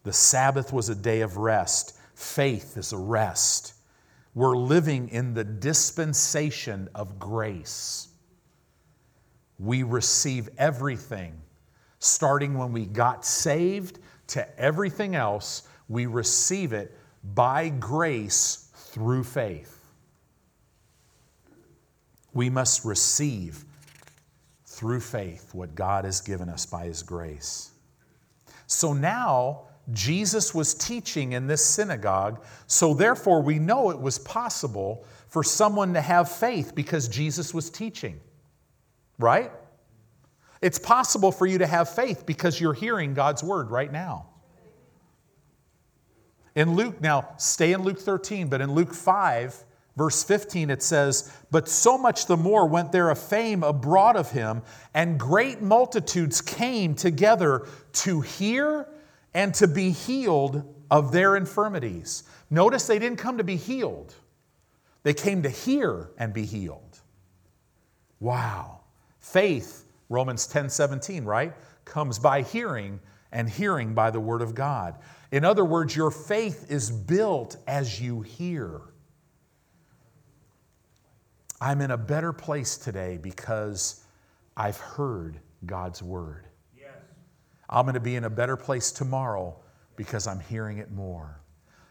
The 0.03 0.13
Sabbath 0.13 0.71
was 0.71 0.89
a 0.89 0.95
day 0.95 1.21
of 1.21 1.37
rest, 1.37 1.97
faith 2.15 2.77
is 2.77 2.93
a 2.93 2.97
rest. 2.97 3.73
We're 4.33 4.55
living 4.55 5.09
in 5.09 5.33
the 5.33 5.43
dispensation 5.43 6.89
of 6.95 7.19
grace. 7.19 8.07
We 9.59 9.83
receive 9.83 10.49
everything, 10.57 11.41
starting 11.99 12.57
when 12.57 12.71
we 12.71 12.85
got 12.85 13.25
saved 13.25 13.99
to 14.27 14.59
everything 14.59 15.15
else, 15.15 15.63
we 15.89 16.05
receive 16.05 16.71
it 16.71 16.97
by 17.35 17.67
grace 17.67 18.69
through 18.73 19.25
faith. 19.25 19.77
We 22.33 22.49
must 22.49 22.85
receive 22.85 23.65
through 24.65 25.01
faith 25.01 25.53
what 25.53 25.75
God 25.75 26.05
has 26.05 26.21
given 26.21 26.47
us 26.47 26.65
by 26.65 26.85
His 26.85 27.03
grace. 27.03 27.71
So 28.67 28.93
now, 28.93 29.63
Jesus 29.91 30.53
was 30.53 30.73
teaching 30.73 31.33
in 31.33 31.47
this 31.47 31.65
synagogue, 31.65 32.43
so 32.67 32.93
therefore 32.93 33.41
we 33.41 33.59
know 33.59 33.89
it 33.89 33.99
was 33.99 34.19
possible 34.19 35.05
for 35.27 35.43
someone 35.43 35.93
to 35.93 36.01
have 36.01 36.31
faith 36.31 36.73
because 36.75 37.07
Jesus 37.07 37.53
was 37.53 37.69
teaching. 37.69 38.19
Right? 39.17 39.51
It's 40.61 40.77
possible 40.79 41.31
for 41.31 41.45
you 41.47 41.57
to 41.57 41.67
have 41.67 41.89
faith 41.89 42.25
because 42.25 42.59
you're 42.61 42.73
hearing 42.73 43.13
God's 43.13 43.43
word 43.43 43.71
right 43.71 43.91
now. 43.91 44.27
In 46.55 46.75
Luke, 46.75 47.01
now 47.01 47.29
stay 47.37 47.73
in 47.73 47.83
Luke 47.83 47.99
13, 47.99 48.47
but 48.47 48.61
in 48.61 48.73
Luke 48.73 48.93
5, 48.93 49.63
verse 49.95 50.23
15, 50.23 50.69
it 50.69 50.83
says, 50.83 51.33
But 51.49 51.67
so 51.67 51.97
much 51.97 52.25
the 52.25 52.37
more 52.37 52.67
went 52.67 52.91
there 52.91 53.09
a 53.09 53.15
fame 53.15 53.63
abroad 53.63 54.15
of 54.17 54.31
him, 54.31 54.61
and 54.93 55.19
great 55.19 55.61
multitudes 55.61 56.41
came 56.41 56.93
together 56.93 57.67
to 57.93 58.21
hear 58.21 58.87
and 59.33 59.53
to 59.55 59.67
be 59.67 59.91
healed 59.91 60.63
of 60.89 61.11
their 61.11 61.35
infirmities. 61.35 62.23
Notice 62.49 62.87
they 62.87 62.99
didn't 62.99 63.17
come 63.17 63.37
to 63.37 63.43
be 63.43 63.55
healed, 63.55 64.13
they 65.03 65.13
came 65.13 65.43
to 65.43 65.49
hear 65.49 66.11
and 66.17 66.33
be 66.33 66.45
healed. 66.45 66.99
Wow. 68.19 68.81
Faith, 69.19 69.85
Romans 70.09 70.47
10 70.47 70.69
17, 70.69 71.25
right? 71.25 71.53
Comes 71.85 72.19
by 72.19 72.41
hearing, 72.41 72.99
and 73.31 73.49
hearing 73.49 73.93
by 73.93 74.11
the 74.11 74.19
word 74.19 74.41
of 74.41 74.53
God. 74.53 74.95
In 75.31 75.45
other 75.45 75.63
words, 75.63 75.95
your 75.95 76.11
faith 76.11 76.69
is 76.69 76.91
built 76.91 77.57
as 77.67 78.01
you 78.01 78.21
hear. 78.21 78.81
I'm 81.61 81.81
in 81.81 81.91
a 81.91 81.97
better 81.97 82.33
place 82.33 82.77
today 82.77 83.17
because 83.21 84.03
I've 84.57 84.77
heard 84.77 85.39
God's 85.65 86.01
word. 86.01 86.47
I'm 87.71 87.85
going 87.85 87.93
to 87.93 87.99
be 87.99 88.15
in 88.15 88.25
a 88.25 88.29
better 88.29 88.57
place 88.57 88.91
tomorrow 88.91 89.55
because 89.95 90.27
I'm 90.27 90.39
hearing 90.39 90.77
it 90.79 90.91
more. 90.91 91.39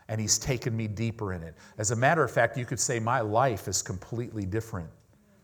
And 0.09 0.20
He's 0.20 0.39
taken 0.39 0.76
me 0.76 0.89
deeper 0.89 1.33
in 1.33 1.43
it. 1.43 1.55
As 1.78 1.91
a 1.91 1.97
matter 1.97 2.22
of 2.22 2.31
fact, 2.31 2.57
you 2.57 2.66
could 2.66 2.81
say 2.81 2.99
my 2.99 3.20
life 3.20 3.68
is 3.68 3.81
completely 3.83 4.45
different 4.45 4.91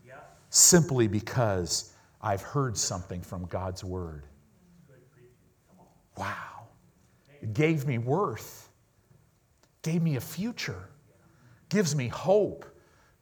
Yeah. 0.05 0.15
simply 0.49 1.07
because 1.07 1.93
I've 2.21 2.41
heard 2.41 2.77
something 2.77 3.21
from 3.21 3.45
God's 3.45 3.83
word. 3.83 4.25
Wow. 6.17 6.67
It 7.41 7.53
gave 7.53 7.85
me 7.85 7.97
worth, 7.99 8.69
gave 9.83 10.01
me 10.01 10.15
a 10.15 10.21
future, 10.21 10.89
gives 11.69 11.95
me 11.95 12.07
hope, 12.07 12.65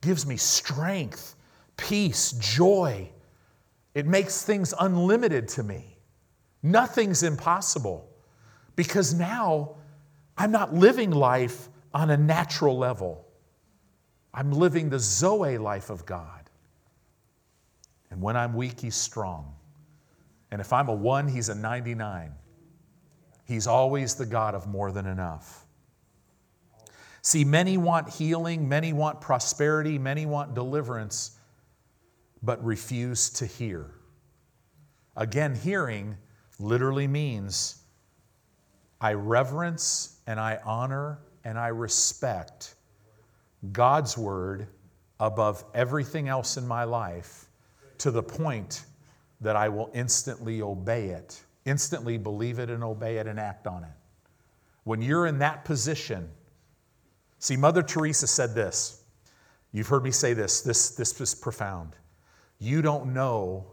gives 0.01 0.25
me 0.25 0.37
strength, 0.37 1.35
peace, 1.77 2.31
joy. 2.33 3.09
It 3.93 4.07
makes 4.07 4.43
things 4.43 4.73
unlimited 4.79 5.47
to 5.49 5.63
me. 5.63 5.94
Nothing's 6.65 7.21
impossible 7.21 8.09
because 8.75 9.13
now 9.13 9.75
I'm 10.35 10.51
not 10.51 10.73
living 10.73 11.11
life 11.11 11.69
on 11.93 12.09
a 12.09 12.17
natural 12.17 12.75
level. 12.75 13.23
I'm 14.33 14.51
living 14.51 14.89
the 14.89 14.97
Zoe 14.97 15.59
life 15.59 15.91
of 15.91 16.07
God. 16.07 16.49
And 18.09 18.19
when 18.19 18.35
I'm 18.35 18.55
weak, 18.55 18.79
He's 18.79 18.95
strong. 18.95 19.53
And 20.49 20.59
if 20.59 20.73
I'm 20.73 20.89
a 20.89 20.93
one, 20.93 21.27
He's 21.27 21.49
a 21.49 21.55
99. 21.55 22.31
He's 23.43 23.67
always 23.67 24.15
the 24.15 24.25
God 24.25 24.55
of 24.55 24.65
more 24.65 24.91
than 24.91 25.05
enough. 25.05 25.67
See, 27.21 27.45
many 27.45 27.77
want 27.77 28.09
healing, 28.09 28.67
many 28.67 28.91
want 28.91 29.21
prosperity, 29.21 29.99
many 29.99 30.25
want 30.25 30.55
deliverance, 30.55 31.37
but 32.41 32.63
refuse 32.65 33.29
to 33.29 33.45
hear. 33.45 33.91
Again, 35.15 35.53
hearing 35.53 36.17
literally 36.59 37.07
means 37.07 37.81
I 39.01 39.13
reverence 39.13 40.19
and 40.27 40.39
I 40.39 40.59
honor 40.65 41.19
and 41.43 41.59
I 41.59 41.67
respect 41.67 42.75
God's 43.71 44.17
word 44.17 44.67
above 45.19 45.63
everything 45.73 46.27
else 46.27 46.57
in 46.57 46.67
my 46.67 46.83
life 46.83 47.45
to 47.99 48.11
the 48.11 48.23
point 48.23 48.85
that 49.41 49.55
I 49.55 49.69
will 49.69 49.89
instantly 49.93 50.61
obey 50.61 51.09
it, 51.09 51.41
instantly 51.65 52.17
believe 52.17 52.59
it 52.59 52.69
and 52.69 52.83
obey 52.83 53.17
it 53.17 53.27
and 53.27 53.39
act 53.39 53.67
on 53.67 53.83
it. 53.83 53.89
When 54.83 55.01
you're 55.01 55.27
in 55.27 55.39
that 55.39 55.65
position, 55.65 56.29
see, 57.39 57.57
Mother 57.57 57.81
Teresa 57.81 58.27
said 58.27 58.53
this. 58.53 59.03
You've 59.71 59.87
heard 59.87 60.03
me 60.03 60.11
say 60.11 60.33
this, 60.33 60.61
this, 60.61 60.91
this 60.91 61.19
is 61.19 61.35
profound. 61.35 61.95
You 62.59 62.81
don't 62.81 63.13
know 63.13 63.65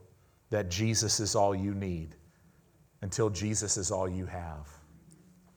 that 0.51 0.68
Jesus 0.68 1.20
is 1.20 1.35
all 1.35 1.55
you 1.55 1.74
need 1.74 2.16
until 3.03 3.28
Jesus 3.28 3.76
is 3.76 3.90
all 3.90 4.09
you 4.09 4.26
have. 4.26 4.68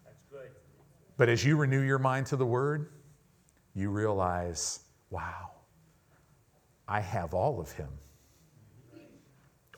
That's 0.03 0.23
good. 0.31 0.49
But 1.17 1.29
as 1.29 1.45
you 1.45 1.55
renew 1.55 1.81
your 1.81 1.99
mind 1.99 2.25
to 2.27 2.35
the 2.35 2.45
Word, 2.45 2.89
you 3.75 3.89
realize, 3.89 4.81
wow, 5.09 5.51
I 6.87 6.99
have 6.99 7.33
all 7.33 7.59
of 7.59 7.71
Him. 7.71 7.89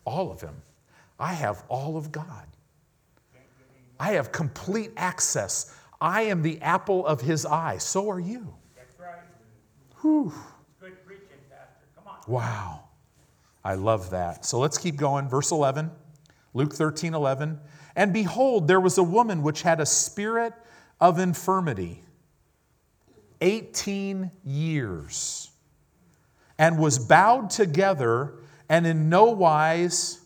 All 0.06 0.32
of 0.32 0.42
Him. 0.42 0.56
I 1.20 1.34
have 1.34 1.64
all 1.68 1.98
of 1.98 2.12
God. 2.12 2.48
I 4.00 4.12
have 4.12 4.32
complete 4.32 4.92
access. 4.96 5.76
I 6.00 6.22
am 6.24 6.42
the 6.44 6.62
apple 6.62 7.06
of 7.06 7.20
His 7.20 7.46
eye. 7.46 7.78
So 7.80 8.10
are 8.10 8.20
you. 8.20 8.54
That's 8.76 9.00
right. 9.00 9.24
Whew. 10.02 10.32
Good 10.80 11.04
preaching, 11.06 11.28
Pastor. 11.50 11.88
Come 11.96 12.08
on. 12.08 12.20
Wow. 12.28 12.84
I 13.64 13.74
love 13.74 14.12
that. 14.12 14.46
So 14.46 14.60
let's 14.60 14.78
keep 14.78 14.96
going. 14.96 15.28
Verse 15.28 15.52
11, 15.52 15.90
Luke 16.58 16.74
13, 16.74 17.14
11. 17.14 17.60
And 17.96 18.12
behold, 18.12 18.68
there 18.68 18.80
was 18.80 18.98
a 18.98 19.04
woman 19.04 19.44
which 19.44 19.62
had 19.62 19.80
a 19.80 19.86
spirit 19.86 20.54
of 21.00 21.20
infirmity 21.20 22.04
18 23.42 24.32
years 24.44 25.52
and 26.58 26.80
was 26.80 26.98
bowed 26.98 27.52
together 27.52 28.34
and 28.68 28.88
in 28.88 29.08
no 29.08 29.26
wise 29.26 30.20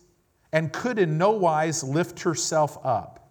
and 0.52 0.72
could 0.72 0.98
in 0.98 1.18
no 1.18 1.32
wise 1.32 1.84
lift 1.84 2.20
herself 2.20 2.78
up. 2.82 3.30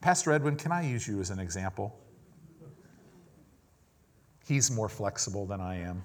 Pastor 0.00 0.32
Edwin, 0.32 0.56
can 0.56 0.72
I 0.72 0.88
use 0.88 1.06
you 1.06 1.20
as 1.20 1.28
an 1.28 1.38
example? 1.38 1.98
He's 4.46 4.70
more 4.70 4.88
flexible 4.88 5.44
than 5.46 5.60
I 5.60 5.80
am. 5.80 6.02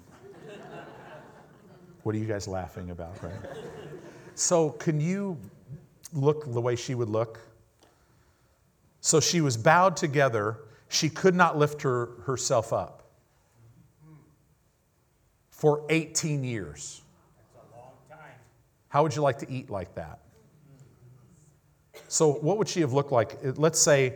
What 2.03 2.15
are 2.15 2.17
you 2.17 2.27
guys 2.27 2.47
laughing 2.47 2.91
about, 2.91 3.21
right? 3.23 3.33
So, 4.35 4.69
can 4.69 5.01
you 5.01 5.37
look 6.13 6.51
the 6.51 6.61
way 6.61 6.75
she 6.75 6.95
would 6.95 7.09
look? 7.09 7.39
So, 9.01 9.19
she 9.19 9.41
was 9.41 9.57
bowed 9.57 9.95
together. 9.95 10.57
She 10.89 11.09
could 11.09 11.35
not 11.35 11.57
lift 11.57 11.81
her, 11.83 12.09
herself 12.23 12.73
up 12.73 13.03
for 15.49 15.83
18 15.89 16.43
years. 16.43 17.01
How 18.89 19.03
would 19.03 19.15
you 19.15 19.21
like 19.21 19.37
to 19.39 19.51
eat 19.51 19.69
like 19.69 19.93
that? 19.95 20.19
So, 22.07 22.33
what 22.33 22.57
would 22.57 22.67
she 22.67 22.81
have 22.81 22.91
looked 22.91 23.11
like? 23.11 23.37
Let's 23.43 23.79
say 23.79 24.13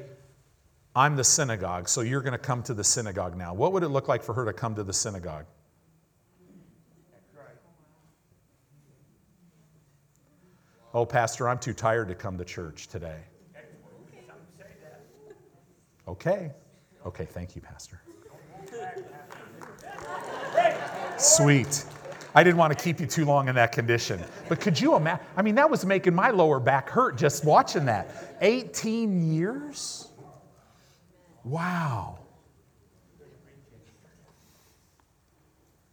I'm 0.96 1.16
the 1.16 1.24
synagogue, 1.24 1.90
so 1.90 2.02
you're 2.02 2.22
going 2.22 2.34
to 2.34 2.38
come 2.38 2.64
to 2.64 2.74
the 2.74 2.84
synagogue 2.84 3.36
now. 3.36 3.54
What 3.54 3.72
would 3.74 3.84
it 3.84 3.90
look 3.90 4.08
like 4.08 4.24
for 4.24 4.34
her 4.34 4.46
to 4.46 4.54
come 4.54 4.74
to 4.76 4.84
the 4.84 4.94
synagogue? 4.94 5.46
That's 7.12 7.34
right. 7.36 7.56
Oh, 10.94 11.06
Pastor, 11.06 11.50
I'm 11.50 11.58
too 11.58 11.74
tired 11.74 12.08
to 12.10 12.16
come 12.16 12.38
to 12.38 12.46
church 12.46 12.88
today. 12.88 13.20
Okay. 16.08 16.52
Okay, 17.06 17.26
thank 17.26 17.56
you, 17.56 17.62
Pastor. 17.62 18.02
Sweet. 21.18 21.86
I 22.36 22.44
didn't 22.44 22.58
want 22.58 22.78
to 22.78 22.84
keep 22.84 23.00
you 23.00 23.08
too 23.08 23.26
long 23.26 23.48
in 23.48 23.56
that 23.56 23.72
condition. 23.72 24.20
But 24.50 24.60
could 24.60 24.80
you 24.80 24.96
imagine? 24.96 25.26
I 25.38 25.42
mean, 25.42 25.56
that 25.56 25.70
was 25.70 25.86
making 25.86 26.16
my 26.16 26.30
lower 26.32 26.60
back 26.60 26.90
hurt 26.90 27.16
just 27.18 27.46
watching 27.46 27.86
that. 27.86 28.38
18 28.42 29.34
years? 29.34 30.10
Wow. 31.44 32.20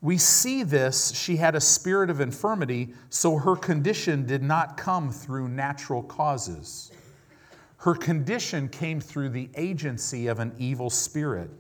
We 0.02 0.16
see 0.16 0.62
this. 0.62 1.12
She 1.14 1.36
had 1.36 1.54
a 1.54 1.60
spirit 1.60 2.08
of 2.08 2.20
infirmity, 2.20 2.94
so 3.10 3.36
her 3.36 3.54
condition 3.54 4.24
did 4.26 4.42
not 4.42 4.76
come 4.76 5.12
through 5.12 5.48
natural 5.48 6.02
causes. 6.02 6.90
Her 7.78 7.94
condition 7.94 8.68
came 8.68 9.00
through 9.00 9.30
the 9.30 9.50
agency 9.54 10.26
of 10.26 10.38
an 10.38 10.54
evil 10.58 10.90
spirit. 10.90 11.50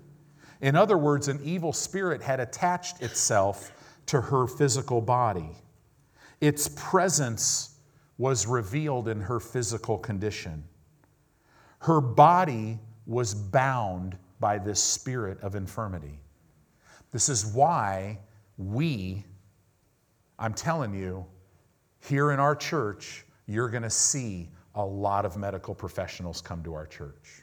In 0.60 0.76
other 0.76 0.96
words, 0.96 1.28
an 1.28 1.40
evil 1.42 1.72
spirit 1.72 2.22
had 2.22 2.40
attached 2.40 3.02
itself 3.02 3.72
to 4.06 4.20
her 4.20 4.46
physical 4.46 5.00
body. 5.00 5.56
Its 6.40 6.68
presence 6.68 7.76
was 8.18 8.46
revealed 8.46 9.08
in 9.08 9.20
her 9.20 9.40
physical 9.40 9.98
condition. 9.98 10.64
Her 11.80 12.00
body 12.00 12.78
was 13.06 13.34
bound 13.34 14.16
by 14.38 14.58
this 14.58 14.82
spirit 14.82 15.40
of 15.40 15.54
infirmity. 15.54 16.20
This 17.12 17.28
is 17.28 17.46
why 17.46 18.18
we, 18.60 19.24
I'm 20.38 20.52
telling 20.52 20.94
you, 20.94 21.24
here 22.00 22.32
in 22.32 22.38
our 22.38 22.54
church, 22.54 23.24
you're 23.46 23.70
going 23.70 23.82
to 23.82 23.90
see 23.90 24.50
a 24.74 24.84
lot 24.84 25.24
of 25.24 25.36
medical 25.36 25.74
professionals 25.74 26.40
come 26.40 26.62
to 26.64 26.74
our 26.74 26.86
church 26.86 27.42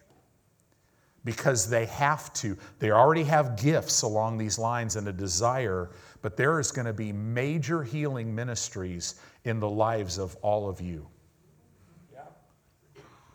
because 1.25 1.69
they 1.69 1.85
have 1.87 2.31
to. 2.33 2.55
They 2.79 2.91
already 2.91 3.23
have 3.23 3.57
gifts 3.57 4.03
along 4.03 4.37
these 4.37 4.57
lines 4.57 4.95
and 4.95 5.07
a 5.07 5.13
desire, 5.13 5.89
but 6.21 6.37
there 6.37 6.59
is 6.59 6.71
going 6.71 6.85
to 6.85 6.93
be 6.93 7.11
major 7.11 7.83
healing 7.83 8.33
ministries 8.33 9.15
in 9.43 9.59
the 9.59 9.69
lives 9.69 10.17
of 10.17 10.35
all 10.41 10.69
of 10.69 10.79
you. 10.79 11.07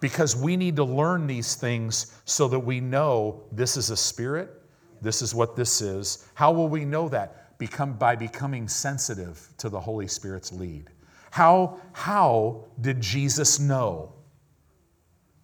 Because 0.01 0.35
we 0.35 0.57
need 0.57 0.76
to 0.76 0.85
learn 0.85 1.26
these 1.26 1.55
things 1.55 2.18
so 2.24 2.49
that 2.49 2.59
we 2.59 2.80
know 2.80 3.43
this 3.53 3.76
is 3.76 3.91
a 3.91 3.97
spirit, 3.97 4.62
this 5.01 5.20
is 5.20 5.35
what 5.35 5.55
this 5.55 5.80
is. 5.80 6.26
How 6.35 6.53
will 6.53 6.68
we 6.68 6.85
know 6.85 7.09
that? 7.09 7.41
Become 7.63 7.93
by 7.93 8.17
becoming 8.17 8.67
sensitive 8.67 9.49
to 9.59 9.69
the 9.69 9.79
Holy 9.79 10.09
Spirit's 10.09 10.51
lead. 10.51 10.91
How, 11.31 11.79
how 11.93 12.65
did 12.81 13.01
Jesus 13.01 13.61
know? 13.61 14.13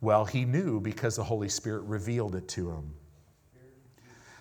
Well, 0.01 0.25
he 0.25 0.45
knew 0.45 0.81
because 0.81 1.14
the 1.14 1.23
Holy 1.23 1.49
Spirit 1.49 1.85
revealed 1.85 2.35
it 2.35 2.49
to 2.49 2.71
him. 2.73 2.93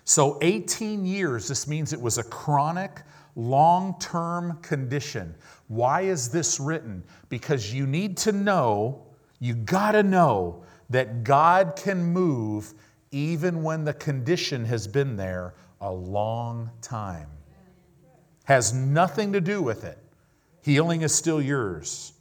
So, 0.06 0.40
18 0.42 1.06
years, 1.06 1.48
this 1.48 1.68
means 1.68 1.94
it 1.94 2.02
was 2.02 2.18
a 2.18 2.24
chronic, 2.24 3.04
long 3.36 3.96
term 4.00 4.58
condition. 4.64 5.36
Why 5.68 6.02
is 6.02 6.30
this 6.30 6.60
written? 6.60 7.04
Because 7.30 7.72
you 7.72 7.86
need 7.86 8.18
to 8.18 8.32
know, 8.32 9.06
you 9.40 9.54
got 9.54 9.92
to 9.92 10.02
know 10.02 10.64
that 10.90 11.24
God 11.24 11.76
can 11.76 12.04
move 12.04 12.74
even 13.12 13.62
when 13.62 13.86
the 13.86 13.94
condition 13.94 14.66
has 14.66 14.88
been 14.88 15.16
there 15.16 15.54
a 15.80 15.92
long 15.92 16.72
time. 16.82 17.28
Has 18.48 18.74
nothing 18.74 19.34
to 19.34 19.42
do 19.42 19.62
with 19.62 19.84
it. 19.84 19.98
Healing 20.62 21.02
is 21.02 21.14
still 21.14 21.42
yours. 21.42 22.14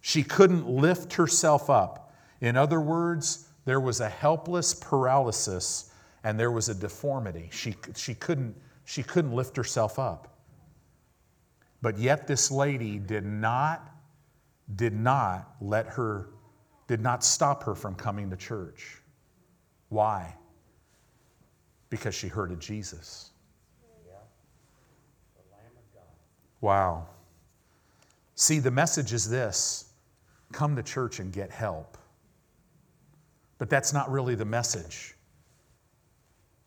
She 0.00 0.22
couldn't 0.22 0.68
lift 0.68 1.14
herself 1.14 1.68
up. 1.70 2.14
In 2.40 2.56
other 2.56 2.80
words, 2.80 3.48
there 3.64 3.80
was 3.80 4.00
a 4.00 4.08
helpless 4.08 4.74
paralysis 4.74 5.92
and 6.24 6.38
there 6.38 6.50
was 6.50 6.68
a 6.68 6.74
deformity. 6.74 7.48
She, 7.52 7.74
she, 7.96 8.14
couldn't, 8.14 8.56
she 8.84 9.02
couldn't 9.02 9.32
lift 9.32 9.56
herself 9.56 9.98
up. 9.98 10.38
But 11.82 11.98
yet, 11.98 12.26
this 12.26 12.50
lady 12.50 12.98
did 12.98 13.24
not, 13.24 13.90
did 14.76 14.92
not 14.92 15.54
let 15.60 15.86
her 15.86 16.28
did 16.90 17.00
not 17.00 17.22
stop 17.22 17.62
her 17.62 17.76
from 17.76 17.94
coming 17.94 18.28
to 18.30 18.36
church. 18.36 19.00
Why? 19.90 20.34
Because 21.88 22.16
she 22.16 22.26
heard 22.26 22.50
of 22.50 22.58
Jesus. 22.58 23.30
Yeah. 24.04 24.14
The 25.36 25.54
Lamb 25.54 25.70
of 25.76 25.94
God. 25.94 26.02
Wow. 26.60 27.06
See, 28.34 28.58
the 28.58 28.70
message 28.70 29.12
is 29.12 29.28
this 29.28 29.92
come 30.52 30.76
to 30.76 30.82
church 30.82 31.20
and 31.20 31.32
get 31.32 31.50
help. 31.50 31.96
But 33.58 33.68
that's 33.68 33.92
not 33.92 34.10
really 34.10 34.34
the 34.34 34.44
message. 34.44 35.14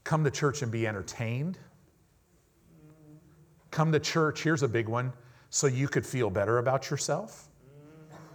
Come 0.03 0.23
to 0.23 0.31
church 0.31 0.61
and 0.61 0.71
be 0.71 0.85
entertained. 0.85 1.57
Come 3.71 3.91
to 3.91 3.99
church, 3.99 4.43
here's 4.43 4.61
a 4.61 4.67
big 4.67 4.87
one, 4.87 5.11
so 5.49 5.65
you 5.65 5.87
could 5.87 6.05
feel 6.05 6.29
better 6.29 6.59
about 6.59 6.91
yourself. 6.91 7.47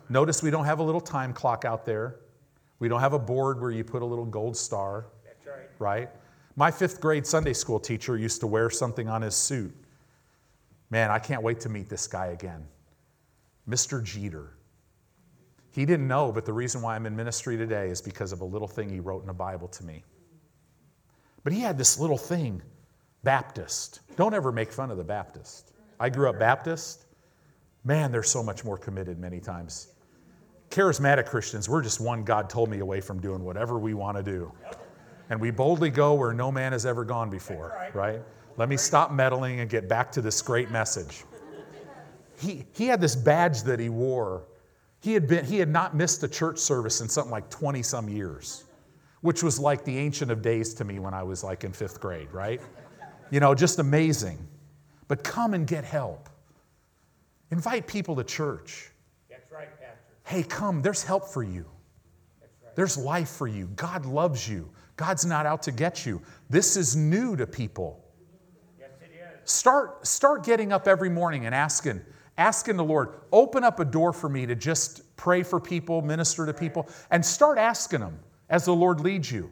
Notice 0.09 0.43
we 0.43 0.51
don't 0.51 0.65
have 0.65 0.81
a 0.81 0.83
little 0.83 1.01
time 1.01 1.33
clock 1.33 1.65
out 1.65 1.85
there. 1.85 2.17
We 2.81 2.89
don't 2.89 3.01
have 3.01 3.13
a 3.13 3.19
board 3.19 3.61
where 3.61 3.71
you 3.71 3.85
put 3.85 4.03
a 4.03 4.05
little 4.05 4.25
gold 4.25 4.57
star, 4.57 5.07
That's 5.25 5.47
right. 5.47 5.69
right? 5.79 6.11
My 6.57 6.71
fifth 6.71 7.01
grade 7.01 7.27
Sunday 7.27 7.53
school 7.53 7.79
teacher 7.79 8.17
used 8.17 8.41
to 8.41 8.47
wear 8.47 8.71
something 8.71 9.09
on 9.09 9.23
his 9.23 9.37
suit. 9.37 9.73
Man, 10.91 11.11
I 11.11 11.19
can't 11.19 11.43
wait 11.43 11.61
to 11.61 11.69
meet 11.69 11.89
this 11.89 12.07
guy 12.07 12.27
again. 12.27 12.67
Mr. 13.69 14.03
Jeter. 14.03 14.55
He 15.71 15.85
didn't 15.85 16.09
know, 16.09 16.33
but 16.33 16.45
the 16.45 16.53
reason 16.53 16.81
why 16.81 16.97
I'm 16.97 17.07
in 17.07 17.15
ministry 17.15 17.57
today 17.57 17.91
is 17.91 18.01
because 18.01 18.33
of 18.33 18.41
a 18.41 18.45
little 18.45 18.67
thing 18.67 18.89
he 18.89 19.01
wrote 19.01 19.21
in 19.21 19.27
the 19.27 19.35
Bible 19.35 19.69
to 19.69 19.85
me. 19.85 20.03
But 21.45 21.53
he 21.53 21.61
had 21.61 21.79
this 21.79 21.99
little 21.99 22.19
thing 22.19 22.63
Baptist. 23.23 24.01
Don't 24.17 24.35
ever 24.35 24.53
make 24.53 24.73
fun 24.73 24.91
of 24.91 24.97
the 24.97 25.05
Baptist. 25.05 25.73
I 26.01 26.09
grew 26.09 26.29
up 26.29 26.39
Baptist. 26.39 27.07
Man, 27.85 28.11
they're 28.11 28.23
so 28.23 28.43
much 28.43 28.65
more 28.65 28.79
committed 28.79 29.19
many 29.19 29.41
times. 29.41 29.89
Charismatic 30.71 31.27
Christians, 31.27 31.69
we're 31.69 31.83
just 31.83 32.01
one 32.01 32.25
God 32.25 32.51
told 32.51 32.71
me 32.71 32.79
away 32.81 33.01
from 33.01 33.21
doing 33.21 33.43
whatever 33.45 33.79
we 33.79 33.95
want 33.95 34.17
to 34.17 34.23
do. 34.23 34.53
And 35.31 35.41
we 35.41 35.51
boldly 35.51 35.91
go 35.91 36.15
where 36.15 36.33
no 36.33 36.51
man 36.51 36.73
has 36.73 36.87
ever 36.87 37.05
gone 37.05 37.31
before, 37.31 37.91
right? 37.95 38.23
Let 38.59 38.69
me 38.69 38.77
stop 38.77 39.13
meddling 39.13 39.61
and 39.61 39.71
get 39.71 39.89
back 39.89 40.11
to 40.13 40.21
this 40.21 40.43
great 40.43 40.69
message. 40.73 41.23
He, 42.41 42.67
he 42.73 42.87
had 42.87 43.01
this 43.01 43.15
badge 43.15 43.63
that 43.63 43.79
he 43.79 43.89
wore. 43.89 44.47
He 45.01 45.15
had, 45.15 45.29
been, 45.29 45.45
he 45.45 45.59
had 45.59 45.69
not 45.69 45.95
missed 45.95 46.25
a 46.25 46.29
church 46.29 46.59
service 46.59 47.01
in 47.01 47.09
something 47.09 47.31
like 47.31 47.49
20 47.51 47.85
some 47.85 48.09
years, 48.09 48.65
which 49.21 49.45
was 49.45 49.61
like 49.61 49.85
the 49.85 49.97
Ancient 49.97 50.33
of 50.33 50.43
Days 50.43 50.75
to 50.75 50.85
me 50.85 50.99
when 50.99 51.15
I 51.15 51.23
was 51.23 51.45
like 51.45 51.63
in 51.63 51.73
fifth 51.73 52.01
grade, 52.01 52.33
right? 52.33 52.61
You 53.31 53.39
know, 53.39 53.55
just 53.55 53.79
amazing. 53.79 54.39
But 55.07 55.23
come 55.23 55.55
and 55.55 55.65
get 55.65 55.85
help. 55.85 56.29
Invite 57.53 57.87
people 57.87 58.17
to 58.17 58.25
church. 58.25 58.91
That's 59.31 59.53
right, 59.53 59.69
Pastor. 59.81 59.99
Hey, 60.25 60.43
come, 60.43 60.83
there's 60.83 61.05
help 61.05 61.29
for 61.29 61.45
you. 61.45 61.65
Right. 62.41 62.75
There's 62.75 62.99
life 62.99 63.31
for 63.31 63.47
you. 63.47 63.69
God 63.77 64.05
loves 64.05 64.49
you. 64.49 64.69
God's 64.97 65.25
not 65.25 65.47
out 65.47 65.63
to 65.63 65.73
get 65.73 66.05
you. 66.05 66.21
This 66.51 66.77
is 66.77 66.97
new 66.97 67.37
to 67.37 67.47
people. 67.47 68.05
Start, 69.49 70.07
start 70.07 70.45
getting 70.45 70.73
up 70.75 70.87
every 70.87 71.09
morning 71.09 71.47
and 71.47 71.55
asking, 71.55 72.03
asking 72.37 72.77
the 72.77 72.85
Lord, 72.85 73.15
open 73.33 73.65
up 73.65 73.81
a 73.81 73.85
door 73.85 74.13
for 74.13 74.29
me 74.29 74.45
to 74.45 74.55
just 74.55 75.17
pray 75.17 75.43
for 75.43 75.59
people, 75.59 76.03
minister 76.03 76.45
to 76.45 76.53
people, 76.53 76.87
and 77.11 77.25
start 77.25 77.57
asking 77.57 78.01
them 78.01 78.19
as 78.51 78.67
the 78.67 78.75
Lord 78.75 79.01
leads 79.01 79.33
you. 79.33 79.51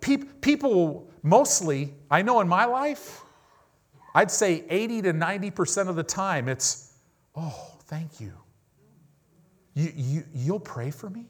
Peop- 0.00 0.40
people 0.40 1.10
mostly, 1.24 1.94
I 2.12 2.22
know 2.22 2.38
in 2.42 2.46
my 2.46 2.64
life, 2.64 3.22
I'd 4.14 4.30
say 4.30 4.64
80 4.70 5.02
to 5.02 5.12
90% 5.12 5.88
of 5.88 5.96
the 5.96 6.04
time, 6.04 6.48
it's, 6.48 6.92
oh, 7.34 7.72
thank 7.86 8.20
you. 8.20 8.32
You, 9.74 9.92
you. 9.96 10.24
You'll 10.32 10.60
pray 10.60 10.92
for 10.92 11.10
me? 11.10 11.26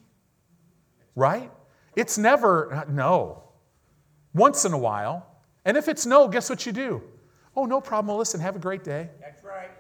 Right? 1.16 1.50
It's 1.96 2.18
never, 2.18 2.70
uh, 2.74 2.84
no. 2.90 3.44
Once 4.34 4.66
in 4.66 4.74
a 4.74 4.78
while. 4.78 5.26
And 5.64 5.78
if 5.78 5.88
it's 5.88 6.04
no, 6.04 6.28
guess 6.28 6.50
what 6.50 6.66
you 6.66 6.72
do? 6.72 7.02
Oh, 7.54 7.66
no 7.66 7.80
problem. 7.80 8.16
Listen, 8.16 8.40
have 8.40 8.56
a 8.56 8.58
great 8.58 8.84
day. 8.84 9.08
That's 9.20 9.44
right. 9.44 9.70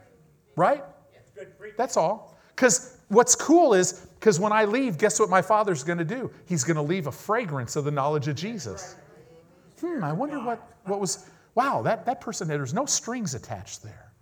Right? 0.56 0.84
That's 1.14 1.30
good. 1.30 1.72
That's 1.76 1.96
all. 1.96 2.36
Because 2.54 2.98
what's 3.08 3.34
cool 3.34 3.74
is, 3.74 4.06
because 4.18 4.38
when 4.38 4.52
I 4.52 4.64
leave, 4.64 4.98
guess 4.98 5.18
what 5.18 5.30
my 5.30 5.42
father's 5.42 5.82
going 5.82 5.98
to 5.98 6.04
do? 6.04 6.30
He's 6.46 6.64
going 6.64 6.76
to 6.76 6.82
leave 6.82 7.06
a 7.06 7.12
fragrance 7.12 7.76
of 7.76 7.84
the 7.84 7.90
knowledge 7.90 8.28
of 8.28 8.36
Jesus. 8.36 8.96
Hmm, 9.80 10.04
I 10.04 10.12
wonder 10.12 10.38
what, 10.38 10.78
what 10.84 11.00
was, 11.00 11.26
wow, 11.54 11.82
that, 11.82 12.06
that 12.06 12.20
person, 12.20 12.46
there's 12.46 12.74
no 12.74 12.86
strings 12.86 13.34
attached 13.34 13.82
there. 13.82 14.12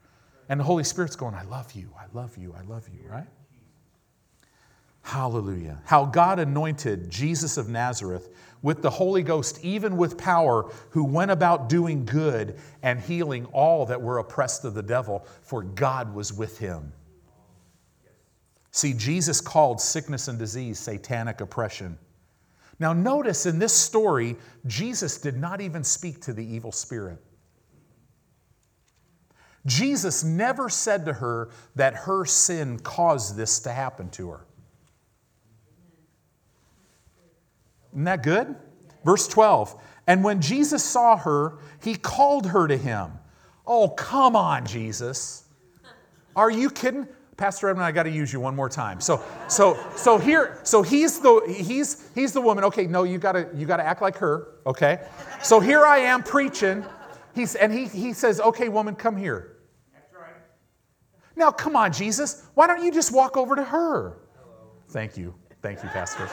And 0.48 0.58
the 0.58 0.64
Holy 0.64 0.84
Spirit's 0.84 1.16
going, 1.16 1.34
I 1.34 1.42
love 1.42 1.72
you, 1.72 1.90
I 1.98 2.06
love 2.16 2.36
you, 2.36 2.54
I 2.58 2.62
love 2.62 2.88
you, 2.88 3.08
right? 3.08 3.26
Hallelujah. 5.02 5.80
How 5.84 6.04
God 6.04 6.38
anointed 6.38 7.10
Jesus 7.10 7.56
of 7.56 7.68
Nazareth 7.68 8.30
with 8.62 8.82
the 8.82 8.90
Holy 8.90 9.22
Ghost, 9.22 9.64
even 9.64 9.96
with 9.96 10.18
power, 10.18 10.70
who 10.90 11.04
went 11.04 11.30
about 11.30 11.68
doing 11.68 12.04
good 12.04 12.58
and 12.82 13.00
healing 13.00 13.46
all 13.46 13.86
that 13.86 14.00
were 14.00 14.18
oppressed 14.18 14.64
of 14.64 14.74
the 14.74 14.82
devil, 14.82 15.26
for 15.42 15.62
God 15.62 16.14
was 16.14 16.32
with 16.32 16.58
him. 16.58 16.92
See, 18.72 18.92
Jesus 18.92 19.40
called 19.40 19.80
sickness 19.80 20.28
and 20.28 20.38
disease 20.38 20.78
satanic 20.78 21.40
oppression. 21.40 21.98
Now, 22.78 22.92
notice 22.92 23.46
in 23.46 23.58
this 23.58 23.74
story, 23.74 24.36
Jesus 24.66 25.18
did 25.18 25.36
not 25.36 25.60
even 25.60 25.84
speak 25.84 26.20
to 26.22 26.32
the 26.32 26.44
evil 26.44 26.72
spirit. 26.72 27.18
Jesus 29.66 30.24
never 30.24 30.70
said 30.70 31.04
to 31.04 31.12
her 31.12 31.50
that 31.76 31.94
her 31.94 32.24
sin 32.24 32.78
caused 32.78 33.36
this 33.36 33.58
to 33.60 33.72
happen 33.72 34.08
to 34.10 34.30
her. 34.30 34.46
Isn't 37.92 38.04
that 38.04 38.22
good? 38.22 38.54
Verse 39.04 39.26
12. 39.28 39.80
And 40.06 40.24
when 40.24 40.40
Jesus 40.40 40.84
saw 40.84 41.16
her, 41.16 41.58
he 41.82 41.94
called 41.94 42.46
her 42.48 42.66
to 42.66 42.76
him. 42.76 43.12
Oh, 43.66 43.88
come 43.88 44.36
on, 44.36 44.66
Jesus. 44.66 45.44
Are 46.34 46.50
you 46.50 46.70
kidding? 46.70 47.06
Pastor 47.36 47.70
Edmund, 47.70 47.86
I 47.86 47.92
got 47.92 48.02
to 48.02 48.10
use 48.10 48.32
you 48.32 48.38
one 48.38 48.54
more 48.54 48.68
time. 48.68 49.00
So, 49.00 49.24
so, 49.48 49.78
so 49.96 50.18
here, 50.18 50.58
so 50.62 50.82
he's 50.82 51.20
the 51.20 51.40
he's 51.48 52.06
he's 52.14 52.34
the 52.34 52.40
woman. 52.40 52.64
Okay, 52.64 52.86
no, 52.86 53.04
you 53.04 53.16
got 53.16 53.32
to 53.32 53.48
you 53.54 53.64
got 53.64 53.78
to 53.78 53.82
act 53.82 54.02
like 54.02 54.16
her. 54.18 54.58
Okay, 54.66 55.00
so 55.42 55.58
here 55.58 55.86
I 55.86 55.98
am 55.98 56.22
preaching. 56.22 56.84
He's 57.34 57.54
and 57.54 57.72
he 57.72 57.86
he 57.86 58.12
says, 58.12 58.40
okay, 58.40 58.68
woman, 58.68 58.94
come 58.94 59.16
here. 59.16 59.56
That's 59.94 60.12
right. 60.14 60.34
Now, 61.34 61.50
come 61.50 61.76
on, 61.76 61.94
Jesus. 61.94 62.44
Why 62.52 62.66
don't 62.66 62.84
you 62.84 62.92
just 62.92 63.10
walk 63.10 63.38
over 63.38 63.56
to 63.56 63.64
her? 63.64 64.18
Thank 64.90 65.16
you, 65.16 65.34
thank 65.62 65.82
you, 65.82 65.88
Pastor. 65.88 66.28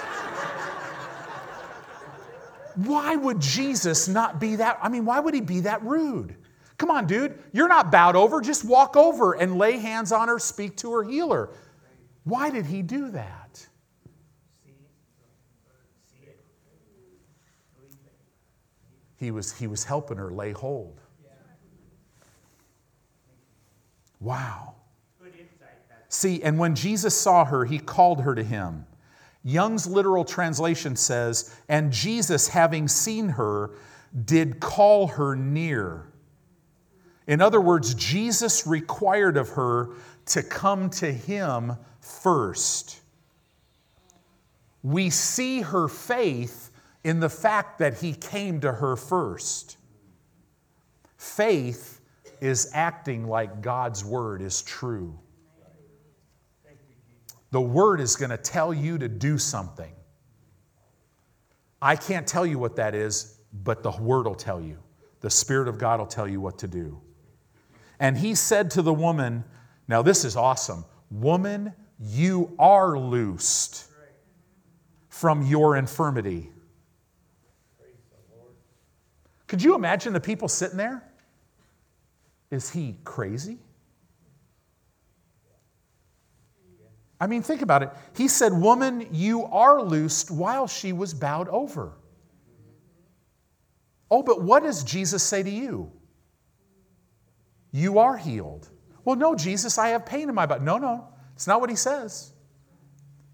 Why 2.78 3.16
would 3.16 3.40
Jesus 3.40 4.08
not 4.08 4.40
be 4.40 4.56
that? 4.58 4.80
I 4.82 4.90
mean, 4.90 5.06
why 5.06 5.20
would 5.20 5.34
he 5.34 5.42
be 5.42 5.62
that 5.62 5.84
rude? 5.84 6.36
Come 6.78 6.92
on, 6.92 7.08
dude. 7.08 7.40
You're 7.54 7.68
not 7.68 7.92
bowed 7.92 8.16
over. 8.16 8.40
Just 8.40 8.64
walk 8.64 8.96
over 8.96 9.34
and 9.34 9.58
lay 9.58 9.78
hands 9.78 10.12
on 10.12 10.28
her, 10.28 10.38
speak 10.40 10.78
to 10.78 10.94
her, 10.94 11.04
heal 11.04 11.32
her. 11.32 11.50
Why 12.24 12.50
did 12.50 12.66
he 12.66 12.82
do 12.82 13.10
that? 13.12 13.58
See, 14.64 14.72
see 16.12 16.26
it. 16.28 16.40
Believe 17.76 17.98
it. 18.06 18.14
He 19.16 19.32
was, 19.32 19.54
he 19.58 19.68
was 19.68 19.84
helping 19.84 20.18
her 20.18 20.32
lay 20.32 20.52
hold. 20.52 21.02
Wow. 24.20 24.74
Good 25.22 25.34
insight, 25.34 25.88
Pastor. 25.90 26.06
See, 26.10 26.42
and 26.42 26.58
when 26.58 26.74
Jesus 26.76 27.16
saw 27.16 27.46
her, 27.46 27.66
he 27.66 27.78
called 27.78 28.22
her 28.22 28.34
to 28.34 28.44
him. 28.44 28.87
Young's 29.48 29.88
literal 29.88 30.26
translation 30.26 30.98
says, 30.98 31.56
and 31.70 31.90
Jesus, 31.90 32.50
having 32.50 32.90
seen 32.90 33.30
her, 33.30 33.72
did 34.26 34.60
call 34.60 35.08
her 35.08 35.38
near. 35.38 36.12
In 37.28 37.40
other 37.40 37.62
words, 37.62 37.94
Jesus 37.94 38.68
required 38.68 39.38
of 39.38 39.48
her 39.52 39.92
to 40.26 40.44
come 40.44 40.90
to 40.90 41.10
him 41.10 41.78
first. 42.02 43.00
We 44.84 45.10
see 45.10 45.62
her 45.62 45.88
faith 45.88 46.70
in 47.06 47.22
the 47.22 47.30
fact 47.30 47.80
that 47.80 48.00
he 48.00 48.12
came 48.12 48.60
to 48.60 48.74
her 48.74 48.98
first. 48.98 49.78
Faith 51.16 52.02
is 52.42 52.70
acting 52.74 53.30
like 53.30 53.62
God's 53.62 54.04
word 54.04 54.42
is 54.42 54.62
true. 54.62 55.18
The 57.52 57.62
word 57.62 58.00
is 58.02 58.16
going 58.16 58.30
to 58.30 58.38
tell 58.38 58.74
you 58.74 58.98
to 58.98 59.08
do 59.08 59.38
something. 59.38 59.92
I 61.82 61.96
can't 61.96 62.28
tell 62.28 62.46
you 62.46 62.60
what 62.60 62.76
that 62.78 62.96
is, 62.96 63.40
but 63.64 63.84
the 63.84 63.92
word 63.92 64.26
will 64.26 64.36
tell 64.36 64.62
you. 64.62 64.80
The 65.22 65.30
Spirit 65.30 65.68
of 65.68 65.78
God 65.78 66.00
will 66.00 66.08
tell 66.08 66.28
you 66.28 66.42
what 66.42 66.58
to 66.60 66.68
do. 66.68 67.02
And 68.00 68.18
he 68.18 68.36
said 68.36 68.72
to 68.72 68.82
the 68.82 68.94
woman, 68.94 69.44
Now 69.88 70.02
this 70.02 70.26
is 70.26 70.36
awesome. 70.36 70.86
Woman, 71.10 71.74
you 72.00 72.54
are 72.60 72.98
loosed 72.98 73.86
from 75.10 75.44
your 75.44 75.76
infirmity. 75.76 76.52
Could 79.48 79.64
you 79.64 79.76
imagine 79.76 80.14
the 80.14 80.20
people 80.20 80.48
sitting 80.48 80.78
there? 80.78 81.04
Is 82.52 82.70
he 82.70 82.98
crazy? 83.04 83.58
I 87.20 87.28
mean, 87.28 87.42
think 87.42 87.62
about 87.62 87.84
it. 87.84 87.90
He 88.16 88.28
said, 88.28 88.54
Woman, 88.54 89.08
you 89.12 89.46
are 89.46 89.82
loosed 89.82 90.30
while 90.30 90.68
she 90.68 90.94
was 90.94 91.14
bowed 91.14 91.50
over. 91.50 91.94
Oh, 94.10 94.24
but 94.24 94.42
what 94.42 94.64
does 94.64 94.84
Jesus 94.84 95.24
say 95.24 95.44
to 95.44 95.50
you? 95.50 95.92
You 97.72 98.00
are 98.00 98.16
healed. 98.16 98.70
Well, 99.04 99.16
no, 99.16 99.36
Jesus, 99.36 99.78
I 99.78 99.90
have 99.90 100.06
pain 100.06 100.30
in 100.30 100.36
my 100.36 100.46
body. 100.46 100.64
No, 100.64 100.78
no, 100.78 101.08
it's 101.36 101.48
not 101.48 101.60
what 101.60 101.70
he 101.70 101.76
says. 101.76 102.34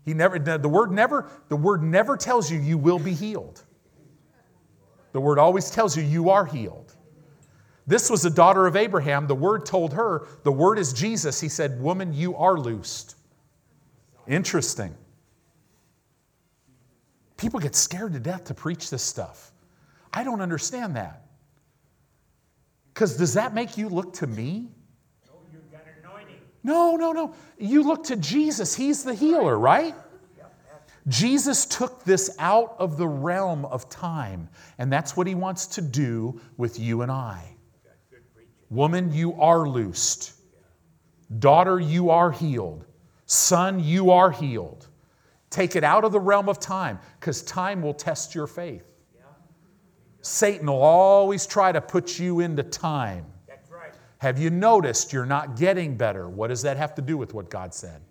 He 0.05 0.13
never, 0.13 0.37
the 0.37 0.69
word 0.69 0.91
never, 0.91 1.29
the 1.49 1.55
word 1.55 1.81
never 1.81 2.17
tells 2.17 2.51
you 2.51 2.59
you 2.59 2.77
will 2.77 2.99
be 2.99 3.13
healed. 3.13 3.61
The 5.13 5.21
word 5.21 5.39
always 5.39 5.69
tells 5.69 5.95
you 5.95 6.03
you 6.03 6.29
are 6.29 6.45
healed. 6.45 6.93
This 7.85 8.09
was 8.09 8.25
a 8.25 8.29
daughter 8.29 8.65
of 8.65 8.75
Abraham. 8.75 9.27
The 9.27 9.35
word 9.35 9.65
told 9.65 9.93
her, 9.93 10.27
the 10.43 10.51
word 10.51 10.79
is 10.79 10.93
Jesus. 10.93 11.39
He 11.39 11.49
said, 11.49 11.81
Woman, 11.81 12.13
you 12.13 12.35
are 12.35 12.57
loosed. 12.57 13.15
Interesting. 14.27 14.95
People 17.37 17.59
get 17.59 17.75
scared 17.75 18.13
to 18.13 18.19
death 18.19 18.45
to 18.45 18.53
preach 18.53 18.89
this 18.89 19.03
stuff. 19.03 19.51
I 20.13 20.23
don't 20.23 20.41
understand 20.41 20.95
that. 20.95 21.25
Because 22.93 23.17
does 23.17 23.33
that 23.33 23.53
make 23.53 23.77
you 23.77 23.89
look 23.89 24.13
to 24.13 24.27
me? 24.27 24.69
No, 26.63 26.95
no, 26.95 27.11
no. 27.11 27.35
You 27.57 27.83
look 27.83 28.05
to 28.05 28.15
Jesus. 28.15 28.73
He's 28.73 29.03
the 29.03 29.13
healer, 29.13 29.57
right? 29.57 29.95
Jesus 31.07 31.65
took 31.65 32.05
this 32.05 32.33
out 32.39 32.75
of 32.79 32.97
the 32.97 33.07
realm 33.07 33.65
of 33.65 33.89
time, 33.89 34.47
and 34.77 34.91
that's 34.91 35.17
what 35.17 35.27
he 35.27 35.35
wants 35.35 35.67
to 35.67 35.81
do 35.81 36.39
with 36.55 36.79
you 36.79 37.01
and 37.01 37.11
I. 37.11 37.43
Woman, 38.69 39.13
you 39.13 39.33
are 39.33 39.67
loosed. 39.67 40.33
Daughter, 41.39 41.79
you 41.79 42.09
are 42.09 42.31
healed. 42.31 42.85
Son, 43.25 43.79
you 43.79 44.11
are 44.11 44.31
healed. 44.31 44.87
Take 45.49 45.75
it 45.75 45.83
out 45.83 46.03
of 46.03 46.11
the 46.11 46.19
realm 46.19 46.49
of 46.49 46.59
time 46.59 46.99
because 47.19 47.41
time 47.43 47.81
will 47.81 47.93
test 47.93 48.33
your 48.33 48.47
faith. 48.47 48.93
Satan 50.21 50.67
will 50.67 50.81
always 50.81 51.45
try 51.45 51.71
to 51.71 51.81
put 51.81 52.17
you 52.17 52.39
into 52.39 52.63
time. 52.63 53.25
That's 53.45 53.69
right. 53.69 53.93
Have 54.19 54.39
you 54.39 54.49
noticed 54.49 55.11
you're 55.11 55.25
not 55.25 55.57
getting 55.57 55.97
better? 55.97 56.29
What 56.29 56.47
does 56.47 56.61
that 56.61 56.77
have 56.77 56.95
to 56.95 57.01
do 57.01 57.17
with 57.17 57.33
what 57.33 57.49
God 57.49 57.73
said? 57.73 58.01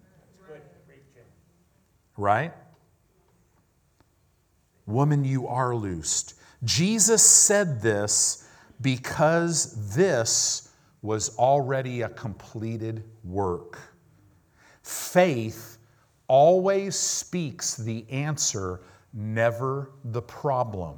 Right? 2.19 2.53
Woman, 4.87 5.25
you 5.25 5.49
are 5.49 5.75
loosed. 5.75 6.35
Jesus 6.65 7.23
said 7.23 7.81
this 7.81 8.47
because 8.83 9.95
this 9.97 10.69
was 11.01 11.37
already 11.39 12.03
a 12.03 12.09
completed 12.11 13.05
work. 13.25 13.79
Faith 14.83 15.79
always 16.29 16.97
speaks 16.97 17.77
the 17.77 18.05
answer, 18.11 18.81
never 19.13 19.91
the 20.05 20.23
problem. 20.23 20.97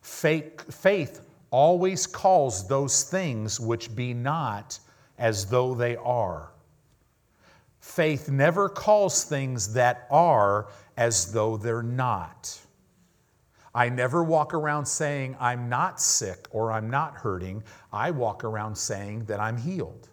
Faith, 0.00 0.74
faith 0.74 1.20
always 1.50 2.06
calls 2.06 2.66
those 2.66 3.04
things 3.04 3.60
which 3.60 3.94
be 3.94 4.14
not 4.14 4.78
as 5.18 5.46
though 5.46 5.74
they 5.74 5.96
are. 5.96 6.50
Faith 7.80 8.28
never 8.28 8.68
calls 8.68 9.24
things 9.24 9.72
that 9.72 10.06
are 10.10 10.68
as 10.96 11.32
though 11.32 11.56
they're 11.56 11.82
not. 11.82 12.58
I 13.74 13.88
never 13.88 14.24
walk 14.24 14.54
around 14.54 14.86
saying 14.86 15.36
I'm 15.38 15.68
not 15.68 16.00
sick 16.00 16.48
or 16.50 16.72
I'm 16.72 16.90
not 16.90 17.14
hurting. 17.14 17.62
I 17.92 18.10
walk 18.10 18.44
around 18.44 18.76
saying 18.76 19.26
that 19.26 19.40
I'm 19.40 19.56
healed. 19.56 20.07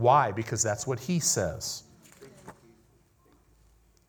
Why? 0.00 0.32
Because 0.32 0.62
that's 0.62 0.86
what 0.86 0.98
he 1.00 1.20
says. 1.20 1.84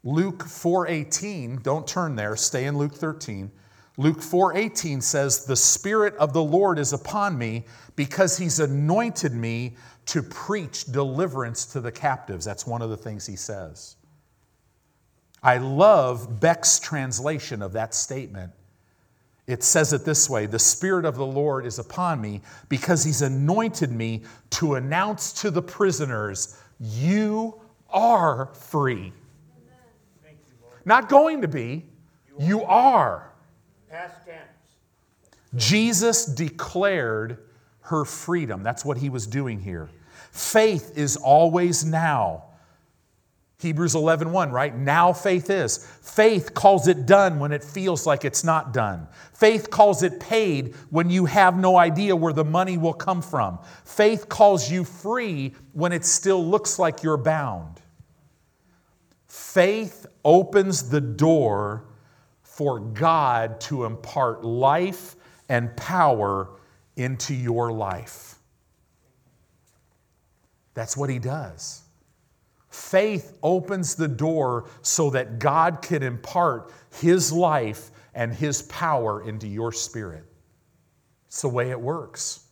Luke 0.04 0.44
4:18, 0.44 1.62
don't 1.62 1.86
turn 1.86 2.16
there, 2.16 2.36
stay 2.36 2.66
in 2.66 2.78
Luke 2.78 2.96
13. 2.96 3.52
Luke 3.98 4.22
4:18 4.22 5.02
says, 5.02 5.46
"The 5.46 5.56
spirit 5.56 6.16
of 6.16 6.34
the 6.34 6.44
Lord 6.44 6.80
is 6.80 6.94
upon 6.94 7.38
me 7.38 7.66
because 7.96 8.38
he's 8.38 8.60
anointed 8.60 9.34
me 9.34 9.76
to 10.08 10.24
preach 10.24 10.86
deliverance 10.86 11.66
to 11.68 11.82
the 11.82 11.92
captives." 11.92 12.46
That's 12.46 12.66
one 12.66 12.82
of 12.82 12.90
the 12.90 12.98
things 12.98 13.28
he 13.28 13.36
says. 13.36 13.98
I 15.44 15.58
love 15.58 16.40
Beck's 16.40 16.80
translation 16.80 17.62
of 17.62 17.74
that 17.74 17.94
statement. 17.94 18.54
It 19.52 19.64
says 19.64 19.92
it 19.92 20.06
this 20.06 20.30
way 20.30 20.46
The 20.46 20.60
Spirit 20.60 21.04
of 21.04 21.16
the 21.16 21.26
Lord 21.26 21.66
is 21.66 21.78
upon 21.78 22.22
me 22.22 22.42
because 22.70 23.04
He's 23.04 23.22
anointed 23.22 23.92
me 23.92 24.24
to 24.52 24.76
announce 24.76 25.34
to 25.42 25.52
the 25.52 25.62
prisoners, 25.62 26.58
You 26.80 27.60
are 27.90 28.48
free. 28.54 29.12
You, 29.12 29.12
Not 30.86 31.10
going 31.10 31.42
to 31.42 31.48
be, 31.50 31.86
you 32.40 32.64
are. 32.64 33.32
Past 33.90 34.26
tense. 34.26 34.40
Jesus 35.58 36.26
declared 36.26 37.40
her 37.82 38.06
freedom. 38.06 38.64
That's 38.64 38.86
what 38.86 38.98
He 38.98 39.10
was 39.10 39.28
doing 39.28 39.60
here. 39.60 39.90
Faith 40.32 40.98
is 40.98 41.18
always 41.18 41.84
now. 41.84 42.46
Hebrews 43.62 43.94
11:1, 43.94 44.52
right? 44.52 44.76
Now 44.76 45.14
faith 45.14 45.52
is. 45.52 45.86
Faith 46.02 46.56
calls 46.56 46.88
it 46.88 47.06
done 47.06 47.38
when 47.38 47.52
it 47.52 47.64
feels 47.64 48.08
like 48.08 48.26
it's 48.26 48.44
not 48.44 48.74
done. 48.74 49.08
Faith 49.34 49.70
calls 49.70 50.02
it 50.02 50.20
paid 50.20 50.74
when 50.90 51.12
you 51.12 51.26
have 51.26 51.56
no 51.58 51.78
idea 51.78 52.16
where 52.16 52.34
the 52.34 52.44
money 52.44 52.78
will 52.80 52.94
come 52.94 53.22
from. 53.22 53.60
Faith 53.86 54.30
calls 54.30 54.72
you 54.72 54.84
free 54.84 55.54
when 55.74 55.92
it 55.92 56.06
still 56.06 56.44
looks 56.44 56.80
like 56.80 57.04
you're 57.04 57.18
bound. 57.18 57.80
Faith 59.28 60.08
opens 60.26 60.90
the 60.90 61.02
door 61.02 61.86
for 62.42 62.80
God 62.80 63.62
to 63.62 63.86
impart 63.86 64.44
life 64.44 65.16
and 65.50 65.76
power 65.78 66.50
into 66.96 67.36
your 67.36 67.72
life. 67.72 68.40
That's 70.74 70.98
what 70.98 71.12
he 71.12 71.20
does. 71.20 71.81
Faith 72.72 73.38
opens 73.44 73.96
the 73.96 74.08
door 74.08 74.70
so 74.82 75.10
that 75.10 75.40
God 75.40 75.82
can 75.82 76.02
impart 76.02 76.72
His 77.00 77.32
life 77.32 77.92
and 78.16 78.34
His 78.34 78.62
power 78.64 79.28
into 79.28 79.48
your 79.48 79.74
spirit. 79.74 80.24
It's 81.28 81.42
the 81.42 81.50
way 81.50 81.70
it 81.70 81.80
works. 81.80 82.46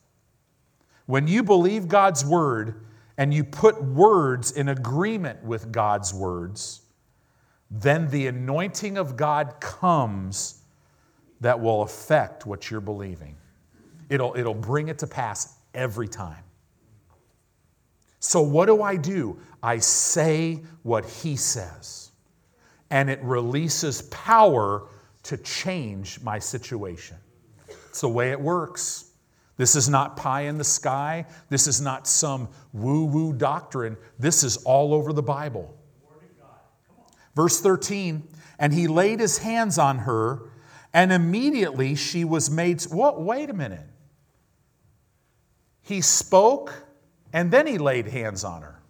When 1.05 1.25
you 1.25 1.41
believe 1.41 1.87
God's 1.87 2.23
word 2.23 2.85
and 3.17 3.33
you 3.33 3.43
put 3.43 3.81
words 3.81 4.51
in 4.51 4.69
agreement 4.69 5.41
with 5.43 5.71
God's 5.71 6.13
words, 6.13 6.81
then 7.71 8.09
the 8.09 8.27
anointing 8.27 8.97
of 8.97 9.15
God 9.15 9.55
comes 9.61 10.61
that 11.39 11.59
will 11.59 11.81
affect 11.83 12.45
what 12.45 12.69
you're 12.69 12.81
believing. 12.81 13.37
It'll, 14.09 14.35
it'll 14.35 14.53
bring 14.53 14.89
it 14.89 14.99
to 14.99 15.07
pass 15.07 15.57
every 15.73 16.09
time. 16.09 16.43
So, 18.19 18.41
what 18.41 18.65
do 18.65 18.81
I 18.81 18.95
do? 18.95 19.39
I 19.63 19.77
say 19.79 20.61
what 20.83 21.05
he 21.05 21.35
says, 21.35 22.11
and 22.89 23.09
it 23.09 23.21
releases 23.23 24.01
power 24.03 24.87
to 25.23 25.37
change 25.37 26.21
my 26.21 26.39
situation. 26.39 27.17
It's 27.89 28.01
the 28.01 28.09
way 28.09 28.31
it 28.31 28.39
works. 28.39 29.05
This 29.57 29.75
is 29.75 29.89
not 29.89 30.15
pie 30.15 30.43
in 30.43 30.57
the 30.57 30.63
sky. 30.63 31.25
This 31.49 31.67
is 31.67 31.81
not 31.81 32.07
some 32.07 32.47
woo 32.71 33.05
woo 33.05 33.33
doctrine. 33.33 33.97
This 34.17 34.43
is 34.43 34.57
all 34.57 34.93
over 34.93 35.11
the 35.11 35.23
Bible. 35.23 35.75
Verse 37.35 37.59
13, 37.61 38.27
and 38.57 38.73
he 38.73 38.87
laid 38.87 39.19
his 39.19 39.37
hands 39.37 39.77
on 39.77 39.99
her, 39.99 40.49
and 40.93 41.11
immediately 41.11 41.95
she 41.95 42.25
was 42.25 42.49
made. 42.49 42.81
What? 42.83 43.21
Wait 43.21 43.49
a 43.49 43.53
minute. 43.53 43.85
He 45.81 46.01
spoke, 46.01 46.73
and 47.33 47.51
then 47.51 47.67
he 47.67 47.77
laid 47.77 48.07
hands 48.07 48.43
on 48.43 48.61
her. 48.61 48.81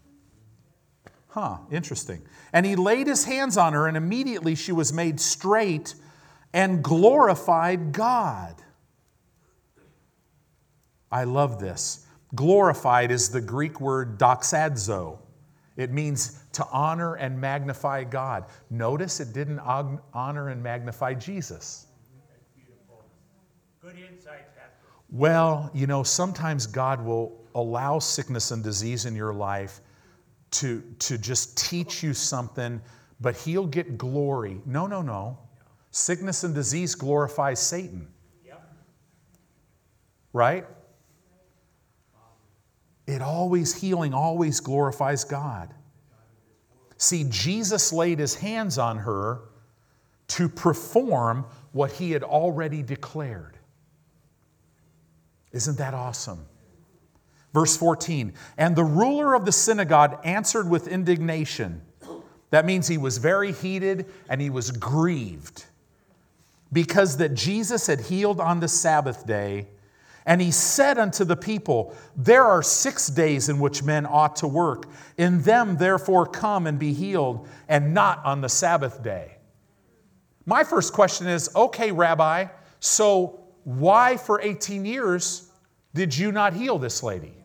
Huh, 1.30 1.58
interesting. 1.72 2.22
And 2.54 2.66
he 2.66 2.76
laid 2.76 3.08
his 3.08 3.26
hands 3.26 3.58
on 3.58 3.74
her, 3.74 3.88
and 3.88 3.96
immediately 3.96 4.56
she 4.56 4.72
was 4.72 4.92
made 4.92 5.20
straight 5.20 5.94
and 6.54 6.84
glorified 6.84 7.92
God. 7.92 8.56
I 11.12 11.24
love 11.26 11.60
this. 11.60 12.06
Glorified 12.36 13.12
is 13.12 13.30
the 13.30 13.42
Greek 13.42 13.80
word 13.80 14.20
doxazo. 14.20 15.20
It 15.78 15.92
means 15.92 16.44
to 16.54 16.68
honor 16.72 17.16
and 17.16 17.40
magnify 17.40 18.04
God. 18.04 18.46
Notice 18.70 19.20
it 19.20 19.32
didn't 19.32 19.60
honor 19.60 20.50
and 20.50 20.62
magnify 20.62 21.14
Jesus. 21.14 21.88
Good 23.82 23.96
insight, 23.98 24.56
Pastor. 24.56 24.74
Well, 25.10 25.72
you 25.74 25.88
know, 25.88 26.04
sometimes 26.04 26.68
God 26.68 27.04
will 27.04 27.39
allow 27.56 28.00
sickness 28.00 28.52
and 28.52 28.64
disease 28.64 29.06
in 29.06 29.16
your 29.16 29.34
life 29.34 29.82
to, 30.52 30.84
to 31.00 31.18
just 31.18 31.58
teach 31.58 32.04
you 32.04 32.14
something, 32.14 32.82
but 33.22 33.36
He'll 33.36 33.68
get 33.68 33.98
glory. 33.98 34.62
No, 34.66 34.88
no, 34.88 35.02
no. 35.02 35.38
Sickness 35.92 36.44
and 36.44 36.54
disease 36.54 36.96
glorifies 36.96 37.60
Satan, 37.60 38.08
right? 40.34 40.66
It 43.08 43.24
always, 43.24 43.74
healing 43.74 44.14
always 44.14 44.60
glorifies 44.60 45.24
God. 45.24 45.74
See, 46.98 47.26
Jesus 47.30 47.92
laid 47.92 48.20
his 48.20 48.36
hands 48.36 48.78
on 48.78 48.98
her 48.98 49.42
to 50.28 50.48
perform 50.48 51.46
what 51.72 51.92
he 51.92 52.12
had 52.12 52.24
already 52.24 52.84
declared. 52.84 53.58
Isn't 55.52 55.78
that 55.80 55.96
awesome? 55.96 56.46
Verse 57.54 57.76
14, 57.76 58.34
and 58.58 58.76
the 58.76 58.84
ruler 58.84 59.34
of 59.34 59.44
the 59.44 59.52
synagogue 59.52 60.20
answered 60.24 60.70
with 60.70 60.88
indignation. 60.88 61.82
That 62.52 62.66
means 62.66 62.88
he 62.88 62.98
was 62.98 63.18
very 63.18 63.52
heated 63.52 64.06
and 64.30 64.40
he 64.40 64.50
was 64.50 64.72
grieved 64.72 65.66
because 66.72 67.18
that 67.18 67.34
Jesus 67.34 67.88
had 67.88 68.02
healed 68.02 68.40
on 68.40 68.60
the 68.60 68.68
Sabbath 68.68 69.26
day. 69.26 69.68
And 70.26 70.40
he 70.42 70.52
said 70.52 71.00
unto 71.00 71.24
the 71.24 71.36
people, 71.36 71.96
There 72.16 72.46
are 72.46 72.62
six 72.62 73.08
days 73.08 73.50
in 73.50 73.60
which 73.60 73.82
men 73.82 74.06
ought 74.06 74.36
to 74.38 74.48
work. 74.48 74.86
In 75.18 75.42
them, 75.42 75.78
therefore, 75.78 76.28
come 76.28 76.68
and 76.68 76.78
be 76.78 76.94
healed, 76.94 77.48
and 77.68 77.96
not 77.96 78.24
on 78.26 78.42
the 78.42 78.50
Sabbath 78.50 79.02
day. 79.02 79.38
My 80.46 80.64
first 80.64 80.94
question 80.94 81.28
is 81.28 81.50
okay, 81.56 81.92
Rabbi, 81.92 82.46
so 82.80 83.40
why 83.64 84.18
for 84.18 84.40
18 84.42 84.86
years 84.86 85.50
did 85.96 86.16
you 86.16 86.32
not 86.32 86.54
heal 86.54 86.78
this 86.78 87.02
lady? 87.02 87.39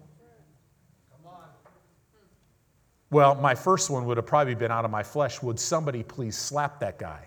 Well, 3.14 3.36
my 3.36 3.54
first 3.54 3.90
one 3.90 4.06
would 4.06 4.16
have 4.16 4.26
probably 4.26 4.56
been 4.56 4.72
out 4.72 4.84
of 4.84 4.90
my 4.90 5.04
flesh. 5.04 5.40
Would 5.40 5.60
somebody 5.60 6.02
please 6.02 6.36
slap 6.36 6.80
that 6.80 6.98
guy? 6.98 7.24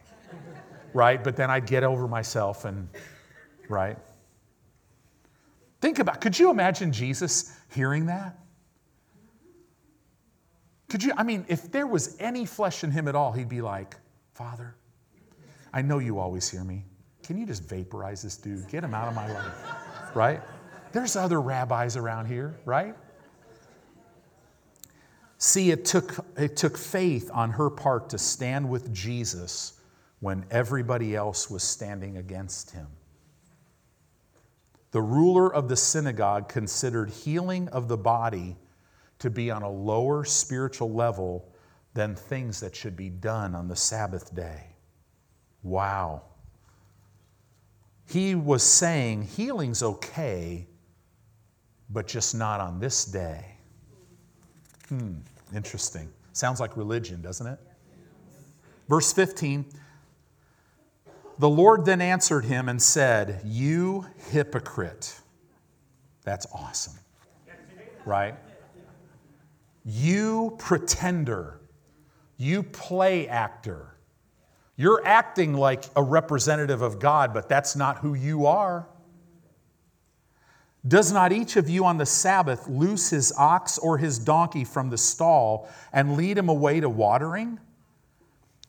right? 0.93 1.23
But 1.23 1.37
then 1.37 1.49
I'd 1.49 1.65
get 1.65 1.85
over 1.85 2.09
myself 2.09 2.65
and, 2.65 2.89
right? 3.69 3.97
Think 5.79 5.99
about, 5.99 6.19
could 6.19 6.37
you 6.37 6.49
imagine 6.49 6.91
Jesus 6.91 7.57
hearing 7.73 8.07
that? 8.07 8.37
Could 10.89 11.01
you, 11.01 11.13
I 11.15 11.23
mean, 11.23 11.45
if 11.47 11.71
there 11.71 11.87
was 11.87 12.17
any 12.19 12.45
flesh 12.45 12.83
in 12.83 12.91
him 12.91 13.07
at 13.07 13.15
all, 13.15 13.31
he'd 13.31 13.47
be 13.47 13.61
like, 13.61 13.95
Father, 14.33 14.75
I 15.73 15.81
know 15.83 15.99
you 15.99 16.19
always 16.19 16.49
hear 16.49 16.65
me. 16.65 16.83
Can 17.23 17.37
you 17.37 17.45
just 17.45 17.63
vaporize 17.63 18.21
this 18.21 18.35
dude? 18.35 18.67
Get 18.67 18.83
him 18.83 18.93
out 18.93 19.07
of 19.07 19.15
my 19.15 19.31
life, 19.31 20.15
right? 20.15 20.41
There's 20.91 21.15
other 21.15 21.39
rabbis 21.39 21.95
around 21.95 22.25
here, 22.25 22.57
right? 22.65 22.93
See, 25.37 25.71
it 25.71 25.85
took, 25.85 26.25
it 26.35 26.55
took 26.55 26.77
faith 26.77 27.29
on 27.33 27.51
her 27.51 27.69
part 27.69 28.09
to 28.09 28.17
stand 28.17 28.69
with 28.69 28.93
Jesus 28.93 29.79
when 30.19 30.45
everybody 30.49 31.15
else 31.15 31.49
was 31.49 31.63
standing 31.63 32.17
against 32.17 32.71
him. 32.71 32.87
The 34.91 35.01
ruler 35.01 35.53
of 35.53 35.69
the 35.69 35.75
synagogue 35.75 36.49
considered 36.49 37.09
healing 37.09 37.67
of 37.69 37.87
the 37.87 37.97
body 37.97 38.57
to 39.19 39.29
be 39.29 39.51
on 39.51 39.61
a 39.61 39.69
lower 39.69 40.23
spiritual 40.25 40.91
level 40.91 41.53
than 41.93 42.15
things 42.15 42.59
that 42.61 42.75
should 42.75 42.95
be 42.95 43.09
done 43.09 43.53
on 43.53 43.67
the 43.67 43.75
Sabbath 43.75 44.33
day. 44.33 44.63
Wow. 45.61 46.23
He 48.07 48.35
was 48.35 48.63
saying 48.63 49.23
healing's 49.23 49.83
okay, 49.83 50.67
but 51.89 52.07
just 52.07 52.33
not 52.33 52.59
on 52.59 52.79
this 52.79 53.05
day. 53.05 53.56
Hmm, 54.89 55.15
interesting. 55.55 56.09
Sounds 56.33 56.59
like 56.59 56.77
religion, 56.77 57.21
doesn't 57.21 57.47
it? 57.47 57.59
Verse 58.87 59.11
15 59.11 59.65
The 61.39 61.49
Lord 61.49 61.85
then 61.85 62.01
answered 62.01 62.45
him 62.45 62.69
and 62.69 62.81
said, 62.81 63.41
You 63.43 64.05
hypocrite. 64.31 65.19
That's 66.23 66.45
awesome, 66.53 66.95
right? 68.05 68.35
You 69.85 70.55
pretender, 70.59 71.61
you 72.35 72.63
play 72.63 73.27
actor. 73.29 73.93
You're 74.75 75.01
acting 75.05 75.53
like 75.53 75.85
a 75.95 76.03
representative 76.03 76.81
of 76.81 76.99
God, 76.99 77.33
but 77.33 77.49
that's 77.49 77.75
not 77.75 77.99
who 77.99 78.13
you 78.13 78.45
are. 78.45 78.87
Does 80.87 81.11
not 81.11 81.31
each 81.31 81.55
of 81.55 81.69
you 81.69 81.85
on 81.85 81.97
the 81.97 82.05
Sabbath 82.05 82.67
loose 82.67 83.09
his 83.09 83.33
ox 83.37 83.77
or 83.77 83.97
his 83.97 84.19
donkey 84.19 84.63
from 84.63 84.89
the 84.89 84.97
stall 84.97 85.69
and 85.91 86.15
lead 86.15 86.37
him 86.37 86.49
away 86.49 86.79
to 86.79 86.89
watering? 86.89 87.59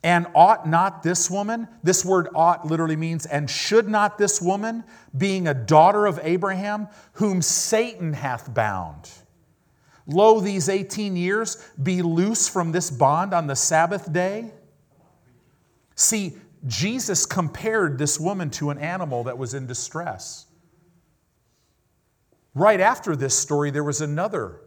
And 0.03 0.27
ought 0.35 0.69
not 0.69 1.03
this 1.03 1.31
woman, 1.31 1.69
this 1.83 2.05
word 2.05 2.29
ought 2.35 2.67
literally 2.67 2.97
means, 2.97 3.27
and 3.27 3.51
should 3.51 3.89
not 3.89 4.17
this 4.17 4.41
woman, 4.41 4.85
being 5.17 5.49
a 5.49 5.55
daughter 5.55 6.07
of 6.07 6.21
Abraham, 6.23 6.89
whom 7.15 7.43
Satan 7.43 8.13
hath 8.13 8.53
bound, 8.55 9.11
lo, 10.07 10.41
these 10.41 10.69
18 10.69 11.17
years, 11.17 11.57
be 11.83 12.01
loose 12.03 12.49
from 12.49 12.71
this 12.71 12.91
bond 12.91 13.35
on 13.35 13.49
the 13.49 13.57
Sabbath 13.57 14.13
day? 14.13 14.53
See, 15.97 16.37
Jesus 16.67 17.27
compared 17.27 17.99
this 17.99 18.21
woman 18.21 18.51
to 18.51 18.71
an 18.71 18.79
animal 18.79 19.25
that 19.25 19.37
was 19.37 19.53
in 19.53 19.67
distress. 19.67 20.47
Right 22.55 22.81
after 22.81 23.15
this 23.15 23.37
story, 23.37 23.71
there 23.71 23.85
was 23.85 24.01
another. 24.01 24.61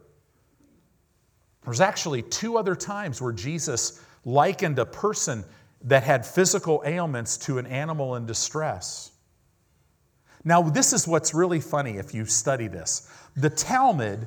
There 1.62 1.70
was 1.70 1.80
actually 1.80 2.22
two 2.22 2.56
other 2.56 2.74
times 2.74 3.20
where 3.20 3.32
Jesus 3.32 4.00
likened 4.24 4.78
a 4.78 4.86
person 4.86 5.44
that 5.84 6.02
had 6.02 6.24
physical 6.24 6.82
ailments 6.86 7.36
to 7.36 7.58
an 7.58 7.66
animal 7.66 8.16
in 8.16 8.26
distress. 8.26 9.12
Now, 10.44 10.62
this 10.62 10.92
is 10.92 11.06
what's 11.06 11.34
really 11.34 11.60
funny 11.60 11.98
if 11.98 12.14
you 12.14 12.24
study 12.24 12.68
this. 12.68 13.08
The 13.36 13.50
Talmud 13.50 14.26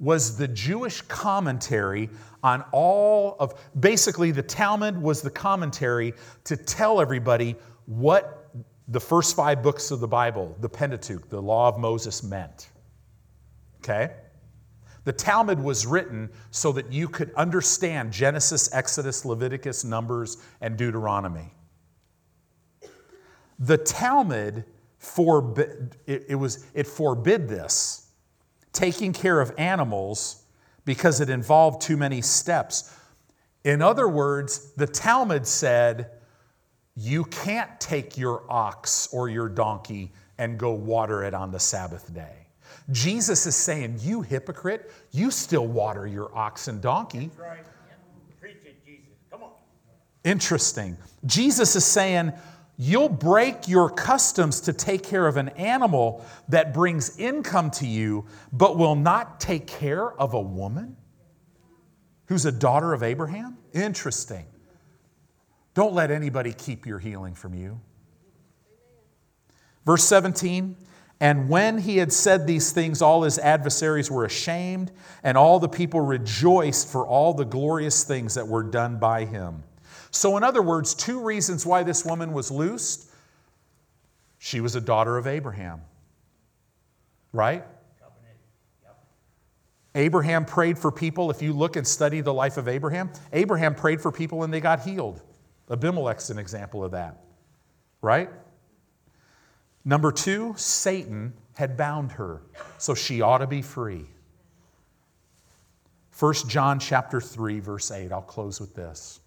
was 0.00 0.36
the 0.36 0.48
Jewish 0.48 1.00
commentary 1.02 2.10
on 2.42 2.64
all 2.72 3.36
of, 3.38 3.54
basically, 3.78 4.32
the 4.32 4.42
Talmud 4.42 5.00
was 5.00 5.22
the 5.22 5.30
commentary 5.30 6.14
to 6.44 6.56
tell 6.56 7.00
everybody 7.00 7.54
what 7.86 8.50
the 8.88 9.00
first 9.00 9.36
five 9.36 9.62
books 9.62 9.92
of 9.92 10.00
the 10.00 10.08
Bible, 10.08 10.56
the 10.60 10.68
Pentateuch, 10.68 11.28
the 11.28 11.40
law 11.40 11.68
of 11.68 11.78
Moses, 11.78 12.24
meant. 12.24 12.70
Okay? 13.82 14.12
The 15.04 15.12
Talmud 15.12 15.60
was 15.60 15.84
written 15.84 16.30
so 16.52 16.70
that 16.72 16.92
you 16.92 17.08
could 17.08 17.32
understand 17.34 18.12
Genesis, 18.12 18.72
Exodus, 18.72 19.24
Leviticus, 19.24 19.82
Numbers, 19.84 20.36
and 20.60 20.76
Deuteronomy. 20.76 21.52
The 23.58 23.78
Talmud 23.78 24.64
forbid, 24.98 25.96
it, 26.06 26.26
it, 26.28 26.34
was, 26.36 26.66
it 26.74 26.86
forbid 26.86 27.48
this, 27.48 28.10
taking 28.72 29.12
care 29.12 29.40
of 29.40 29.52
animals, 29.58 30.44
because 30.84 31.20
it 31.20 31.30
involved 31.30 31.80
too 31.80 31.96
many 31.96 32.20
steps. 32.20 32.96
In 33.64 33.82
other 33.82 34.08
words, 34.08 34.72
the 34.76 34.86
Talmud 34.86 35.46
said, 35.46 36.10
you 36.96 37.24
can't 37.24 37.80
take 37.80 38.18
your 38.18 38.44
ox 38.48 39.08
or 39.12 39.28
your 39.28 39.48
donkey 39.48 40.12
and 40.38 40.58
go 40.58 40.72
water 40.72 41.24
it 41.24 41.34
on 41.34 41.50
the 41.50 41.60
Sabbath 41.60 42.12
day. 42.12 42.46
Jesus 42.90 43.46
is 43.46 43.56
saying, 43.56 43.98
You 44.00 44.22
hypocrite, 44.22 44.90
you 45.10 45.30
still 45.30 45.66
water 45.66 46.06
your 46.06 46.34
ox 46.36 46.68
and 46.68 46.80
donkey. 46.80 47.28
That's 47.28 47.38
right. 47.38 47.66
Preach 48.40 48.56
it, 48.64 48.84
Jesus. 48.84 49.12
Come 49.30 49.42
on. 49.44 49.50
Interesting. 50.24 50.96
Jesus 51.26 51.76
is 51.76 51.84
saying, 51.84 52.32
You'll 52.78 53.08
break 53.08 53.68
your 53.68 53.90
customs 53.90 54.60
to 54.62 54.72
take 54.72 55.02
care 55.02 55.26
of 55.26 55.36
an 55.36 55.50
animal 55.50 56.24
that 56.48 56.74
brings 56.74 57.18
income 57.18 57.70
to 57.72 57.86
you, 57.86 58.26
but 58.52 58.76
will 58.76 58.96
not 58.96 59.38
take 59.38 59.66
care 59.66 60.12
of 60.12 60.34
a 60.34 60.40
woman 60.40 60.96
who's 62.26 62.46
a 62.46 62.52
daughter 62.52 62.92
of 62.92 63.02
Abraham? 63.02 63.58
Interesting. 63.72 64.46
Don't 65.74 65.92
let 65.92 66.10
anybody 66.10 66.52
keep 66.52 66.86
your 66.86 66.98
healing 66.98 67.34
from 67.34 67.54
you. 67.54 67.80
Verse 69.84 70.04
17 70.04 70.76
and 71.22 71.48
when 71.48 71.78
he 71.78 71.98
had 71.98 72.12
said 72.12 72.48
these 72.48 72.72
things, 72.72 73.00
all 73.00 73.22
his 73.22 73.38
adversaries 73.38 74.10
were 74.10 74.24
ashamed, 74.24 74.90
and 75.22 75.38
all 75.38 75.60
the 75.60 75.68
people 75.68 76.00
rejoiced 76.00 76.88
for 76.88 77.06
all 77.06 77.32
the 77.32 77.44
glorious 77.44 78.02
things 78.02 78.34
that 78.34 78.48
were 78.48 78.64
done 78.64 78.98
by 78.98 79.24
him. 79.24 79.62
So, 80.10 80.36
in 80.36 80.42
other 80.42 80.62
words, 80.62 80.94
two 80.94 81.22
reasons 81.22 81.64
why 81.64 81.84
this 81.84 82.04
woman 82.04 82.32
was 82.32 82.50
loosed 82.50 83.08
she 84.42 84.60
was 84.60 84.74
a 84.74 84.80
daughter 84.80 85.16
of 85.16 85.28
Abraham, 85.28 85.82
right? 87.32 87.62
Abraham 89.94 90.44
prayed 90.44 90.76
for 90.76 90.90
people. 90.90 91.30
If 91.30 91.40
you 91.40 91.52
look 91.52 91.76
and 91.76 91.86
study 91.86 92.20
the 92.20 92.34
life 92.34 92.56
of 92.56 92.66
Abraham, 92.66 93.12
Abraham 93.32 93.76
prayed 93.76 94.00
for 94.00 94.10
people 94.10 94.42
and 94.42 94.52
they 94.52 94.60
got 94.60 94.80
healed. 94.80 95.22
Abimelech's 95.70 96.30
an 96.30 96.38
example 96.40 96.82
of 96.82 96.90
that, 96.90 97.22
right? 98.00 98.30
Number 99.84 100.12
two, 100.12 100.54
Satan 100.56 101.32
had 101.54 101.76
bound 101.76 102.12
her, 102.12 102.42
so 102.78 102.94
she 102.94 103.20
ought 103.20 103.38
to 103.38 103.46
be 103.46 103.62
free. 103.62 104.06
1 106.18 106.34
John 106.48 106.78
chapter 106.78 107.20
3 107.20 107.60
verse 107.60 107.90
8. 107.90 108.12
I'll 108.12 108.22
close 108.22 108.60
with 108.60 108.74
this. 108.74 109.20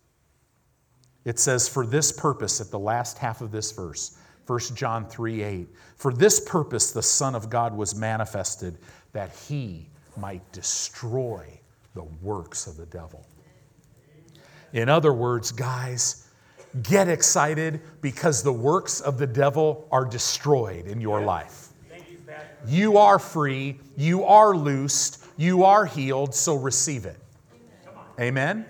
It 1.26 1.40
says 1.40 1.68
for 1.68 1.86
this 1.86 2.12
purpose 2.12 2.62
at 2.62 2.72
the 2.72 2.80
last 2.80 3.18
half 3.18 3.42
of 3.42 3.52
this 3.52 3.72
verse, 3.72 4.18
1 4.48 4.60
John 4.76 5.08
3 5.08 5.42
8. 5.42 5.68
For 5.98 6.14
this 6.14 6.40
purpose 6.40 6.92
the 6.92 7.02
Son 7.02 7.36
of 7.36 7.50
God 7.50 7.76
was 7.76 7.96
manifested 7.96 8.78
that 9.12 9.36
he 9.48 9.90
might 10.16 10.50
destroy 10.52 11.60
the 11.96 12.04
works 12.22 12.68
of 12.68 12.78
the 12.78 12.86
devil. 12.86 13.26
In 14.74 14.90
other 14.90 15.14
words, 15.14 15.52
guys, 15.52 16.25
get 16.84 17.08
excited 17.08 17.82
because 18.02 18.44
the 18.44 18.54
works 18.54 19.02
of 19.02 19.18
the 19.18 19.28
devil 19.28 19.88
are 19.92 20.06
destroyed 20.06 20.88
in 20.88 21.00
your 21.00 21.22
life. 21.22 21.70
You, 22.68 22.92
You 22.92 22.98
are 22.98 23.20
free, 23.20 23.80
you 23.96 24.24
are 24.24 24.56
loosed, 24.56 25.24
you 25.38 25.64
are 25.64 25.86
healed, 25.86 26.34
so 26.34 26.56
receive 26.56 27.06
it. 27.06 27.18
Amen? 28.20 28.66